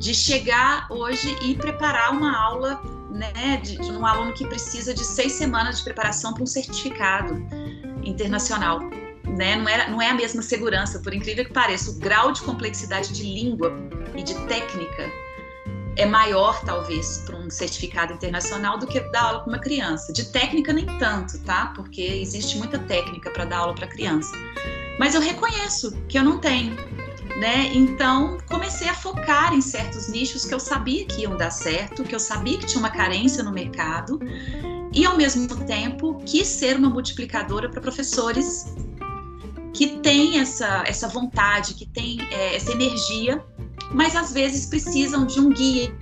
de 0.00 0.14
chegar 0.14 0.86
hoje 0.88 1.36
e 1.42 1.54
preparar 1.54 2.10
uma 2.10 2.34
aula 2.34 2.82
né, 3.10 3.58
de, 3.58 3.76
de 3.76 3.92
um 3.92 4.06
aluno 4.06 4.32
que 4.32 4.46
precisa 4.46 4.94
de 4.94 5.04
seis 5.04 5.32
semanas 5.32 5.78
de 5.78 5.84
preparação 5.84 6.32
para 6.32 6.42
um 6.42 6.46
certificado 6.46 7.34
internacional. 8.02 8.80
Né? 9.26 9.56
Não, 9.56 9.68
é, 9.68 9.90
não 9.90 10.00
é 10.00 10.08
a 10.08 10.14
mesma 10.14 10.40
segurança, 10.40 11.00
por 11.00 11.12
incrível 11.12 11.44
que 11.44 11.52
pareça. 11.52 11.90
O 11.90 11.98
grau 11.98 12.32
de 12.32 12.40
complexidade 12.40 13.12
de 13.12 13.22
língua 13.22 13.78
e 14.16 14.22
de 14.22 14.34
técnica 14.46 15.12
é 15.96 16.06
maior, 16.06 16.64
talvez, 16.64 17.18
para 17.26 17.36
um 17.36 17.50
certificado 17.50 18.14
internacional 18.14 18.78
do 18.78 18.86
que 18.86 18.98
dar 19.10 19.22
aula 19.22 19.40
para 19.40 19.48
uma 19.48 19.58
criança. 19.58 20.14
De 20.14 20.24
técnica, 20.24 20.72
nem 20.72 20.86
tanto, 20.98 21.38
tá? 21.40 21.74
Porque 21.76 22.00
existe 22.00 22.56
muita 22.56 22.78
técnica 22.78 23.30
para 23.30 23.44
dar 23.44 23.58
aula 23.58 23.74
para 23.74 23.86
criança. 23.86 24.32
Mas 24.98 25.14
eu 25.14 25.20
reconheço 25.20 25.94
que 26.08 26.18
eu 26.18 26.24
não 26.24 26.38
tenho 26.38 26.74
né? 27.38 27.70
Então 27.72 28.38
comecei 28.48 28.88
a 28.88 28.94
focar 28.94 29.54
em 29.54 29.60
certos 29.60 30.08
nichos 30.08 30.44
que 30.44 30.54
eu 30.54 30.60
sabia 30.60 31.04
que 31.06 31.22
iam 31.22 31.36
dar 31.36 31.50
certo, 31.50 32.02
que 32.02 32.14
eu 32.14 32.20
sabia 32.20 32.58
que 32.58 32.66
tinha 32.66 32.80
uma 32.80 32.90
carência 32.90 33.42
no 33.42 33.52
mercado 33.52 34.18
e 34.92 35.04
ao 35.04 35.16
mesmo 35.16 35.46
tempo 35.66 36.20
quis 36.26 36.48
ser 36.48 36.76
uma 36.76 36.90
multiplicadora 36.90 37.68
para 37.68 37.80
professores 37.80 38.74
que 39.72 39.98
têm 39.98 40.40
essa, 40.40 40.82
essa 40.86 41.08
vontade, 41.08 41.74
que 41.74 41.86
têm 41.86 42.20
é, 42.32 42.56
essa 42.56 42.72
energia, 42.72 43.42
mas 43.92 44.16
às 44.16 44.32
vezes 44.32 44.66
precisam 44.66 45.24
de 45.24 45.38
um 45.38 45.50
guia, 45.50 45.94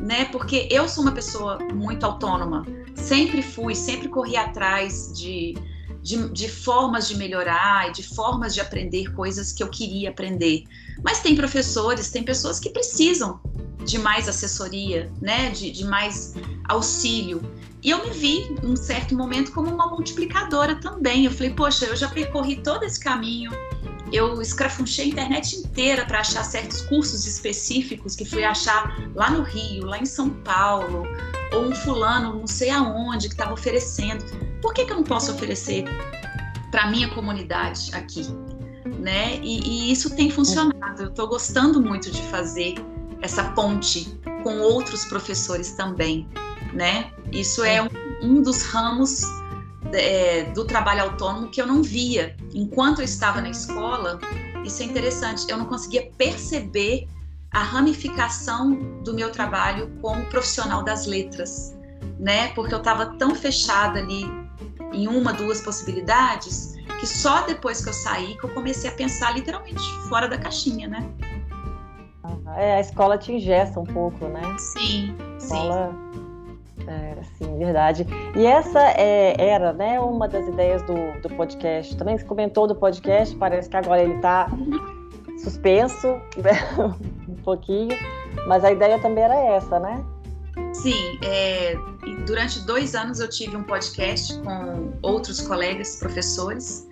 né? 0.00 0.26
Porque 0.26 0.68
eu 0.70 0.86
sou 0.88 1.02
uma 1.02 1.12
pessoa 1.12 1.58
muito 1.72 2.04
autônoma, 2.04 2.66
sempre 2.94 3.42
fui, 3.42 3.74
sempre 3.74 4.08
corri 4.08 4.36
atrás 4.36 5.12
de 5.18 5.54
de, 6.02 6.28
de, 6.30 6.48
formas 6.48 7.08
de 7.08 7.16
melhorar 7.16 7.88
e 7.88 7.92
de 7.92 8.02
formas 8.02 8.54
de 8.54 8.60
aprender 8.60 9.12
coisas 9.12 9.52
que 9.52 9.62
eu 9.62 9.68
queria 9.68 10.10
aprender. 10.10 10.64
Mas 11.02 11.20
tem 11.20 11.34
professores, 11.34 12.10
tem 12.10 12.22
pessoas 12.22 12.58
que 12.58 12.70
precisam 12.70 13.40
de 13.84 13.98
mais 13.98 14.28
assessoria, 14.28 15.10
né? 15.20 15.50
de, 15.50 15.70
de 15.70 15.84
mais 15.84 16.34
auxílio. 16.68 17.42
E 17.82 17.90
eu 17.90 18.04
me 18.04 18.10
vi, 18.10 18.56
num 18.62 18.76
certo 18.76 19.14
momento, 19.14 19.52
como 19.52 19.72
uma 19.72 19.86
multiplicadora 19.86 20.74
também. 20.76 21.24
Eu 21.24 21.30
falei, 21.30 21.50
poxa, 21.50 21.86
eu 21.86 21.96
já 21.96 22.08
percorri 22.08 22.56
todo 22.56 22.84
esse 22.84 23.00
caminho, 23.00 23.50
eu 24.12 24.42
escrafunchei 24.42 25.06
a 25.06 25.08
internet 25.08 25.56
inteira 25.56 26.04
para 26.04 26.20
achar 26.20 26.44
certos 26.44 26.82
cursos 26.82 27.26
específicos 27.26 28.16
que 28.16 28.24
fui 28.24 28.44
achar 28.44 28.98
lá 29.14 29.30
no 29.30 29.42
Rio, 29.42 29.86
lá 29.86 29.98
em 29.98 30.06
São 30.06 30.30
Paulo, 30.30 31.04
ou 31.52 31.66
um 31.66 31.74
fulano, 31.74 32.34
não 32.34 32.46
sei 32.46 32.70
aonde, 32.70 33.28
que 33.28 33.34
estava 33.34 33.52
oferecendo 33.52 34.24
por 34.60 34.74
que, 34.74 34.84
que 34.84 34.92
eu 34.92 34.96
não 34.96 35.04
posso 35.04 35.32
oferecer 35.32 35.84
para 36.70 36.90
minha 36.90 37.08
comunidade 37.08 37.90
aqui? 37.94 38.26
Né? 38.98 39.38
E, 39.42 39.88
e 39.88 39.92
isso 39.92 40.14
tem 40.14 40.30
funcionado. 40.30 41.02
Eu 41.02 41.08
estou 41.08 41.28
gostando 41.28 41.80
muito 41.80 42.10
de 42.10 42.22
fazer 42.24 42.74
essa 43.22 43.44
ponte 43.52 44.18
com 44.42 44.58
outros 44.60 45.04
professores 45.04 45.72
também, 45.72 46.28
né? 46.72 47.10
Isso 47.32 47.62
é 47.62 47.82
um, 47.82 47.88
um 48.22 48.42
dos 48.42 48.62
ramos 48.62 49.22
é, 49.92 50.44
do 50.52 50.64
trabalho 50.64 51.02
autônomo 51.02 51.48
que 51.48 51.60
eu 51.60 51.66
não 51.66 51.82
via 51.82 52.36
enquanto 52.54 53.00
eu 53.00 53.04
estava 53.04 53.40
na 53.40 53.50
escola. 53.50 54.18
Isso 54.64 54.82
é 54.82 54.86
interessante. 54.86 55.50
Eu 55.50 55.58
não 55.58 55.66
conseguia 55.66 56.10
perceber 56.16 57.06
a 57.52 57.62
ramificação 57.62 58.74
do 59.02 59.12
meu 59.12 59.30
trabalho 59.30 59.90
como 60.00 60.24
profissional 60.26 60.84
das 60.84 61.06
letras, 61.06 61.76
né? 62.18 62.48
Porque 62.48 62.72
eu 62.72 62.78
estava 62.78 63.06
tão 63.18 63.34
fechada 63.34 63.98
ali 63.98 64.24
em 65.02 65.08
uma, 65.08 65.32
duas 65.32 65.60
possibilidades, 65.60 66.76
que 66.98 67.06
só 67.06 67.42
depois 67.46 67.82
que 67.82 67.88
eu 67.88 67.94
saí 67.94 68.36
que 68.36 68.44
eu 68.44 68.50
comecei 68.50 68.90
a 68.90 68.92
pensar 68.92 69.34
literalmente 69.34 69.82
fora 70.08 70.28
da 70.28 70.38
caixinha, 70.38 70.88
né? 70.88 71.08
É, 72.56 72.76
a 72.76 72.80
escola 72.80 73.16
te 73.16 73.32
ingessa 73.32 73.78
um 73.78 73.84
pouco, 73.84 74.26
né? 74.26 74.42
Sim, 74.58 75.14
a 75.18 75.36
escola, 75.36 75.92
sim. 75.92 76.86
É, 76.86 77.10
Sim, 77.40 77.58
verdade. 77.58 78.06
E 78.36 78.46
essa 78.46 78.80
é, 78.98 79.34
era 79.38 79.72
né, 79.72 79.98
uma 79.98 80.28
das 80.28 80.46
ideias 80.46 80.82
do, 80.82 80.94
do 81.22 81.28
podcast. 81.36 81.96
Também 81.96 82.18
você 82.18 82.24
comentou 82.24 82.66
do 82.66 82.74
podcast, 82.74 83.34
parece 83.36 83.68
que 83.68 83.76
agora 83.76 84.02
ele 84.02 84.14
está 84.14 84.48
suspenso 85.42 86.08
né, 86.36 86.52
um 87.28 87.34
pouquinho, 87.42 87.96
mas 88.46 88.62
a 88.64 88.72
ideia 88.72 88.98
também 88.98 89.24
era 89.24 89.34
essa, 89.34 89.78
né? 89.78 90.04
Sim, 90.82 91.18
é, 91.22 91.74
durante 92.26 92.60
dois 92.60 92.94
anos 92.94 93.20
eu 93.20 93.28
tive 93.28 93.54
um 93.56 93.62
podcast 93.62 94.34
com 94.40 94.98
outros 95.02 95.40
colegas 95.40 95.96
professores. 95.96 96.88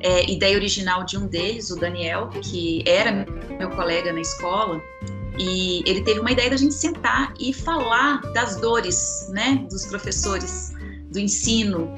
É, 0.00 0.30
ideia 0.30 0.56
original 0.56 1.04
de 1.04 1.16
um 1.16 1.26
deles, 1.26 1.70
o 1.70 1.76
Daniel, 1.76 2.28
que 2.28 2.82
era 2.86 3.26
meu 3.58 3.70
colega 3.70 4.12
na 4.12 4.20
escola, 4.20 4.80
e 5.38 5.82
ele 5.86 6.02
teve 6.02 6.18
uma 6.20 6.32
ideia 6.32 6.50
da 6.50 6.56
gente 6.56 6.74
sentar 6.74 7.32
e 7.38 7.52
falar 7.52 8.20
das 8.32 8.56
dores, 8.56 9.28
né, 9.30 9.66
dos 9.70 9.86
professores, 9.86 10.72
do 11.10 11.18
ensino, 11.18 11.94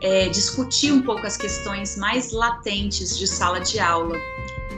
é, 0.00 0.28
discutir 0.28 0.92
um 0.92 1.02
pouco 1.02 1.26
as 1.26 1.36
questões 1.36 1.96
mais 1.96 2.32
latentes 2.32 3.18
de 3.18 3.26
sala 3.26 3.60
de 3.60 3.80
aula. 3.80 4.16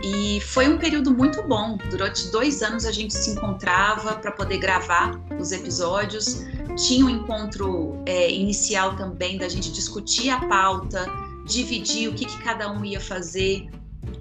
E 0.03 0.41
foi 0.41 0.69
um 0.69 0.79
período 0.79 1.13
muito 1.13 1.43
bom. 1.43 1.77
Durante 1.91 2.29
dois 2.31 2.63
anos 2.63 2.85
a 2.85 2.93
gente 2.93 3.15
se 3.15 3.31
encontrava 3.31 4.17
para 4.17 4.31
poder 4.33 4.59
gravar 4.59 5.21
os 5.39 5.53
episódios. 5.53 6.45
Tinha 6.77 7.05
um 7.05 7.11
encontro 7.11 8.01
é, 8.07 8.31
inicial 8.31 8.97
também 8.97 9.39
da 9.39 9.49
gente 9.49 9.73
discutir 9.73 10.31
a 10.31 10.47
pauta, 10.47 11.07
dividir 11.45 12.09
o 12.09 12.15
que, 12.15 12.25
que 12.25 12.39
cada 12.43 12.71
um 12.71 12.85
ia 12.85 13.01
fazer, 13.01 13.69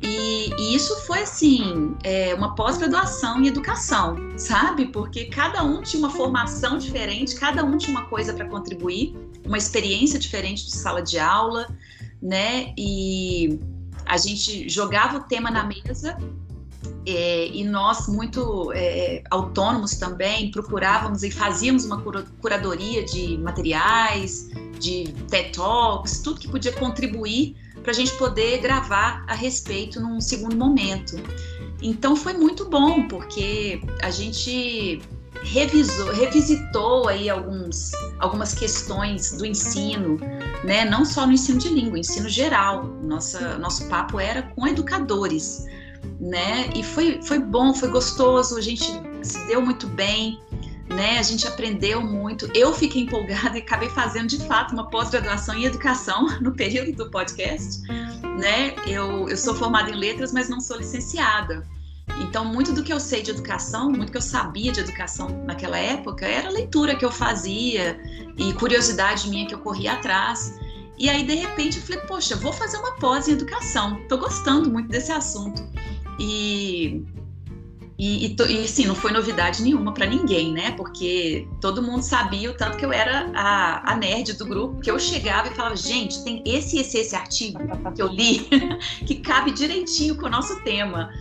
e, 0.01 0.51
e, 0.57 0.75
isso 0.75 0.95
foi 1.01 1.21
assim 1.21 1.95
é, 2.03 2.33
uma 2.35 2.55
pós-graduação 2.55 3.41
em 3.41 3.47
educação, 3.47 4.15
sabe? 4.37 4.87
Porque 4.87 5.25
cada 5.25 5.63
um 5.63 5.81
tinha 5.81 5.99
uma 5.99 6.11
formação 6.11 6.77
diferente, 6.77 7.35
cada 7.35 7.63
um 7.63 7.77
tinha 7.77 7.97
uma 7.97 8.07
coisa 8.07 8.33
para 8.33 8.47
contribuir, 8.47 9.15
uma 9.45 9.57
experiência 9.57 10.19
diferente 10.19 10.65
de 10.65 10.75
sala 10.75 11.01
de 11.01 11.17
aula, 11.17 11.67
né? 12.21 12.73
E 12.77 13.59
a 14.07 14.17
gente 14.17 14.69
jogava 14.69 15.17
o 15.17 15.23
tema 15.23 15.51
na 15.51 15.63
mesa 15.63 16.17
é, 17.05 17.47
e 17.47 17.63
nós, 17.63 18.07
muito 18.07 18.71
é, 18.73 19.23
autônomos 19.29 19.95
também, 19.95 20.51
procurávamos 20.51 21.23
e 21.23 21.31
fazíamos 21.31 21.85
uma 21.85 22.01
curadoria 22.41 23.05
de 23.05 23.37
materiais, 23.37 24.49
de 24.79 25.13
TED 25.29 25.53
Talks, 25.53 26.19
tudo 26.19 26.39
que 26.39 26.49
podia 26.49 26.73
contribuir 26.73 27.55
para 27.81 27.91
a 27.91 27.95
gente 27.95 28.11
poder 28.17 28.59
gravar 28.59 29.23
a 29.27 29.33
respeito 29.33 30.01
num 30.01 30.19
segundo 30.19 30.57
momento. 30.57 31.15
Então 31.81 32.15
foi 32.15 32.33
muito 32.33 32.65
bom, 32.69 33.07
porque 33.07 33.81
a 34.01 34.09
gente 34.09 35.01
revisou, 35.43 36.11
revisitou 36.13 37.07
aí 37.07 37.29
alguns, 37.29 37.91
algumas 38.19 38.53
questões 38.53 39.31
do 39.33 39.45
ensino, 39.45 40.17
né? 40.63 40.85
não 40.85 41.05
só 41.05 41.25
no 41.25 41.33
ensino 41.33 41.59
de 41.59 41.69
língua, 41.69 41.99
ensino 41.99 42.29
geral. 42.29 42.85
Nossa, 43.03 43.57
nosso 43.57 43.87
papo 43.87 44.19
era 44.19 44.43
com 44.43 44.67
educadores. 44.67 45.65
Né? 46.19 46.69
E 46.75 46.83
foi, 46.83 47.19
foi 47.21 47.39
bom, 47.39 47.73
foi 47.73 47.89
gostoso, 47.89 48.57
a 48.57 48.61
gente 48.61 48.85
se 49.23 49.45
deu 49.47 49.61
muito 49.61 49.87
bem 49.87 50.39
né? 50.89 51.19
A 51.19 51.23
gente 51.23 51.47
aprendeu 51.47 52.01
muito. 52.01 52.49
Eu 52.53 52.73
fiquei 52.73 53.03
empolgada 53.03 53.57
e 53.57 53.61
acabei 53.61 53.89
fazendo 53.89 54.27
de 54.27 54.39
fato 54.47 54.73
uma 54.73 54.89
pós-graduação 54.89 55.55
em 55.55 55.65
educação 55.65 56.27
no 56.41 56.53
período 56.53 56.91
do 56.93 57.11
podcast, 57.11 57.81
né? 57.89 58.73
Eu, 58.85 59.27
eu 59.29 59.37
sou 59.37 59.55
formada 59.55 59.89
em 59.89 59.95
letras, 59.95 60.31
mas 60.31 60.49
não 60.49 60.59
sou 60.59 60.77
licenciada. 60.77 61.65
Então, 62.19 62.45
muito 62.45 62.73
do 62.73 62.83
que 62.83 62.91
eu 62.91 62.99
sei 62.99 63.21
de 63.21 63.31
educação, 63.31 63.91
muito 63.91 64.11
que 64.11 64.17
eu 64.17 64.21
sabia 64.21 64.71
de 64.71 64.79
educação 64.79 65.43
naquela 65.45 65.77
época, 65.77 66.25
era 66.25 66.49
leitura 66.49 66.95
que 66.95 67.05
eu 67.05 67.11
fazia 67.11 67.99
e 68.37 68.53
curiosidade 68.53 69.29
minha 69.29 69.45
que 69.45 69.53
eu 69.53 69.59
corria 69.59 69.93
atrás. 69.93 70.57
E 70.97 71.09
aí, 71.09 71.23
de 71.23 71.35
repente, 71.35 71.77
eu 71.77 71.83
falei, 71.83 72.01
poxa, 72.03 72.35
vou 72.35 72.51
fazer 72.51 72.77
uma 72.77 72.95
pós 72.95 73.27
em 73.27 73.33
educação. 73.33 73.99
Estou 73.99 74.17
gostando 74.17 74.69
muito 74.69 74.89
desse 74.89 75.11
assunto. 75.11 75.61
E 76.19 77.05
e, 77.99 78.27
e, 78.27 78.35
e 78.63 78.67
sim, 78.67 78.85
não 78.85 78.93
foi 78.93 79.11
novidade 79.11 79.63
nenhuma 79.63 79.91
para 79.91 80.05
ninguém, 80.05 80.53
né? 80.53 80.71
Porque 80.71 81.47
todo 81.59 81.81
mundo 81.81 82.03
sabia 82.03 82.51
o 82.51 82.53
tanto 82.53 82.77
que 82.77 82.85
eu 82.85 82.93
era 82.93 83.31
a, 83.33 83.93
a 83.93 83.95
nerd 83.95 84.33
do 84.33 84.45
grupo, 84.45 84.79
que 84.79 84.91
eu 84.91 84.99
chegava 84.99 85.47
e 85.47 85.55
falava, 85.55 85.75
gente, 85.75 86.23
tem 86.23 86.43
esse 86.45 86.77
esse 86.77 86.99
esse 86.99 87.15
artigo 87.15 87.59
que 87.95 88.01
eu 88.01 88.07
li 88.07 88.47
que 89.03 89.15
cabe 89.15 89.51
direitinho 89.51 90.15
com 90.15 90.27
o 90.27 90.29
nosso 90.29 90.63
tema. 90.63 91.11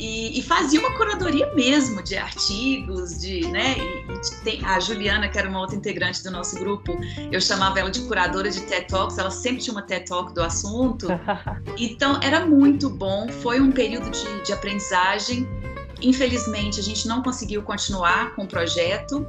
E, 0.00 0.38
e, 0.38 0.42
fazia 0.42 0.80
uma 0.80 0.96
curadoria 0.96 1.52
mesmo 1.54 2.02
de 2.02 2.16
artigos, 2.16 3.20
de, 3.20 3.46
né? 3.48 3.76
E, 3.78 4.42
tem, 4.42 4.64
a 4.64 4.80
Juliana, 4.80 5.28
que 5.28 5.38
era 5.38 5.46
uma 5.48 5.60
outra 5.60 5.76
integrante 5.76 6.22
do 6.24 6.30
nosso 6.30 6.58
grupo, 6.58 6.98
eu 7.30 7.40
chamava 7.40 7.78
ela 7.78 7.90
de 7.90 8.00
curadora 8.02 8.50
de 8.50 8.62
TED 8.62 8.86
Talks, 8.88 9.18
ela 9.18 9.30
sempre 9.30 9.58
tinha 9.62 9.74
uma 9.74 9.82
TED 9.82 10.06
Talk 10.06 10.32
do 10.32 10.42
assunto. 10.42 11.08
Então 11.78 12.18
era 12.22 12.46
muito 12.46 12.88
bom, 12.88 13.28
foi 13.28 13.60
um 13.60 13.70
período 13.70 14.10
de, 14.10 14.42
de 14.44 14.52
aprendizagem 14.52 15.46
Infelizmente, 16.02 16.80
a 16.80 16.82
gente 16.82 17.06
não 17.06 17.22
conseguiu 17.22 17.62
continuar 17.62 18.34
com 18.34 18.44
o 18.44 18.46
projeto, 18.46 19.26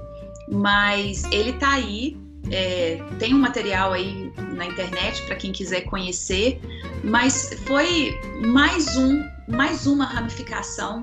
mas 0.50 1.24
ele 1.26 1.52
está 1.52 1.74
aí. 1.74 2.18
É, 2.50 3.00
tem 3.20 3.36
um 3.36 3.38
material 3.38 3.94
aí 3.94 4.34
na 4.56 4.66
internet 4.66 5.22
para 5.24 5.36
quem 5.36 5.52
quiser 5.52 5.82
conhecer, 5.82 6.60
mas 7.04 7.54
foi 7.66 8.20
mais 8.48 8.98
um, 8.98 9.24
mais 9.52 9.86
uma 9.86 10.06
ramificação 10.06 11.02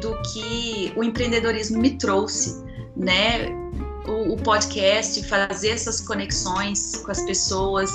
do 0.00 0.20
que 0.22 0.92
o 0.96 1.02
empreendedorismo 1.02 1.78
me 1.78 1.90
trouxe, 1.98 2.62
né? 2.96 3.48
O, 4.06 4.34
o 4.34 4.36
podcast, 4.36 5.22
fazer 5.24 5.70
essas 5.70 6.00
conexões 6.00 6.96
com 6.96 7.10
as 7.10 7.22
pessoas 7.24 7.90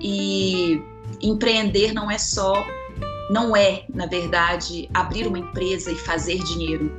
e 0.00 0.82
empreender 1.20 1.92
não 1.92 2.10
é 2.10 2.18
só 2.18 2.64
não 3.30 3.54
é, 3.54 3.84
na 3.94 4.06
verdade, 4.06 4.88
abrir 4.92 5.26
uma 5.26 5.38
empresa 5.38 5.92
e 5.92 5.94
fazer 5.94 6.38
dinheiro, 6.42 6.90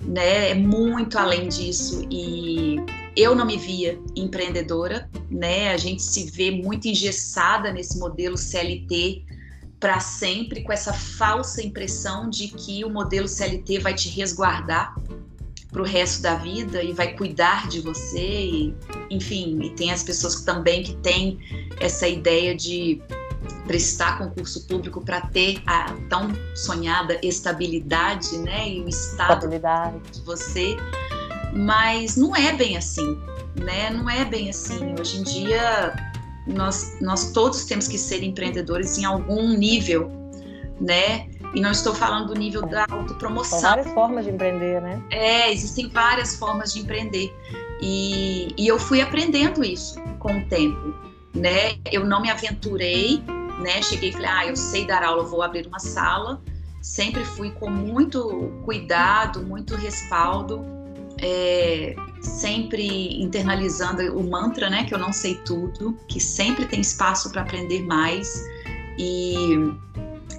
né? 0.00 0.50
É 0.50 0.54
muito 0.54 1.18
além 1.18 1.48
disso 1.48 2.06
e 2.10 2.76
eu 3.16 3.34
não 3.34 3.44
me 3.44 3.56
via 3.56 3.98
empreendedora, 4.16 5.08
né? 5.30 5.72
A 5.72 5.76
gente 5.76 6.02
se 6.02 6.30
vê 6.30 6.50
muito 6.50 6.88
engessada 6.88 7.72
nesse 7.72 7.98
modelo 7.98 8.36
CLT 8.36 9.24
para 9.84 10.00
sempre 10.00 10.62
com 10.62 10.72
essa 10.72 10.94
falsa 10.94 11.62
impressão 11.62 12.30
de 12.30 12.48
que 12.48 12.82
o 12.86 12.88
modelo 12.88 13.28
CLT 13.28 13.80
vai 13.80 13.92
te 13.92 14.08
resguardar 14.08 14.96
para 15.70 15.82
o 15.82 15.84
resto 15.84 16.22
da 16.22 16.36
vida 16.36 16.82
e 16.82 16.90
vai 16.90 17.14
cuidar 17.14 17.68
de 17.68 17.82
você 17.82 18.18
e, 18.18 18.74
enfim, 19.10 19.60
e 19.62 19.68
tem 19.68 19.92
as 19.92 20.02
pessoas 20.02 20.40
também 20.40 20.82
que 20.82 20.96
têm 20.96 21.38
essa 21.78 22.08
ideia 22.08 22.56
de 22.56 23.02
prestar 23.66 24.16
concurso 24.16 24.66
público 24.66 25.02
para 25.02 25.20
ter 25.20 25.62
a 25.66 25.92
tão 26.08 26.32
sonhada 26.54 27.18
estabilidade, 27.22 28.38
né, 28.38 28.66
e 28.66 28.80
o 28.80 28.88
estado 28.88 29.46
de 29.50 30.20
você, 30.22 30.78
mas 31.52 32.16
não 32.16 32.34
é 32.34 32.54
bem 32.54 32.78
assim, 32.78 33.18
né? 33.54 33.90
Não 33.90 34.08
é 34.08 34.24
bem 34.24 34.48
assim. 34.48 34.94
Hoje 34.98 35.18
em 35.18 35.22
dia 35.24 36.13
nós 36.46 36.96
nós 37.00 37.32
todos 37.32 37.64
temos 37.64 37.88
que 37.88 37.98
ser 37.98 38.22
empreendedores 38.22 38.98
em 38.98 39.04
algum 39.04 39.56
nível, 39.56 40.10
né? 40.80 41.28
E 41.54 41.60
não 41.60 41.70
estou 41.70 41.94
falando 41.94 42.28
do 42.28 42.34
nível 42.34 42.62
da 42.66 42.84
autopromoção. 42.90 43.60
São 43.60 43.70
várias 43.70 43.92
formas 43.94 44.24
de 44.24 44.32
empreender, 44.32 44.82
né? 44.82 45.00
É, 45.10 45.52
existem 45.52 45.88
várias 45.88 46.36
formas 46.36 46.72
de 46.72 46.80
empreender. 46.80 47.32
E, 47.80 48.52
e 48.58 48.66
eu 48.66 48.78
fui 48.78 49.00
aprendendo 49.00 49.64
isso 49.64 50.00
com 50.18 50.38
o 50.38 50.44
tempo, 50.48 50.94
né? 51.32 51.76
Eu 51.92 52.04
não 52.04 52.20
me 52.20 52.30
aventurei 52.30 53.22
né? 53.60 53.82
Cheguei 53.82 54.10
e 54.10 54.12
falei, 54.12 54.30
ah, 54.30 54.46
eu 54.46 54.56
sei 54.56 54.86
dar 54.86 55.02
aula, 55.02 55.24
vou 55.24 55.42
abrir 55.42 55.66
uma 55.66 55.78
sala. 55.78 56.40
Sempre 56.80 57.24
fui 57.24 57.50
com 57.52 57.70
muito 57.70 58.52
cuidado, 58.64 59.42
muito 59.42 59.74
respaldo, 59.74 60.62
é, 61.18 61.94
sempre 62.24 63.22
internalizando 63.22 64.02
o 64.18 64.28
mantra, 64.28 64.68
né? 64.70 64.84
Que 64.84 64.94
eu 64.94 64.98
não 64.98 65.12
sei 65.12 65.36
tudo, 65.36 65.96
que 66.08 66.20
sempre 66.20 66.66
tem 66.66 66.80
espaço 66.80 67.30
para 67.30 67.42
aprender 67.42 67.84
mais. 67.84 68.28
E, 68.98 69.44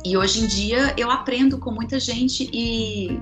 e 0.04 0.17
hoje 0.17 0.43
em 0.43 0.48
dia 0.48 0.93
eu 0.98 1.10
aprendo 1.10 1.58
com 1.58 1.71
muita 1.71 2.00
gente 2.00 2.50
e, 2.54 3.19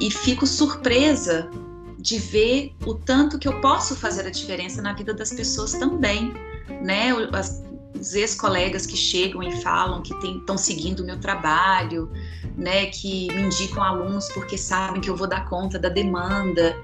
e 0.00 0.10
fico 0.10 0.46
surpresa 0.46 1.50
de 1.98 2.18
ver 2.18 2.74
o 2.84 2.94
tanto 2.94 3.38
que 3.38 3.48
eu 3.48 3.60
posso 3.60 3.96
fazer 3.96 4.26
a 4.26 4.30
diferença 4.30 4.82
na 4.82 4.92
vida 4.92 5.14
das 5.14 5.32
pessoas 5.32 5.72
também, 5.72 6.34
né? 6.82 7.10
As, 7.32 7.64
os 7.98 8.14
ex-colegas 8.14 8.86
que 8.86 8.96
chegam 8.96 9.42
e 9.42 9.62
falam 9.62 10.02
que 10.02 10.12
estão 10.26 10.58
seguindo 10.58 11.00
o 11.00 11.06
meu 11.06 11.18
trabalho, 11.18 12.10
né, 12.56 12.86
que 12.86 13.32
me 13.32 13.42
indicam 13.42 13.82
alunos 13.82 14.28
porque 14.32 14.58
sabem 14.58 15.00
que 15.00 15.08
eu 15.08 15.16
vou 15.16 15.26
dar 15.26 15.48
conta 15.48 15.78
da 15.78 15.88
demanda. 15.88 16.76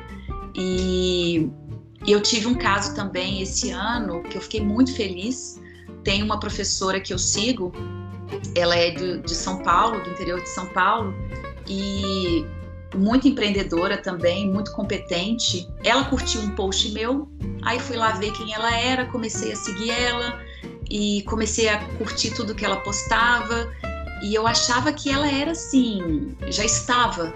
E, 0.55 1.51
eu 2.07 2.23
tive 2.23 2.47
um 2.47 2.55
caso 2.55 2.95
também 2.95 3.43
esse 3.43 3.71
ano 3.71 4.23
que 4.23 4.37
eu 4.37 4.41
fiquei 4.41 4.61
muito 4.61 4.95
feliz. 4.95 5.61
Tem 6.03 6.23
uma 6.23 6.41
professora 6.41 6.99
que 7.01 7.13
eu 7.13 7.19
sigo, 7.19 7.73
ela 8.55 8.75
é 8.75 8.91
do, 8.93 9.21
de 9.21 9.35
São 9.35 9.63
Paulo, 9.63 10.03
do 10.03 10.11
interior 10.11 10.41
de 10.41 10.49
São 10.49 10.67
Paulo, 10.67 11.15
e 11.69 12.45
muito 12.97 13.29
empreendedora 13.29 13.99
também, 13.99 14.51
muito 14.51 14.73
competente. 14.73 15.69
Ela 15.85 16.05
curtiu 16.05 16.41
um 16.41 16.51
post 16.51 16.91
meu, 16.93 17.29
aí 17.63 17.79
fui 17.79 17.97
lá 17.97 18.13
ver 18.13 18.33
quem 18.33 18.53
ela 18.55 18.75
era, 18.75 19.05
comecei 19.07 19.53
a 19.53 19.57
seguir 19.57 19.91
ela 19.91 20.41
e 20.91 21.23
comecei 21.25 21.69
a 21.69 21.85
curtir 21.99 22.31
tudo 22.31 22.55
que 22.55 22.65
ela 22.65 22.77
postava. 22.77 23.71
E 24.23 24.35
eu 24.35 24.47
achava 24.47 24.93
que 24.93 25.11
ela 25.11 25.31
era 25.31 25.53
assim, 25.53 26.35
já 26.49 26.65
estava 26.65 27.33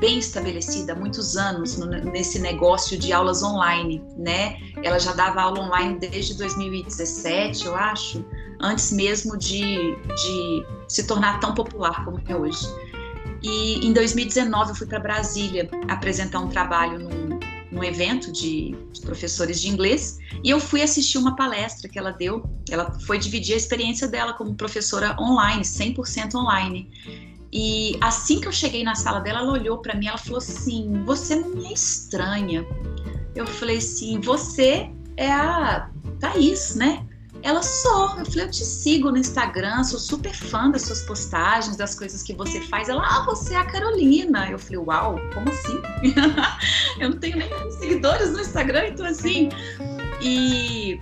bem 0.00 0.18
estabelecida 0.18 0.94
há 0.94 0.96
muitos 0.96 1.36
anos 1.36 1.76
no, 1.76 1.86
nesse 1.86 2.38
negócio 2.38 2.98
de 2.98 3.12
aulas 3.12 3.42
online, 3.42 4.02
né? 4.16 4.56
Ela 4.82 4.98
já 4.98 5.12
dava 5.12 5.42
aula 5.42 5.60
online 5.60 5.98
desde 5.98 6.34
2017, 6.38 7.66
eu 7.66 7.76
acho, 7.76 8.24
antes 8.58 8.90
mesmo 8.90 9.36
de, 9.36 9.76
de 9.76 10.66
se 10.88 11.06
tornar 11.06 11.38
tão 11.38 11.54
popular 11.54 12.04
como 12.04 12.20
é 12.26 12.34
hoje. 12.34 12.66
E 13.42 13.86
em 13.86 13.92
2019 13.92 14.70
eu 14.70 14.74
fui 14.74 14.86
para 14.86 14.98
Brasília 14.98 15.68
apresentar 15.88 16.40
um 16.40 16.48
trabalho 16.48 16.98
num, 16.98 17.38
num 17.70 17.84
evento 17.84 18.32
de, 18.32 18.74
de, 18.92 19.00
professores 19.02 19.60
de 19.60 19.68
inglês 19.68 20.18
e 20.42 20.50
eu 20.50 20.60
fui 20.60 20.82
assistir 20.82 21.18
uma 21.18 21.36
palestra 21.36 21.88
que 21.88 21.98
ela 21.98 22.10
deu. 22.10 22.42
Ela 22.70 22.98
foi 23.00 23.18
dividir 23.18 23.54
a 23.54 23.56
experiência 23.56 24.08
dela 24.08 24.32
como 24.32 24.54
professora 24.54 25.16
online, 25.18 25.62
100% 25.62 26.34
online. 26.34 27.29
E 27.52 27.98
assim 28.00 28.40
que 28.40 28.46
eu 28.46 28.52
cheguei 28.52 28.84
na 28.84 28.94
sala 28.94 29.20
dela, 29.20 29.40
ela 29.40 29.52
olhou 29.52 29.78
para 29.78 29.94
mim, 29.94 30.06
ela 30.06 30.18
falou 30.18 30.38
assim: 30.38 31.02
"Você 31.04 31.36
não 31.36 31.66
é 31.66 31.72
estranha". 31.72 32.64
Eu 33.34 33.46
falei 33.46 33.78
assim: 33.78 34.20
"Você 34.20 34.90
é 35.16 35.30
a 35.30 35.90
Thaís, 36.20 36.76
né?" 36.76 37.06
Ela 37.42 37.62
só, 37.62 38.18
eu 38.18 38.26
falei, 38.26 38.44
eu 38.44 38.50
te 38.50 38.64
sigo 38.64 39.10
no 39.10 39.16
Instagram, 39.16 39.82
sou 39.82 39.98
super 39.98 40.34
fã 40.34 40.70
das 40.70 40.82
suas 40.82 41.02
postagens, 41.02 41.74
das 41.76 41.94
coisas 41.94 42.22
que 42.22 42.34
você 42.34 42.60
faz. 42.60 42.88
Ela, 42.88 43.02
ah, 43.02 43.24
você 43.24 43.54
é 43.54 43.56
a 43.56 43.64
Carolina. 43.64 44.50
Eu 44.50 44.58
falei, 44.58 44.78
uau, 44.78 45.16
como 45.32 45.48
assim? 45.48 45.80
eu 47.00 47.10
não 47.10 47.18
tenho 47.18 47.38
nem 47.38 47.48
seguidores 47.70 48.32
no 48.32 48.40
Instagram, 48.40 48.88
então 48.88 49.06
assim. 49.06 49.48
E 50.20 51.00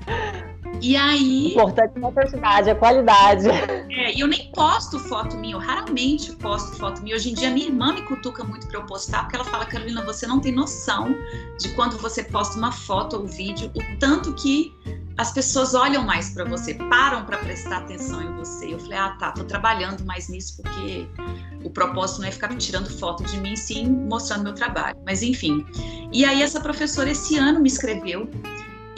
e 0.80 0.96
aí. 0.96 1.52
Importante 1.52 1.92
é 1.96 2.06
a 2.06 2.12
quantidade, 2.12 2.70
a 2.70 2.74
qualidade. 2.74 3.48
É, 3.48 4.14
e 4.14 4.20
eu 4.20 4.26
nem 4.26 4.50
posto 4.52 4.98
foto 4.98 5.36
minha, 5.36 5.54
eu 5.54 5.58
raramente 5.58 6.32
posto 6.36 6.76
foto 6.76 7.02
minha. 7.02 7.16
Hoje 7.16 7.30
em 7.30 7.34
dia, 7.34 7.50
minha 7.50 7.66
irmã 7.66 7.92
me 7.92 8.02
cutuca 8.02 8.44
muito 8.44 8.66
para 8.66 8.78
eu 8.78 8.86
postar, 8.86 9.22
porque 9.22 9.36
ela 9.36 9.44
fala, 9.44 9.64
Carolina, 9.66 10.04
você 10.04 10.26
não 10.26 10.40
tem 10.40 10.52
noção 10.52 11.14
de 11.58 11.68
quando 11.70 11.98
você 11.98 12.22
posta 12.22 12.56
uma 12.56 12.72
foto 12.72 13.16
ou 13.16 13.26
vídeo, 13.26 13.70
o 13.74 13.98
tanto 13.98 14.32
que 14.34 14.72
as 15.18 15.32
pessoas 15.32 15.74
olham 15.74 16.04
mais 16.04 16.30
para 16.30 16.44
você, 16.44 16.74
param 16.74 17.24
para 17.24 17.38
prestar 17.38 17.78
atenção 17.78 18.22
em 18.22 18.32
você. 18.36 18.72
Eu 18.72 18.78
falei, 18.78 18.98
ah, 18.98 19.16
tá, 19.18 19.32
tô 19.32 19.42
trabalhando 19.42 20.04
mais 20.04 20.28
nisso, 20.28 20.62
porque 20.62 21.08
o 21.64 21.70
propósito 21.70 22.20
não 22.20 22.28
é 22.28 22.30
ficar 22.30 22.56
tirando 22.56 22.88
foto 22.88 23.24
de 23.24 23.36
mim, 23.38 23.56
sim 23.56 23.88
mostrando 23.88 24.44
meu 24.44 24.54
trabalho. 24.54 24.96
Mas 25.04 25.20
enfim. 25.22 25.66
E 26.12 26.24
aí, 26.24 26.40
essa 26.40 26.60
professora 26.60 27.10
esse 27.10 27.36
ano 27.36 27.58
me 27.58 27.66
escreveu 27.66 28.30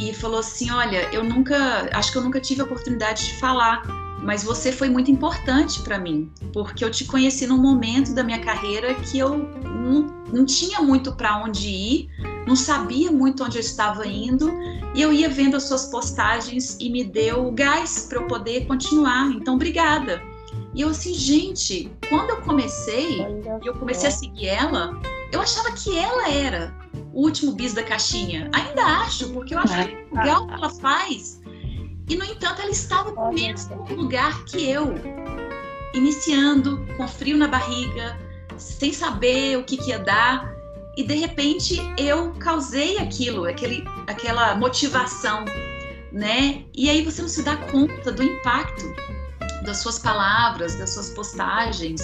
e 0.00 0.14
falou 0.14 0.40
assim: 0.40 0.70
Olha, 0.70 1.08
eu 1.12 1.22
nunca, 1.22 1.90
acho 1.92 2.10
que 2.10 2.18
eu 2.18 2.22
nunca 2.22 2.40
tive 2.40 2.62
a 2.62 2.64
oportunidade 2.64 3.26
de 3.26 3.34
falar, 3.34 3.82
mas 4.22 4.42
você 4.42 4.72
foi 4.72 4.88
muito 4.88 5.10
importante 5.10 5.80
para 5.82 5.98
mim, 5.98 6.30
porque 6.52 6.84
eu 6.84 6.90
te 6.90 7.04
conheci 7.04 7.46
num 7.46 7.58
momento 7.58 8.14
da 8.14 8.22
minha 8.22 8.40
carreira 8.40 8.94
que 8.94 9.18
eu 9.18 9.36
não, 9.38 10.06
não 10.32 10.46
tinha 10.46 10.80
muito 10.80 11.12
para 11.12 11.42
onde 11.42 11.68
ir, 11.68 12.10
não 12.46 12.56
sabia 12.56 13.10
muito 13.10 13.44
onde 13.44 13.58
eu 13.58 13.60
estava 13.60 14.06
indo, 14.06 14.50
e 14.94 15.02
eu 15.02 15.12
ia 15.12 15.28
vendo 15.28 15.56
as 15.56 15.64
suas 15.64 15.86
postagens 15.86 16.76
e 16.80 16.88
me 16.90 17.04
deu 17.04 17.50
gás 17.52 18.06
para 18.08 18.18
eu 18.18 18.26
poder 18.26 18.66
continuar. 18.66 19.30
Então, 19.30 19.54
obrigada. 19.54 20.20
E 20.74 20.82
eu 20.82 20.88
assim, 20.88 21.12
gente, 21.12 21.90
quando 22.08 22.30
eu 22.30 22.40
comecei, 22.42 23.20
e 23.62 23.66
eu 23.66 23.74
comecei 23.74 24.08
a 24.08 24.12
seguir 24.12 24.46
ela, 24.46 24.92
eu 25.32 25.40
achava 25.40 25.72
que 25.72 25.96
ela 25.96 26.28
era 26.28 26.74
o 27.12 27.22
último 27.22 27.52
bis 27.52 27.72
da 27.72 27.82
caixinha. 27.82 28.50
Ainda 28.52 28.84
acho, 28.84 29.30
porque 29.30 29.54
eu 29.54 29.58
acho 29.58 29.74
legal 30.12 30.44
o 30.44 30.46
que 30.48 30.54
ela 30.54 30.70
faz. 30.70 31.40
E, 32.08 32.16
no 32.16 32.24
entanto, 32.24 32.60
ela 32.60 32.70
estava 32.70 33.12
no 33.12 33.32
mesmo 33.32 33.84
lugar 33.94 34.44
que 34.44 34.68
eu, 34.68 34.94
iniciando, 35.94 36.84
com 36.96 37.06
frio 37.06 37.36
na 37.36 37.46
barriga, 37.46 38.18
sem 38.58 38.92
saber 38.92 39.56
o 39.58 39.64
que, 39.64 39.76
que 39.76 39.90
ia 39.90 39.98
dar. 39.98 40.52
E, 40.96 41.04
de 41.04 41.14
repente, 41.14 41.80
eu 41.96 42.32
causei 42.32 42.98
aquilo, 42.98 43.44
aquele, 43.44 43.84
aquela 44.08 44.56
motivação, 44.56 45.44
né? 46.12 46.64
E 46.74 46.90
aí 46.90 47.04
você 47.04 47.22
não 47.22 47.28
se 47.28 47.44
dá 47.44 47.56
conta 47.56 48.10
do 48.10 48.24
impacto 48.24 48.92
das 49.64 49.78
suas 49.78 49.98
palavras, 49.98 50.74
das 50.74 50.90
suas 50.90 51.10
postagens, 51.10 52.00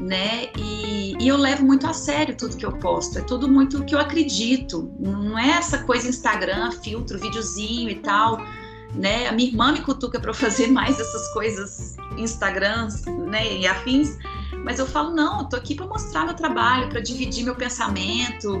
né? 0.00 0.48
E, 0.56 1.14
e, 1.20 1.28
eu 1.28 1.36
levo 1.36 1.64
muito 1.64 1.86
a 1.86 1.92
sério 1.92 2.34
tudo 2.36 2.56
que 2.56 2.64
eu 2.64 2.72
posto, 2.72 3.18
é 3.18 3.22
tudo 3.22 3.46
muito 3.46 3.84
que 3.84 3.94
eu 3.94 3.98
acredito, 3.98 4.90
não 4.98 5.38
é 5.38 5.50
essa 5.50 5.78
coisa 5.84 6.08
Instagram, 6.08 6.70
filtro, 6.82 7.18
videozinho 7.18 7.90
e 7.90 7.96
tal, 7.96 8.40
né? 8.94 9.28
A 9.28 9.32
minha 9.32 9.48
irmã 9.48 9.72
me 9.72 9.80
cutuca 9.82 10.18
para 10.18 10.32
fazer 10.32 10.68
mais 10.72 10.98
essas 10.98 11.32
coisas 11.32 11.96
Instagrams, 12.16 13.04
né, 13.04 13.58
e 13.58 13.66
afins, 13.66 14.16
mas 14.64 14.78
eu 14.78 14.86
falo 14.86 15.14
não, 15.14 15.40
eu 15.40 15.44
tô 15.44 15.56
aqui 15.56 15.74
para 15.74 15.86
mostrar 15.86 16.24
meu 16.24 16.34
trabalho, 16.34 16.88
para 16.88 17.00
dividir 17.00 17.44
meu 17.44 17.54
pensamento, 17.54 18.60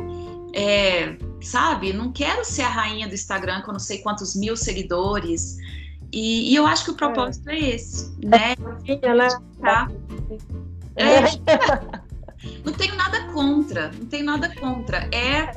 é, 0.54 1.16
sabe? 1.40 1.92
Não 1.92 2.12
quero 2.12 2.44
ser 2.44 2.62
a 2.62 2.68
rainha 2.68 3.08
do 3.08 3.14
Instagram 3.14 3.62
com 3.62 3.72
não 3.72 3.80
sei 3.80 3.98
quantos 3.98 4.36
mil 4.36 4.56
seguidores. 4.56 5.56
E, 6.12 6.52
e 6.52 6.56
eu 6.56 6.66
acho 6.66 6.84
que 6.84 6.90
o 6.90 6.94
propósito 6.94 7.48
é, 7.48 7.54
é 7.54 7.70
esse, 7.70 8.12
né? 8.22 8.54
É, 8.86 9.14
né? 9.14 9.28
Tá? 9.60 9.88
É. 10.96 11.20
não 12.64 12.72
tenho 12.72 12.94
nada 12.96 13.24
contra, 13.32 13.90
não 13.92 14.06
tenho 14.06 14.24
nada 14.24 14.54
contra. 14.54 15.08
É, 15.12 15.50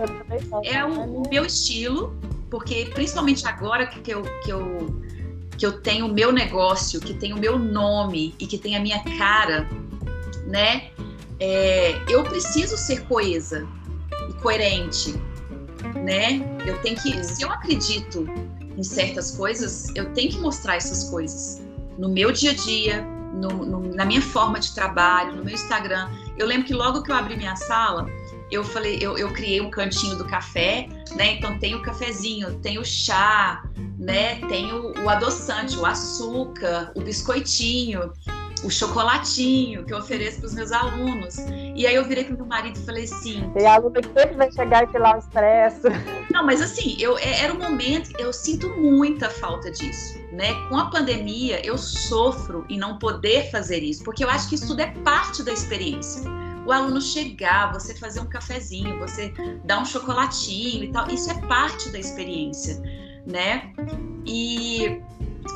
é 0.65 0.86
o, 0.86 1.24
meu 1.30 1.46
estilo, 1.46 2.15
porque 2.50 2.89
principalmente 2.93 3.46
agora 3.48 3.86
que 3.86 4.12
eu, 4.12 4.24
que 4.43 4.52
eu, 4.52 5.02
que 5.58 5.65
eu 5.65 5.82
tenho 5.82 6.08
o 6.08 6.13
meu 6.13 6.32
negócio, 6.32 7.00
que 7.00 7.13
tem 7.13 7.34
o 7.34 7.38
meu 7.38 7.58
nome 7.58 8.36
e 8.39 8.46
que 8.46 8.58
tem 8.58 8.76
a 8.76 8.80
minha 8.80 9.04
cara, 9.17 9.67
né? 10.48 10.89
É, 11.39 12.00
eu 12.08 12.24
preciso 12.24 12.78
ser 12.78 13.02
coesa 13.06 13.67
e 14.30 14.34
coerente, 14.41 15.15
né? 15.96 16.41
Eu 16.65 16.80
tenho 16.82 16.96
que, 17.02 17.24
se 17.24 17.41
eu 17.41 17.52
acredito 17.52 18.28
em 18.78 18.84
certas 18.84 19.32
coisas, 19.32 19.93
eu 19.96 20.13
tenho 20.13 20.32
que 20.32 20.39
mostrar 20.39 20.76
essas 20.76 21.10
coisas 21.10 21.62
no 21.98 22.10
meu 22.10 22.32
dia 22.32 22.52
a 22.52 22.56
dia, 22.56 23.08
no, 23.34 23.50
no, 23.50 23.96
na 23.96 24.06
minha 24.06 24.22
forma 24.22 24.60
de 24.60 24.74
trabalho, 24.74 25.36
no 25.36 25.43
meu 25.43 25.54
Instagram. 25.54 26.10
Eu 26.38 26.48
lembro 26.48 26.67
que 26.67 26.74
logo 26.74 27.02
que 27.04 27.12
eu 27.12 27.15
abri 27.15 27.36
minha 27.36 27.56
sala, 27.56 28.08
eu 28.52 28.63
falei, 28.63 29.00
eu, 29.02 29.17
eu 29.17 29.34
criei 29.34 29.60
um 29.60 29.69
cantinho 29.69 30.15
do 30.15 30.26
café, 30.26 30.88
né? 31.15 31.34
Então 31.34 31.58
tem 31.58 31.74
o 31.74 31.82
cafezinho, 31.82 32.60
tem 32.60 32.78
o 32.78 32.86
chá, 32.86 33.63
né? 33.98 34.36
Tem 34.48 34.72
o, 34.72 34.93
o 35.04 35.10
adoçante, 35.10 35.78
o 35.78 35.86
açúcar, 35.86 36.91
o 36.96 37.02
biscoitinho 37.02 38.13
o 38.63 38.69
chocolatinho 38.69 39.84
que 39.86 39.93
eu 39.93 39.97
ofereço 39.97 40.39
para 40.39 40.47
os 40.47 40.54
meus 40.54 40.71
alunos. 40.71 41.36
E 41.76 41.86
aí 41.86 41.95
eu 41.95 42.06
virei 42.06 42.23
para 42.23 42.36
meu 42.36 42.45
marido 42.45 42.78
e 42.78 42.86
falei 42.86 43.04
assim. 43.04 43.49
Tem 43.54 43.67
aluno 43.67 43.93
que 43.93 44.08
sempre 44.08 44.36
vai 44.36 44.52
chegar 44.52 44.84
e 44.84 44.88
filar 44.88 45.15
o 45.15 45.19
estresse. 45.19 45.82
Não, 46.32 46.45
mas 46.45 46.62
assim, 46.62 46.95
eu, 46.99 47.17
é, 47.17 47.41
era 47.41 47.54
um 47.54 47.60
momento, 47.60 48.12
eu 48.19 48.32
sinto 48.32 48.69
muita 48.78 49.30
falta 49.30 49.69
disso. 49.71 50.17
Né? 50.32 50.54
Com 50.69 50.78
a 50.78 50.89
pandemia, 50.89 51.63
eu 51.65 51.78
sofro 51.78 52.65
em 52.69 52.78
não 52.78 52.97
poder 52.97 53.52
fazer 53.52 53.84
isso, 53.84 54.04
porque 54.04 54.23
eu 54.23 54.30
acho 54.30 54.49
que 54.49 54.56
isso 54.56 54.67
tudo 54.67 54.82
é 54.82 54.88
parte 55.04 55.43
da 55.43 55.52
experiência. 55.52 56.23
O 56.65 56.71
aluno 56.71 57.02
chegar, 57.02 57.73
você 57.73 57.93
fazer 57.93 58.21
um 58.21 58.26
cafezinho, 58.26 58.97
você 58.97 59.34
dar 59.65 59.80
um 59.80 59.86
chocolatinho 59.86 60.86
e 60.86 60.91
tal, 60.91 61.08
isso 61.10 61.30
é 61.30 61.34
parte 61.41 61.89
da 61.89 61.99
experiência, 61.99 62.82
né? 63.28 63.73
E 64.26 65.02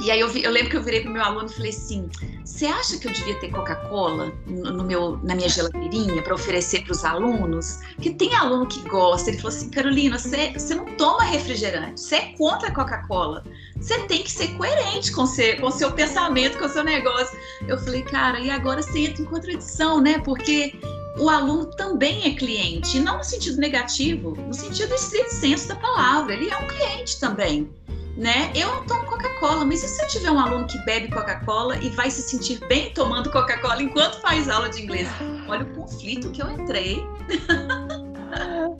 e 0.01 0.11
aí 0.11 0.19
eu, 0.19 0.29
vi, 0.29 0.43
eu 0.43 0.51
lembro 0.51 0.69
que 0.69 0.77
eu 0.77 0.83
virei 0.83 1.01
pro 1.01 1.11
meu 1.11 1.23
aluno 1.23 1.47
e 1.47 1.53
falei 1.53 1.71
assim: 1.71 2.09
você 2.45 2.65
acha 2.65 2.97
que 2.97 3.07
eu 3.07 3.11
devia 3.11 3.35
ter 3.39 3.49
Coca-Cola 3.49 4.31
no, 4.45 4.83
meu, 4.83 5.17
na 5.23 5.35
minha 5.35 5.49
geladeirinha 5.49 6.21
para 6.21 6.35
oferecer 6.35 6.83
para 6.83 6.91
os 6.91 7.03
alunos? 7.03 7.79
Porque 7.95 8.11
tem 8.11 8.33
aluno 8.35 8.67
que 8.67 8.79
gosta. 8.87 9.29
Ele 9.29 9.37
falou 9.37 9.55
assim: 9.55 9.69
Carolina, 9.69 10.19
você, 10.19 10.53
você 10.53 10.75
não 10.75 10.85
toma 10.97 11.23
refrigerante, 11.23 11.99
você 11.99 12.15
é 12.15 12.33
contra 12.37 12.69
a 12.69 12.73
Coca-Cola. 12.73 13.43
Você 13.79 13.99
tem 14.07 14.23
que 14.23 14.31
ser 14.31 14.49
coerente 14.55 15.11
com 15.11 15.23
o 15.23 15.27
com 15.59 15.71
seu 15.71 15.91
pensamento, 15.91 16.57
com 16.57 16.65
o 16.65 16.69
seu 16.69 16.83
negócio. 16.83 17.37
Eu 17.67 17.77
falei, 17.77 18.01
cara, 18.01 18.39
e 18.39 18.49
agora 18.49 18.81
você 18.81 18.99
entra 18.99 19.21
em 19.21 19.25
contradição, 19.25 20.01
né? 20.01 20.19
Porque 20.19 20.79
o 21.19 21.29
aluno 21.29 21.65
também 21.65 22.27
é 22.27 22.35
cliente, 22.35 22.99
não 22.99 23.17
no 23.17 23.23
sentido 23.23 23.57
negativo, 23.57 24.35
no 24.35 24.53
sentido 24.53 24.93
estrito 24.93 25.31
senso 25.31 25.67
da 25.67 25.75
palavra. 25.75 26.33
Ele 26.33 26.49
é 26.49 26.57
um 26.57 26.67
cliente 26.67 27.19
também 27.19 27.69
né? 28.17 28.51
Eu 28.55 28.67
não 28.67 28.85
tomo 28.85 29.05
Coca-Cola, 29.05 29.63
mas 29.63 29.83
e 29.83 29.87
se 29.87 30.01
eu 30.01 30.07
tiver 30.07 30.31
um 30.31 30.39
aluno 30.39 30.65
que 30.65 30.77
bebe 30.85 31.07
Coca-Cola 31.09 31.77
e 31.77 31.89
vai 31.89 32.09
se 32.09 32.23
sentir 32.23 32.59
bem 32.67 32.91
tomando 32.91 33.31
Coca-Cola 33.31 33.81
enquanto 33.81 34.19
faz 34.19 34.49
aula 34.49 34.69
de 34.69 34.81
inglês? 34.81 35.07
Olha 35.47 35.63
o 35.63 35.75
conflito 35.75 36.31
que 36.31 36.41
eu 36.41 36.49
entrei. 36.49 37.05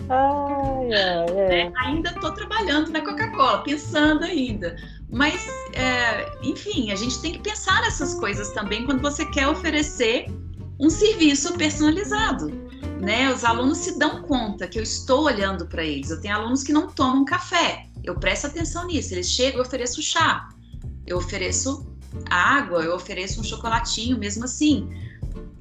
Ai, 0.10 0.94
ai, 0.94 1.40
ai. 1.40 1.62
É, 1.62 1.72
ainda 1.78 2.10
estou 2.10 2.32
trabalhando 2.32 2.92
na 2.92 3.02
Coca-Cola, 3.02 3.64
pensando 3.64 4.24
ainda. 4.24 4.76
Mas, 5.10 5.48
é, 5.74 6.30
enfim, 6.42 6.92
a 6.92 6.96
gente 6.96 7.22
tem 7.22 7.34
que 7.34 7.40
pensar 7.40 7.82
nessas 7.82 8.16
coisas 8.16 8.52
também 8.52 8.86
quando 8.86 9.02
você 9.02 9.26
quer 9.26 9.48
oferecer 9.48 10.26
um 10.80 10.90
serviço 10.90 11.54
personalizado 11.54 12.68
né? 13.00 13.32
Os 13.32 13.44
alunos 13.44 13.78
se 13.80 13.98
dão 13.98 14.22
conta 14.24 14.68
que 14.68 14.80
eu 14.80 14.84
estou 14.84 15.24
olhando 15.24 15.66
para 15.68 15.84
eles. 15.84 16.10
Eu 16.10 16.20
tenho 16.20 16.36
alunos 16.36 16.64
que 16.64 16.74
não 16.74 16.88
tomam 16.88 17.24
café. 17.26 17.87
Eu 18.08 18.16
presto 18.16 18.48
atenção 18.48 18.88
nisso. 18.88 19.14
Eles 19.14 19.30
chegam, 19.30 19.60
eu 19.60 19.66
ofereço 19.66 20.02
chá. 20.02 20.48
Eu 21.06 21.18
ofereço 21.18 21.86
água, 22.30 22.82
eu 22.82 22.96
ofereço 22.96 23.42
um 23.42 23.44
chocolatinho, 23.44 24.18
mesmo 24.18 24.46
assim. 24.46 24.90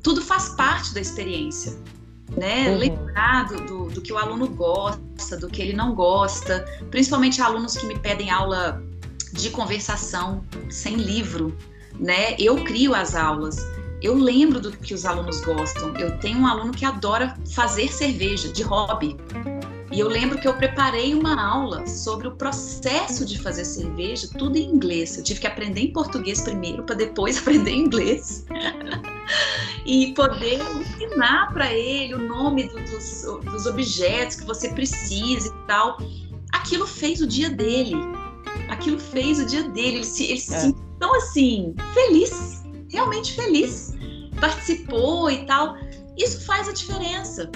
Tudo 0.00 0.22
faz 0.22 0.50
parte 0.50 0.94
da 0.94 1.00
experiência. 1.00 1.76
Né? 2.36 2.70
Uhum. 2.70 2.78
Lembrar 2.78 3.48
do, 3.48 3.56
do, 3.66 3.84
do 3.94 4.00
que 4.00 4.12
o 4.12 4.18
aluno 4.18 4.46
gosta, 4.46 5.36
do 5.36 5.48
que 5.48 5.60
ele 5.60 5.72
não 5.72 5.92
gosta, 5.92 6.64
principalmente 6.88 7.40
alunos 7.42 7.76
que 7.76 7.84
me 7.84 7.98
pedem 7.98 8.30
aula 8.30 8.80
de 9.32 9.50
conversação 9.50 10.44
sem 10.70 10.94
livro, 10.94 11.56
né? 11.98 12.36
Eu 12.38 12.62
crio 12.62 12.94
as 12.94 13.16
aulas. 13.16 13.58
Eu 14.00 14.14
lembro 14.14 14.60
do 14.60 14.70
que 14.70 14.94
os 14.94 15.04
alunos 15.04 15.40
gostam. 15.40 15.96
Eu 15.96 16.16
tenho 16.18 16.38
um 16.38 16.46
aluno 16.46 16.72
que 16.72 16.84
adora 16.84 17.36
fazer 17.52 17.92
cerveja 17.92 18.52
de 18.52 18.62
hobby. 18.62 19.16
E 19.96 20.00
eu 20.00 20.08
lembro 20.08 20.38
que 20.38 20.46
eu 20.46 20.52
preparei 20.52 21.14
uma 21.14 21.42
aula 21.42 21.86
sobre 21.86 22.28
o 22.28 22.32
processo 22.32 23.24
de 23.24 23.40
fazer 23.40 23.64
cerveja, 23.64 24.28
tudo 24.36 24.58
em 24.58 24.68
inglês. 24.68 25.16
Eu 25.16 25.24
tive 25.24 25.40
que 25.40 25.46
aprender 25.46 25.80
em 25.80 25.90
português 25.90 26.42
primeiro, 26.42 26.82
para 26.82 26.96
depois 26.96 27.38
aprender 27.40 27.70
inglês. 27.70 28.44
e 29.86 30.12
poder 30.12 30.60
ensinar 30.60 31.50
para 31.54 31.72
ele 31.72 32.12
o 32.12 32.18
nome 32.18 32.64
do, 32.64 32.74
dos, 32.74 33.22
dos 33.50 33.64
objetos 33.64 34.36
que 34.36 34.44
você 34.44 34.68
precisa 34.68 35.48
e 35.48 35.66
tal. 35.66 35.96
Aquilo 36.52 36.86
fez 36.86 37.22
o 37.22 37.26
dia 37.26 37.48
dele. 37.48 37.94
Aquilo 38.68 38.98
fez 38.98 39.38
o 39.38 39.46
dia 39.46 39.62
dele. 39.62 39.96
Ele 39.96 40.04
se, 40.04 40.24
ele 40.24 40.40
se 40.40 40.54
é. 40.54 40.58
sentiu 40.58 40.84
tão 40.98 41.14
assim, 41.14 41.74
feliz, 41.94 42.62
realmente 42.90 43.32
feliz. 43.32 43.94
Participou 44.38 45.30
e 45.30 45.46
tal. 45.46 45.74
Isso 46.18 46.44
faz 46.44 46.68
a 46.68 46.72
diferença 46.72 47.50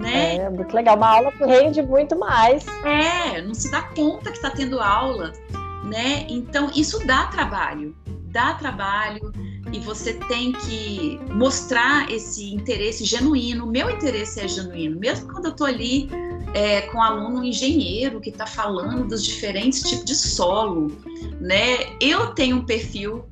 né? 0.00 0.36
É 0.36 0.50
muito 0.50 0.74
legal. 0.74 0.96
Uma 0.96 1.08
aula 1.08 1.32
que 1.32 1.44
rende 1.44 1.82
muito 1.82 2.18
mais. 2.18 2.64
É, 2.84 3.42
não 3.42 3.54
se 3.54 3.70
dá 3.70 3.82
conta 3.82 4.30
que 4.30 4.36
está 4.36 4.50
tendo 4.50 4.80
aula, 4.80 5.32
né? 5.84 6.26
Então, 6.28 6.70
isso 6.74 7.06
dá 7.06 7.26
trabalho. 7.26 7.94
Dá 8.32 8.54
trabalho 8.54 9.32
e 9.72 9.78
você 9.80 10.14
tem 10.14 10.52
que 10.52 11.20
mostrar 11.32 12.10
esse 12.10 12.54
interesse 12.54 13.04
genuíno. 13.04 13.66
Meu 13.66 13.90
interesse 13.90 14.40
é 14.40 14.48
genuíno, 14.48 14.98
mesmo 14.98 15.30
quando 15.30 15.46
eu 15.46 15.50
estou 15.50 15.66
ali 15.66 16.08
é, 16.54 16.82
com 16.82 16.98
um 16.98 17.02
aluno 17.02 17.44
engenheiro 17.44 18.20
que 18.20 18.30
está 18.30 18.46
falando 18.46 19.06
dos 19.06 19.24
diferentes 19.24 19.82
tipos 19.82 20.04
de 20.04 20.14
solo, 20.14 20.90
né? 21.40 21.96
Eu 22.00 22.28
tenho 22.28 22.56
um 22.56 22.64
perfil 22.64 23.24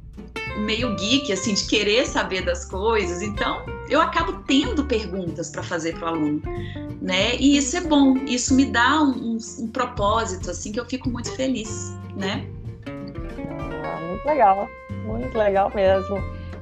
meio 0.59 0.95
geek, 0.97 1.33
assim, 1.33 1.55
de 1.55 1.65
querer 1.67 2.07
saber 2.07 2.45
das 2.45 2.65
coisas. 2.65 3.23
Então, 3.23 3.65
eu 3.89 4.01
acabo 4.01 4.33
tendo 4.47 4.85
perguntas 4.85 5.51
para 5.51 5.63
fazer 5.63 5.99
para 5.99 6.07
o 6.07 6.09
aluno, 6.09 6.43
né? 7.01 7.37
E 7.37 7.57
isso 7.57 7.77
é 7.77 7.81
bom, 7.81 8.17
isso 8.27 8.55
me 8.55 8.67
dá 8.67 9.03
um, 9.03 9.13
um, 9.13 9.39
um, 9.61 9.69
propósito, 9.69 10.51
assim, 10.51 10.73
que 10.73 10.81
eu 10.81 10.85
fico 10.85 11.09
muito 11.09 11.31
feliz, 11.35 11.97
né? 12.17 12.47
Ah, 12.87 14.01
muito 14.09 14.27
legal, 14.27 14.69
muito 15.05 15.39
legal 15.39 15.73
mesmo. 15.75 16.17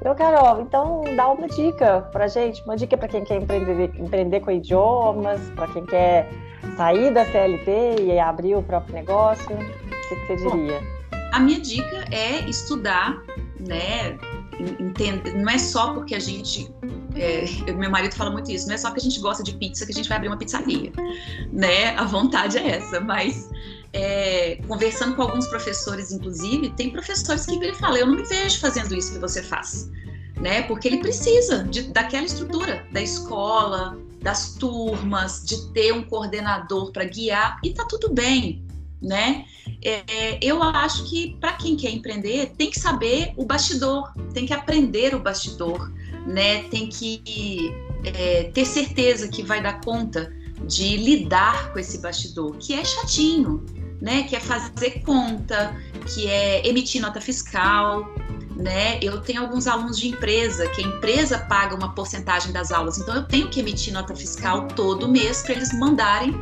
Eu, 0.04 0.14
Carol, 0.14 0.60
então 0.60 1.02
dá 1.16 1.28
uma 1.28 1.48
dica 1.48 2.02
para 2.12 2.28
gente, 2.28 2.62
uma 2.64 2.76
dica 2.76 2.96
para 2.96 3.08
quem 3.08 3.24
quer 3.24 3.42
empreender, 3.42 3.90
empreender 3.98 4.40
com 4.40 4.50
idiomas, 4.50 5.40
para 5.56 5.66
quem 5.68 5.84
quer 5.84 6.30
sair 6.76 7.12
da 7.12 7.24
CLT 7.24 8.04
e 8.04 8.18
abrir 8.18 8.54
o 8.54 8.62
próprio 8.62 8.94
negócio. 8.94 9.50
O 9.50 10.08
que, 10.08 10.16
que 10.16 10.26
você 10.26 10.36
diria? 10.36 10.80
Bom, 10.80 11.18
a 11.32 11.40
minha 11.40 11.60
dica 11.60 12.04
é 12.12 12.48
estudar 12.48 13.20
né? 13.60 14.18
Entende, 14.58 15.32
não 15.32 15.50
é 15.50 15.58
só 15.58 15.92
porque 15.92 16.14
a 16.14 16.18
gente 16.18 16.72
é, 17.14 17.72
meu 17.72 17.90
marido 17.90 18.14
fala 18.14 18.30
muito 18.30 18.50
isso, 18.50 18.66
não 18.66 18.74
é 18.74 18.78
só 18.78 18.90
que 18.90 18.98
a 18.98 19.02
gente 19.02 19.18
gosta 19.20 19.42
de 19.42 19.52
pizza 19.54 19.84
que 19.84 19.92
a 19.92 19.94
gente 19.94 20.08
vai 20.08 20.16
abrir 20.16 20.28
uma 20.28 20.36
pizzaria, 20.36 20.92
né? 21.52 21.94
A 21.96 22.04
vontade 22.04 22.58
é 22.58 22.76
essa, 22.76 23.00
mas 23.00 23.48
é, 23.92 24.58
conversando 24.68 25.16
com 25.16 25.22
alguns 25.22 25.46
professores, 25.46 26.12
inclusive, 26.12 26.70
tem 26.70 26.90
professores 26.90 27.46
que 27.46 27.54
ele 27.54 27.74
fala, 27.74 27.98
eu 27.98 28.06
não 28.06 28.16
me 28.16 28.24
vejo 28.24 28.60
fazendo 28.60 28.94
isso 28.94 29.12
que 29.12 29.18
você 29.18 29.42
faz, 29.42 29.90
né? 30.36 30.62
Porque 30.62 30.88
ele 30.88 30.98
precisa 30.98 31.64
de, 31.64 31.82
daquela 31.92 32.26
estrutura 32.26 32.86
da 32.92 33.00
escola, 33.00 33.98
das 34.22 34.54
turmas, 34.54 35.44
de 35.44 35.72
ter 35.72 35.92
um 35.92 36.02
coordenador 36.02 36.92
para 36.92 37.04
guiar 37.04 37.58
e 37.62 37.72
tá 37.72 37.84
tudo 37.84 38.12
bem, 38.12 38.65
né? 39.00 39.44
É, 39.82 40.38
eu 40.42 40.62
acho 40.62 41.04
que 41.08 41.36
para 41.40 41.52
quem 41.52 41.76
quer 41.76 41.90
empreender 41.90 42.52
tem 42.56 42.70
que 42.70 42.78
saber 42.78 43.32
o 43.36 43.44
bastidor, 43.44 44.12
tem 44.32 44.46
que 44.46 44.54
aprender 44.54 45.14
o 45.14 45.20
bastidor, 45.20 45.92
né? 46.26 46.64
Tem 46.64 46.88
que 46.88 47.72
é, 48.04 48.44
ter 48.44 48.64
certeza 48.64 49.28
que 49.28 49.42
vai 49.42 49.62
dar 49.62 49.80
conta 49.80 50.32
de 50.66 50.96
lidar 50.96 51.72
com 51.72 51.78
esse 51.78 51.98
bastidor, 51.98 52.56
que 52.58 52.72
é 52.74 52.84
chatinho, 52.84 53.64
né? 54.00 54.22
Que 54.24 54.36
é 54.36 54.40
fazer 54.40 55.02
conta, 55.04 55.76
que 56.14 56.26
é 56.26 56.66
emitir 56.66 57.00
nota 57.00 57.20
fiscal, 57.20 58.08
né? 58.56 58.98
Eu 59.02 59.20
tenho 59.20 59.42
alguns 59.42 59.66
alunos 59.66 59.98
de 59.98 60.08
empresa 60.08 60.68
que 60.70 60.82
a 60.82 60.84
empresa 60.84 61.38
paga 61.38 61.74
uma 61.74 61.94
porcentagem 61.94 62.52
das 62.52 62.72
aulas, 62.72 62.98
então 62.98 63.14
eu 63.14 63.24
tenho 63.24 63.48
que 63.48 63.60
emitir 63.60 63.92
nota 63.92 64.16
fiscal 64.16 64.66
todo 64.68 65.06
mês 65.06 65.42
para 65.42 65.52
eles 65.52 65.72
mandarem 65.78 66.34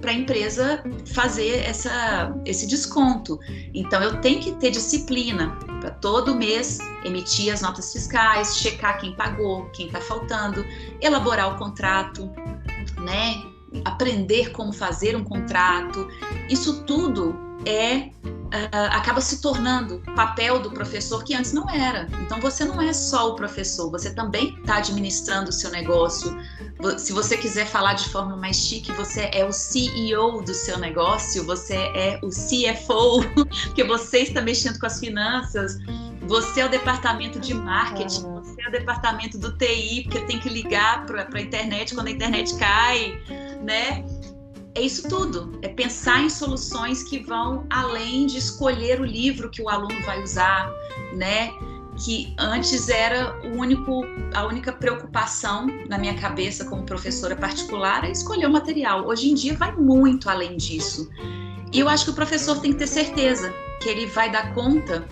para 0.00 0.10
a 0.10 0.14
empresa 0.14 0.82
fazer 1.12 1.58
essa, 1.64 2.34
esse 2.44 2.66
desconto. 2.66 3.38
Então, 3.72 4.02
eu 4.02 4.20
tenho 4.20 4.40
que 4.40 4.52
ter 4.52 4.70
disciplina 4.70 5.56
para 5.80 5.90
todo 5.90 6.34
mês 6.34 6.78
emitir 7.04 7.52
as 7.52 7.60
notas 7.62 7.92
fiscais, 7.92 8.56
checar 8.56 8.98
quem 8.98 9.14
pagou, 9.14 9.66
quem 9.70 9.86
está 9.86 10.00
faltando, 10.00 10.64
elaborar 11.00 11.54
o 11.54 11.58
contrato, 11.58 12.30
né? 13.00 13.42
aprender 13.84 14.50
como 14.52 14.72
fazer 14.72 15.16
um 15.16 15.24
contrato. 15.24 16.08
Isso 16.48 16.84
tudo 16.84 17.43
é 17.66 18.10
uh, 18.54 18.90
acaba 18.92 19.20
se 19.20 19.40
tornando 19.40 20.00
papel 20.14 20.60
do 20.60 20.70
professor 20.70 21.24
que 21.24 21.34
antes 21.34 21.52
não 21.52 21.68
era. 21.68 22.08
Então 22.22 22.40
você 22.40 22.64
não 22.64 22.80
é 22.80 22.92
só 22.92 23.30
o 23.30 23.34
professor, 23.34 23.90
você 23.90 24.14
também 24.14 24.56
está 24.60 24.76
administrando 24.76 25.50
o 25.50 25.52
seu 25.52 25.70
negócio. 25.70 26.36
Se 26.98 27.12
você 27.12 27.36
quiser 27.36 27.66
falar 27.66 27.94
de 27.94 28.08
forma 28.08 28.36
mais 28.36 28.56
chique, 28.56 28.92
você 28.92 29.30
é 29.32 29.44
o 29.44 29.52
CEO 29.52 30.42
do 30.42 30.54
seu 30.54 30.78
negócio, 30.78 31.44
você 31.44 31.74
é 31.74 32.20
o 32.22 32.28
CFO, 32.28 33.22
porque 33.66 33.84
você 33.84 34.20
está 34.20 34.40
mexendo 34.40 34.78
com 34.78 34.86
as 34.86 34.98
finanças. 34.98 35.78
Você 36.26 36.62
é 36.62 36.66
o 36.66 36.70
departamento 36.70 37.38
de 37.38 37.52
marketing, 37.52 38.22
você 38.22 38.62
é 38.62 38.68
o 38.68 38.72
departamento 38.72 39.36
do 39.36 39.56
TI, 39.58 40.04
porque 40.04 40.20
tem 40.20 40.40
que 40.40 40.48
ligar 40.48 41.04
para 41.04 41.28
a 41.30 41.40
internet 41.40 41.94
quando 41.94 42.06
a 42.06 42.10
internet 42.10 42.56
cai, 42.56 43.20
né? 43.62 44.02
É 44.74 44.80
isso 44.80 45.08
tudo, 45.08 45.56
é 45.62 45.68
pensar 45.68 46.20
em 46.22 46.28
soluções 46.28 47.02
que 47.04 47.20
vão 47.20 47.64
além 47.70 48.26
de 48.26 48.38
escolher 48.38 49.00
o 49.00 49.04
livro 49.04 49.48
que 49.48 49.62
o 49.62 49.68
aluno 49.68 50.00
vai 50.02 50.22
usar, 50.22 50.68
né? 51.12 51.52
Que 52.04 52.34
antes 52.36 52.88
era 52.88 53.40
o 53.46 53.56
único, 53.56 54.04
a 54.34 54.44
única 54.44 54.72
preocupação 54.72 55.68
na 55.88 55.96
minha 55.96 56.14
cabeça 56.14 56.64
como 56.64 56.82
professora 56.82 57.36
particular 57.36 58.04
é 58.04 58.10
escolher 58.10 58.46
o 58.46 58.52
material. 58.52 59.06
Hoje 59.06 59.30
em 59.30 59.34
dia 59.34 59.54
vai 59.56 59.72
muito 59.76 60.28
além 60.28 60.56
disso. 60.56 61.08
E 61.72 61.78
eu 61.78 61.88
acho 61.88 62.06
que 62.06 62.10
o 62.10 62.14
professor 62.14 62.58
tem 62.58 62.72
que 62.72 62.78
ter 62.78 62.88
certeza 62.88 63.54
que 63.80 63.88
ele 63.88 64.06
vai 64.06 64.30
dar 64.30 64.52
conta, 64.54 65.06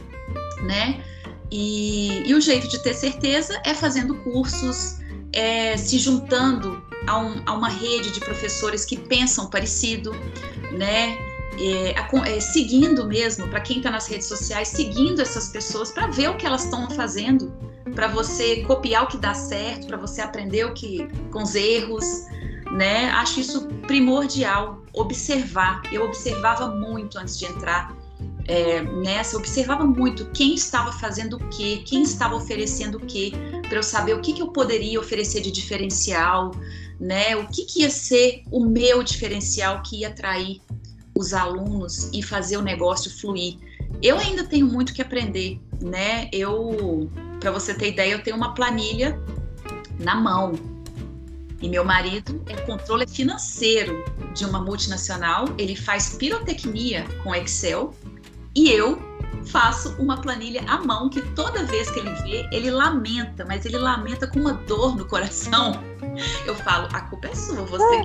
né? 0.65 1.05
E, 1.53 2.29
e 2.29 2.35
o 2.35 2.41
jeito 2.41 2.67
de 2.67 2.83
ter 2.83 2.95
certeza 2.95 3.61
é 3.65 3.75
fazendo 3.75 4.17
cursos, 4.23 4.99
é 5.33 5.77
se 5.77 5.99
juntando 5.99 6.83
a, 7.07 7.19
um, 7.19 7.43
a 7.47 7.53
uma 7.53 7.69
rede 7.69 8.11
de 8.11 8.21
professores 8.21 8.85
que 8.85 8.97
pensam 8.97 9.49
parecido, 9.49 10.13
né? 10.73 11.19
É, 11.61 11.95
é, 12.27 12.41
seguindo 12.41 13.07
mesmo, 13.07 13.47
para 13.49 13.61
quem 13.61 13.77
está 13.77 13.91
nas 13.91 14.07
redes 14.07 14.27
sociais, 14.27 14.69
seguindo 14.69 15.21
essas 15.21 15.49
pessoas 15.49 15.91
para 15.91 16.07
ver 16.07 16.31
o 16.31 16.37
que 16.37 16.47
elas 16.47 16.65
estão 16.65 16.89
fazendo, 16.91 17.53
para 17.95 18.09
você 18.09 18.63
copiar 18.63 19.05
o 19.05 19.07
que 19.07 19.19
dá 19.19 19.35
certo, 19.35 19.87
para 19.87 19.99
você 19.99 20.23
aprender 20.23 20.65
o 20.65 20.73
que 20.73 21.07
com 21.31 21.43
os 21.43 21.55
erros, 21.55 22.27
né? 22.73 23.11
Acho 23.11 23.41
isso 23.41 23.67
primordial, 23.87 24.83
observar. 24.95 25.83
Eu 25.93 26.05
observava 26.05 26.69
muito 26.69 27.19
antes 27.19 27.39
de 27.39 27.45
entrar 27.45 27.95
é, 28.49 28.83
nessa, 28.83 29.37
observava 29.37 29.85
muito 29.85 30.27
quem 30.31 30.55
estava 30.55 30.93
fazendo 30.93 31.37
o 31.37 31.49
que, 31.49 31.79
quem 31.79 32.03
estava 32.03 32.35
oferecendo 32.35 32.97
o 32.99 33.01
que, 33.01 33.33
para 33.69 33.79
eu 33.79 33.83
saber 33.83 34.15
o 34.15 34.21
que, 34.21 34.33
que 34.33 34.43
eu 34.43 34.49
poderia 34.49 34.99
oferecer 34.99 35.41
de 35.41 35.51
diferencial, 35.51 36.51
né? 37.03 37.35
O 37.37 37.49
que, 37.49 37.65
que 37.65 37.81
ia 37.81 37.91
ser 37.91 38.45
o 38.49 38.65
meu 38.65 39.03
diferencial 39.03 39.83
que 39.83 40.03
ia 40.03 40.09
atrair 40.09 40.63
os 41.15 41.35
alunos 41.35 42.09
e 42.13 42.23
fazer 42.23 42.57
o 42.57 42.63
negócio 42.63 43.11
fluir. 43.11 43.57
Eu 44.01 44.19
ainda 44.19 44.45
tenho 44.45 44.67
muito 44.67 44.95
que 44.95 45.03
aprender, 45.03 45.61
né? 45.81 46.29
Eu, 46.33 47.11
para 47.41 47.51
você 47.51 47.75
ter 47.75 47.89
ideia, 47.89 48.13
eu 48.13 48.23
tenho 48.23 48.37
uma 48.37 48.55
planilha 48.55 49.19
na 49.99 50.15
mão. 50.15 50.53
E 51.61 51.69
meu 51.69 51.85
marido 51.85 52.43
é 52.49 52.57
controle 52.63 53.07
financeiro 53.07 54.05
de 54.35 54.45
uma 54.45 54.61
multinacional, 54.61 55.45
ele 55.59 55.77
faz 55.77 56.17
pirotecnia 56.17 57.05
com 57.23 57.35
Excel 57.35 57.95
e 58.55 58.71
eu 58.71 59.01
faço 59.47 59.95
uma 59.99 60.21
planilha 60.21 60.63
à 60.69 60.79
mão 60.79 61.09
que 61.09 61.23
toda 61.35 61.65
vez 61.65 61.91
que 61.91 62.01
ele 62.01 62.11
vê, 62.23 62.49
ele 62.53 62.71
lamenta, 62.71 63.45
mas 63.45 63.65
ele 63.65 63.79
lamenta 63.79 64.27
com 64.27 64.41
uma 64.41 64.53
dor 64.53 64.97
no 64.97 65.07
coração. 65.07 65.73
Eu 66.47 66.55
falo, 66.55 66.89
a 66.93 67.01
culpa 67.03 67.29
é 67.29 67.35
sua, 67.35 67.65
você, 67.65 68.05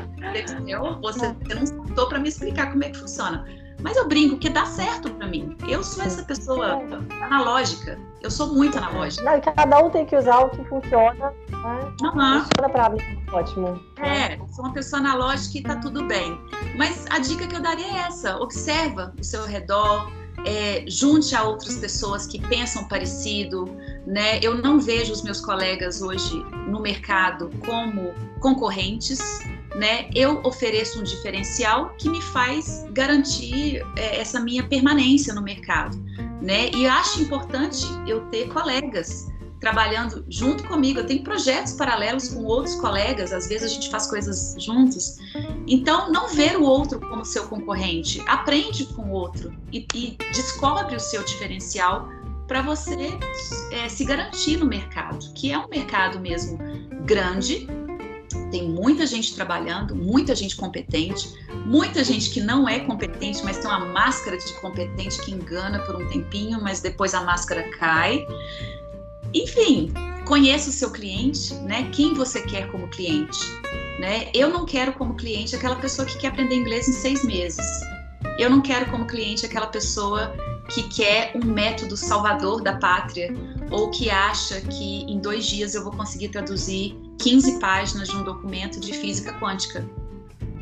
você 1.02 1.56
não 1.56 1.66
sentou 1.66 2.08
para 2.08 2.20
me 2.20 2.30
explicar 2.30 2.72
como 2.72 2.84
é 2.84 2.90
que 2.90 2.98
funciona. 2.98 3.46
Mas 3.82 3.96
eu 3.96 4.08
brinco 4.08 4.38
que 4.38 4.50
dá 4.50 4.66
certo 4.66 5.12
para 5.12 5.28
mim. 5.28 5.56
Eu 5.68 5.84
sou 5.84 6.04
essa 6.04 6.24
pessoa 6.24 6.82
analógica. 7.22 8.00
Eu 8.22 8.32
sou 8.32 8.54
muito 8.54 8.78
analógica. 8.78 9.24
Não, 9.24 9.40
cada 9.40 9.80
um 9.80 9.90
tem 9.90 10.06
que 10.06 10.16
usar 10.16 10.40
o 10.40 10.50
que 10.50 10.64
funciona. 10.66 11.14
Né? 11.14 11.94
Uhum. 12.02 12.44
Funciona 12.44 12.70
para 12.72 12.90
mim, 12.90 13.24
ótimo. 13.32 13.80
É, 14.00 14.38
sou 14.52 14.66
uma 14.66 14.74
pessoa 14.74 15.00
analógica 15.00 15.60
e 15.60 15.62
tá 15.62 15.76
tudo 15.76 16.06
bem. 16.08 16.40
Mas 16.76 17.06
a 17.12 17.20
dica 17.20 17.46
que 17.48 17.56
eu 17.56 17.62
daria 17.62 17.86
é 17.86 17.98
essa: 18.08 18.38
observa 18.38 19.14
o 19.20 19.24
seu 19.24 19.46
redor, 19.46 20.12
é, 20.46 20.84
junte 20.88 21.36
a 21.36 21.44
outras 21.44 21.78
pessoas 21.78 22.26
que 22.28 22.40
pensam 22.48 22.88
parecido, 22.88 23.66
né? 24.06 24.40
Eu 24.42 24.56
não 24.56 24.80
vejo 24.80 25.12
os 25.12 25.24
meus 25.24 25.42
colegas 25.42 26.02
hoje 26.02 26.36
no 26.68 26.82
mercado 26.82 27.50
como 27.66 28.14
concorrentes, 28.40 29.20
né? 29.76 30.10
Eu 30.16 30.42
ofereço 30.44 31.00
um 31.00 31.04
diferencial 31.04 31.94
que 31.98 32.10
me 32.10 32.22
faz 32.22 32.86
garantir 32.92 33.86
é, 33.96 34.20
essa 34.20 34.40
minha 34.40 34.64
permanência 34.64 35.34
no 35.34 35.42
mercado, 35.42 35.98
né? 36.42 36.70
E 36.72 36.88
acho 36.88 37.22
importante 37.22 37.86
eu 38.08 38.22
ter 38.28 38.48
colegas 38.50 39.28
trabalhando 39.60 40.26
junto 40.30 40.64
comigo. 40.68 41.00
Eu 41.00 41.06
tenho 41.06 41.24
projetos 41.24 41.74
paralelos 41.74 42.30
com 42.30 42.44
outros 42.44 42.76
colegas, 42.76 43.34
às 43.34 43.48
vezes 43.48 43.72
a 43.72 43.74
gente 43.74 43.90
faz 43.90 44.08
coisas 44.08 44.56
juntos. 44.60 45.18
Então, 45.68 46.12
não 46.12 46.30
ver 46.30 46.58
o 46.58 46.64
outro 46.64 47.00
como 47.00 47.26
seu 47.26 47.48
concorrente, 47.48 48.24
aprende 48.28 48.86
com 48.86 49.04
o 49.04 49.12
outro 49.12 49.54
e, 49.72 49.86
e 49.94 50.18
descobre 50.32 50.96
o 50.96 51.00
seu 51.00 51.24
diferencial 51.24 52.10
para 52.48 52.62
você 52.62 53.18
é, 53.72 53.90
se 53.90 54.06
garantir 54.06 54.58
no 54.58 54.66
mercado, 54.66 55.34
que 55.34 55.52
é 55.52 55.58
um 55.58 55.68
mercado 55.68 56.20
mesmo 56.20 56.58
grande, 57.06 57.68
tem 58.52 58.70
muita 58.70 59.06
gente 59.06 59.36
trabalhando, 59.36 59.96
muita 59.96 60.34
gente 60.34 60.56
competente, 60.56 61.34
muita 61.66 62.04
gente 62.04 62.30
que 62.30 62.42
não 62.42 62.68
é 62.68 62.80
competente, 62.80 63.44
mas 63.44 63.58
tem 63.58 63.68
uma 63.68 63.86
máscara 63.86 64.38
de 64.38 64.54
competente 64.62 65.22
que 65.22 65.32
engana 65.32 65.80
por 65.80 65.96
um 65.96 66.08
tempinho, 66.08 66.62
mas 66.62 66.80
depois 66.80 67.14
a 67.14 67.22
máscara 67.22 67.64
cai. 67.78 68.26
Enfim, 69.34 69.92
conheça 70.26 70.70
o 70.70 70.74
seu 70.74 70.92
cliente, 70.92 71.54
né? 71.56 71.90
Quem 71.92 72.14
você 72.14 72.42
quer 72.42 72.70
como 72.72 72.88
cliente, 72.90 73.40
né? 74.00 74.30
Eu 74.34 74.50
não 74.50 74.66
quero 74.66 74.94
como 74.94 75.16
cliente 75.16 75.56
aquela 75.56 75.76
pessoa 75.76 76.06
que 76.06 76.18
quer 76.18 76.28
aprender 76.28 76.56
inglês 76.56 76.88
em 76.88 76.94
seis 76.94 77.24
meses. 77.24 77.66
Eu 78.38 78.50
não 78.50 78.62
quero 78.62 78.90
como 78.92 79.06
cliente 79.06 79.46
aquela 79.46 79.68
pessoa 79.68 80.36
que 80.70 80.84
quer 80.84 81.32
um 81.36 81.46
método 81.46 81.96
salvador 81.96 82.62
da 82.62 82.76
pátria 82.78 83.34
ou 83.72 83.90
que 83.90 84.10
acha 84.10 84.60
que 84.62 85.04
em 85.04 85.20
dois 85.20 85.46
dias 85.46 85.76
eu 85.76 85.84
vou 85.84 85.94
conseguir 85.94 86.30
traduzir 86.30 86.96
15 87.20 87.60
páginas 87.60 88.10
de 88.10 88.16
um 88.16 88.24
documento 88.24 88.80
de 88.80 88.94
física 88.94 89.34
quântica, 89.40 89.88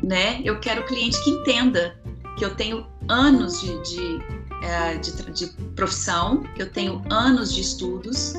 né? 0.02 0.40
Eu 0.44 0.60
quero 0.60 0.82
o 0.82 0.84
cliente 0.84 1.22
que 1.22 1.30
entenda 1.30 1.98
que 2.38 2.44
eu 2.44 2.54
tenho 2.54 2.86
anos 3.08 3.60
de, 3.60 3.82
de, 3.82 4.18
é, 4.62 4.96
de, 4.96 5.12
de 5.32 5.46
profissão, 5.74 6.44
eu 6.56 6.70
tenho 6.70 7.02
anos 7.10 7.52
de 7.52 7.62
estudos 7.62 8.34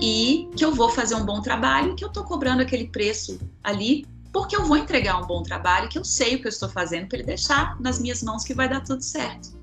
e 0.00 0.48
que 0.56 0.64
eu 0.64 0.74
vou 0.74 0.88
fazer 0.90 1.14
um 1.14 1.24
bom 1.24 1.40
trabalho, 1.40 1.94
que 1.94 2.04
eu 2.04 2.08
estou 2.08 2.24
cobrando 2.24 2.62
aquele 2.62 2.88
preço 2.88 3.38
ali 3.62 4.06
porque 4.32 4.54
eu 4.54 4.64
vou 4.66 4.76
entregar 4.76 5.18
um 5.18 5.26
bom 5.26 5.42
trabalho, 5.42 5.88
que 5.88 5.98
eu 5.98 6.04
sei 6.04 6.34
o 6.34 6.40
que 6.40 6.46
eu 6.46 6.50
estou 6.50 6.68
fazendo 6.68 7.08
para 7.08 7.18
ele 7.18 7.26
deixar 7.26 7.80
nas 7.80 7.98
minhas 7.98 8.22
mãos 8.22 8.44
que 8.44 8.52
vai 8.52 8.68
dar 8.68 8.82
tudo 8.82 9.02
certo, 9.02 9.58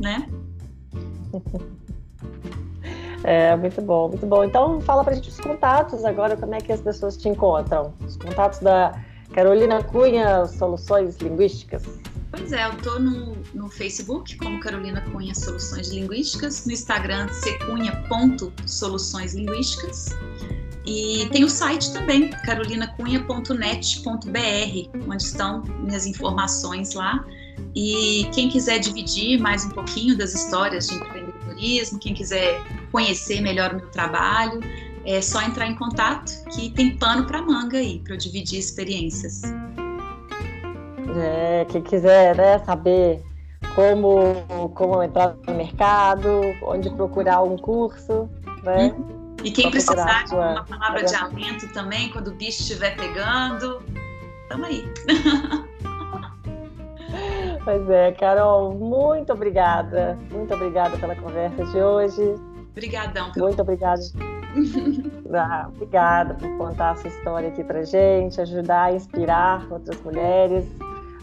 né? 0.00 0.28
É, 3.24 3.54
muito 3.56 3.82
bom, 3.82 4.08
muito 4.08 4.24
bom. 4.24 4.44
Então, 4.44 4.80
fala 4.80 5.02
pra 5.02 5.12
gente 5.12 5.28
os 5.28 5.40
contatos 5.40 6.04
agora, 6.04 6.36
como 6.36 6.54
é 6.54 6.60
que 6.60 6.72
as 6.72 6.80
pessoas 6.80 7.16
te 7.16 7.28
encontram. 7.28 7.92
Os 8.06 8.16
contatos 8.16 8.60
da 8.60 8.94
Carolina 9.32 9.82
Cunha, 9.82 10.46
Soluções 10.46 11.18
Linguísticas. 11.18 11.82
É, 12.50 12.66
eu 12.66 12.74
tô 12.78 12.98
no, 12.98 13.36
no 13.54 13.68
Facebook 13.68 14.34
como 14.36 14.58
Carolina 14.60 15.02
Cunha 15.10 15.34
Soluções 15.34 15.88
Linguísticas, 15.88 16.64
no 16.64 16.72
Instagram 16.72 17.28
secunha.soluçõeslinguísticas 17.28 20.16
e 20.90 21.28
tem 21.30 21.44
o 21.44 21.50
site 21.50 21.92
também, 21.92 22.30
carolinacunha.net.br, 22.30 25.06
onde 25.06 25.22
estão 25.22 25.62
minhas 25.80 26.06
informações 26.06 26.94
lá. 26.94 27.22
E 27.76 28.26
quem 28.32 28.48
quiser 28.48 28.78
dividir 28.78 29.38
mais 29.38 29.66
um 29.66 29.68
pouquinho 29.68 30.16
das 30.16 30.34
histórias 30.34 30.88
de 30.88 30.94
empreendedorismo, 30.94 31.98
quem 31.98 32.14
quiser 32.14 32.58
conhecer 32.90 33.42
melhor 33.42 33.74
o 33.74 33.76
meu 33.76 33.90
trabalho, 33.90 34.60
é 35.04 35.20
só 35.20 35.42
entrar 35.42 35.66
em 35.66 35.74
contato 35.74 36.32
que 36.54 36.70
tem 36.70 36.96
pano 36.96 37.26
para 37.26 37.42
manga 37.42 37.76
aí 37.76 37.98
para 37.98 38.14
eu 38.14 38.18
dividir 38.18 38.58
experiências. 38.58 39.42
É, 41.16 41.64
quem 41.66 41.82
quiser 41.82 42.36
né, 42.36 42.58
saber 42.60 43.22
como, 43.74 44.70
como 44.74 45.02
entrar 45.02 45.34
no 45.46 45.54
mercado, 45.54 46.40
onde 46.62 46.90
procurar 46.90 47.42
um 47.42 47.56
curso, 47.56 48.28
né? 48.62 48.94
Hum. 48.96 49.34
E 49.44 49.50
quem 49.50 49.70
precisar 49.70 50.24
de 50.24 50.34
uma 50.34 50.64
palavra 50.64 51.04
de 51.04 51.14
alento 51.14 51.68
também, 51.72 52.10
quando 52.10 52.28
o 52.28 52.34
bicho 52.34 52.60
estiver 52.60 52.96
pegando, 52.96 53.80
tamo 54.48 54.64
aí. 54.64 54.84
Pois 57.64 57.88
é, 57.90 58.12
Carol, 58.12 58.74
muito 58.74 59.32
obrigada. 59.32 60.18
Muito 60.30 60.54
obrigada 60.54 60.96
pela 60.96 61.14
conversa 61.16 61.64
de 61.66 61.78
hoje. 61.78 62.34
Obrigadão. 62.70 63.32
Muito 63.36 63.60
obrigada. 63.60 64.00
ah, 65.34 65.68
obrigada 65.68 66.34
por 66.34 66.48
contar 66.56 66.92
a 66.92 66.96
sua 66.96 67.08
história 67.08 67.48
aqui 67.48 67.62
pra 67.62 67.82
gente, 67.82 68.40
ajudar 68.40 68.84
a 68.84 68.92
inspirar 68.94 69.66
outras 69.70 70.00
mulheres, 70.02 70.64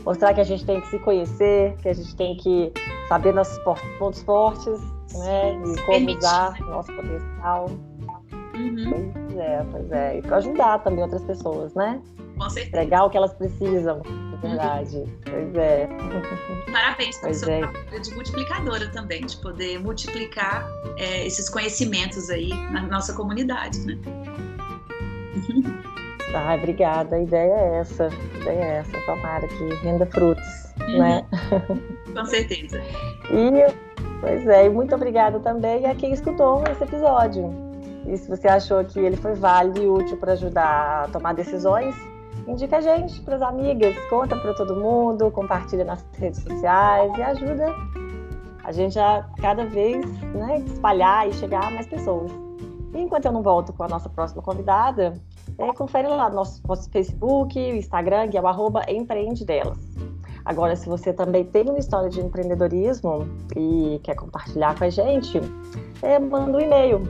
mostrar 0.05 0.33
que 0.33 0.41
a 0.41 0.43
gente 0.43 0.65
tem 0.65 0.79
que 0.79 0.87
se 0.87 0.99
conhecer, 0.99 1.75
que 1.77 1.89
a 1.89 1.93
gente 1.93 2.15
tem 2.15 2.37
que 2.37 2.71
saber 3.09 3.33
nossos 3.33 3.57
pontos 3.97 4.21
fortes, 4.23 4.79
né? 5.15 5.59
E 5.65 5.81
como 5.81 6.17
usar 6.17 6.53
né? 6.53 6.59
nosso 6.67 6.93
potencial. 6.93 7.69
Uhum. 8.55 9.11
Pois 9.11 9.37
é, 9.37 9.65
pois 9.71 9.91
é. 9.91 10.19
E 10.19 10.33
ajudar 10.33 10.79
também 10.79 11.03
outras 11.03 11.23
pessoas, 11.23 11.73
né? 11.73 12.01
Com 12.37 12.49
certeza. 12.49 12.77
Entregar 12.77 13.05
o 13.05 13.09
que 13.09 13.17
elas 13.17 13.33
precisam, 13.33 14.01
de 14.01 14.37
verdade. 14.41 14.97
Uhum. 14.97 15.19
Pois 15.25 15.55
é. 15.55 15.89
Parabéns 16.71 17.17
pelo 17.17 17.33
seu 17.33 17.49
é. 17.49 17.59
trabalho 17.59 18.01
de 18.01 18.13
multiplicadora 18.13 18.91
também, 18.91 19.25
de 19.25 19.37
poder 19.37 19.79
multiplicar 19.79 20.67
é, 20.97 21.25
esses 21.25 21.49
conhecimentos 21.49 22.29
aí 22.29 22.49
na 22.71 22.83
nossa 22.83 23.13
comunidade, 23.13 23.79
né? 23.79 23.97
Ah, 26.35 26.55
obrigada. 26.55 27.15
A 27.15 27.19
ideia 27.19 27.53
é 27.53 27.79
essa. 27.79 28.07
A 28.07 28.37
ideia 28.39 28.63
é 28.63 28.77
essa. 28.77 28.99
Tomara 29.05 29.47
que 29.47 29.73
renda 29.75 30.05
frutos, 30.05 30.73
uhum. 30.81 30.99
né? 30.99 31.25
Com 32.13 32.25
certeza. 32.25 32.81
E, 33.31 33.73
pois 34.19 34.47
é, 34.47 34.65
e 34.65 34.69
muito 34.69 34.93
obrigada 34.93 35.39
também 35.39 35.85
a 35.85 35.95
quem 35.95 36.11
escutou 36.11 36.63
esse 36.69 36.83
episódio. 36.83 37.53
E 38.05 38.17
se 38.17 38.29
você 38.29 38.47
achou 38.47 38.83
que 38.83 38.99
ele 38.99 39.15
foi 39.15 39.33
válido 39.33 39.81
e 39.81 39.87
útil 39.87 40.17
para 40.17 40.33
ajudar 40.33 41.05
a 41.05 41.07
tomar 41.07 41.33
decisões, 41.33 41.95
indica 42.47 42.77
a 42.77 42.81
gente 42.81 43.19
para 43.21 43.35
as 43.35 43.41
amigas, 43.41 43.95
conta 44.09 44.35
para 44.35 44.53
todo 44.53 44.75
mundo, 44.75 45.31
compartilha 45.31 45.83
nas 45.83 46.05
redes 46.19 46.43
sociais 46.43 47.11
e 47.17 47.21
ajuda 47.23 47.73
a 48.63 48.71
gente 48.71 48.99
a 48.99 49.27
cada 49.41 49.65
vez 49.65 50.05
né, 50.33 50.59
espalhar 50.65 51.27
e 51.27 51.33
chegar 51.33 51.67
a 51.67 51.71
mais 51.71 51.87
pessoas. 51.87 52.31
E 52.93 52.99
enquanto 52.99 53.25
eu 53.25 53.31
não 53.31 53.41
volto 53.41 53.73
com 53.73 53.83
a 53.83 53.87
nossa 53.87 54.09
próxima 54.09 54.41
convidada, 54.41 55.13
é, 55.57 55.73
confere 55.73 56.07
lá 56.07 56.29
no 56.29 56.35
nosso, 56.35 56.61
nosso 56.67 56.89
Facebook, 56.89 57.59
Instagram, 57.59 58.29
que 58.29 58.37
é 58.37 58.41
o 58.41 58.47
arroba 58.47 58.81
Empreende 58.89 59.45
Delas. 59.45 59.77
Agora, 60.43 60.75
se 60.75 60.87
você 60.87 61.11
também 61.11 61.45
tem 61.45 61.63
uma 61.63 61.79
história 61.79 62.09
de 62.09 62.21
empreendedorismo 62.21 63.27
e 63.55 63.99
quer 64.03 64.15
compartilhar 64.15 64.77
com 64.77 64.83
a 64.83 64.89
gente, 64.89 65.41
é, 66.03 66.19
manda 66.19 66.57
um 66.57 66.61
e-mail 66.61 67.01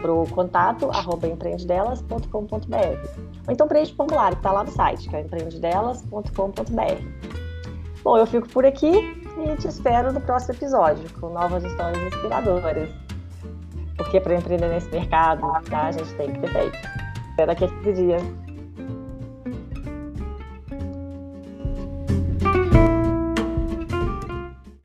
para 0.00 0.12
o 0.12 0.26
contato 0.30 0.90
arroba 0.90 1.26
empreendedelas.com.br. 1.26 2.26
Ou 3.46 3.52
então 3.52 3.68
preenche 3.68 3.92
o 3.92 3.96
formulário 3.96 4.36
que 4.36 4.40
está 4.40 4.52
lá 4.52 4.64
no 4.64 4.70
site, 4.70 5.08
que 5.08 5.16
é 5.16 5.20
empreendedelas.com.br. 5.20 7.42
Bom, 8.02 8.16
eu 8.16 8.26
fico 8.26 8.48
por 8.48 8.64
aqui 8.64 8.90
e 8.90 9.56
te 9.56 9.68
espero 9.68 10.12
no 10.12 10.20
próximo 10.20 10.54
episódio 10.54 11.04
com 11.20 11.28
novas 11.28 11.62
histórias 11.62 12.02
inspiradoras. 12.02 12.88
Porque 13.96 14.18
para 14.18 14.36
empreender 14.36 14.68
nesse 14.68 14.90
mercado, 14.90 15.42
tá, 15.68 15.88
a 15.88 15.92
gente 15.92 16.12
tem 16.14 16.32
que 16.32 16.40
ter 16.40 16.48
feito. 16.48 17.01
Até 17.36 17.46
daqui 17.46 17.64
a 17.64 17.68
15 17.68 17.92
dias. 17.92 18.51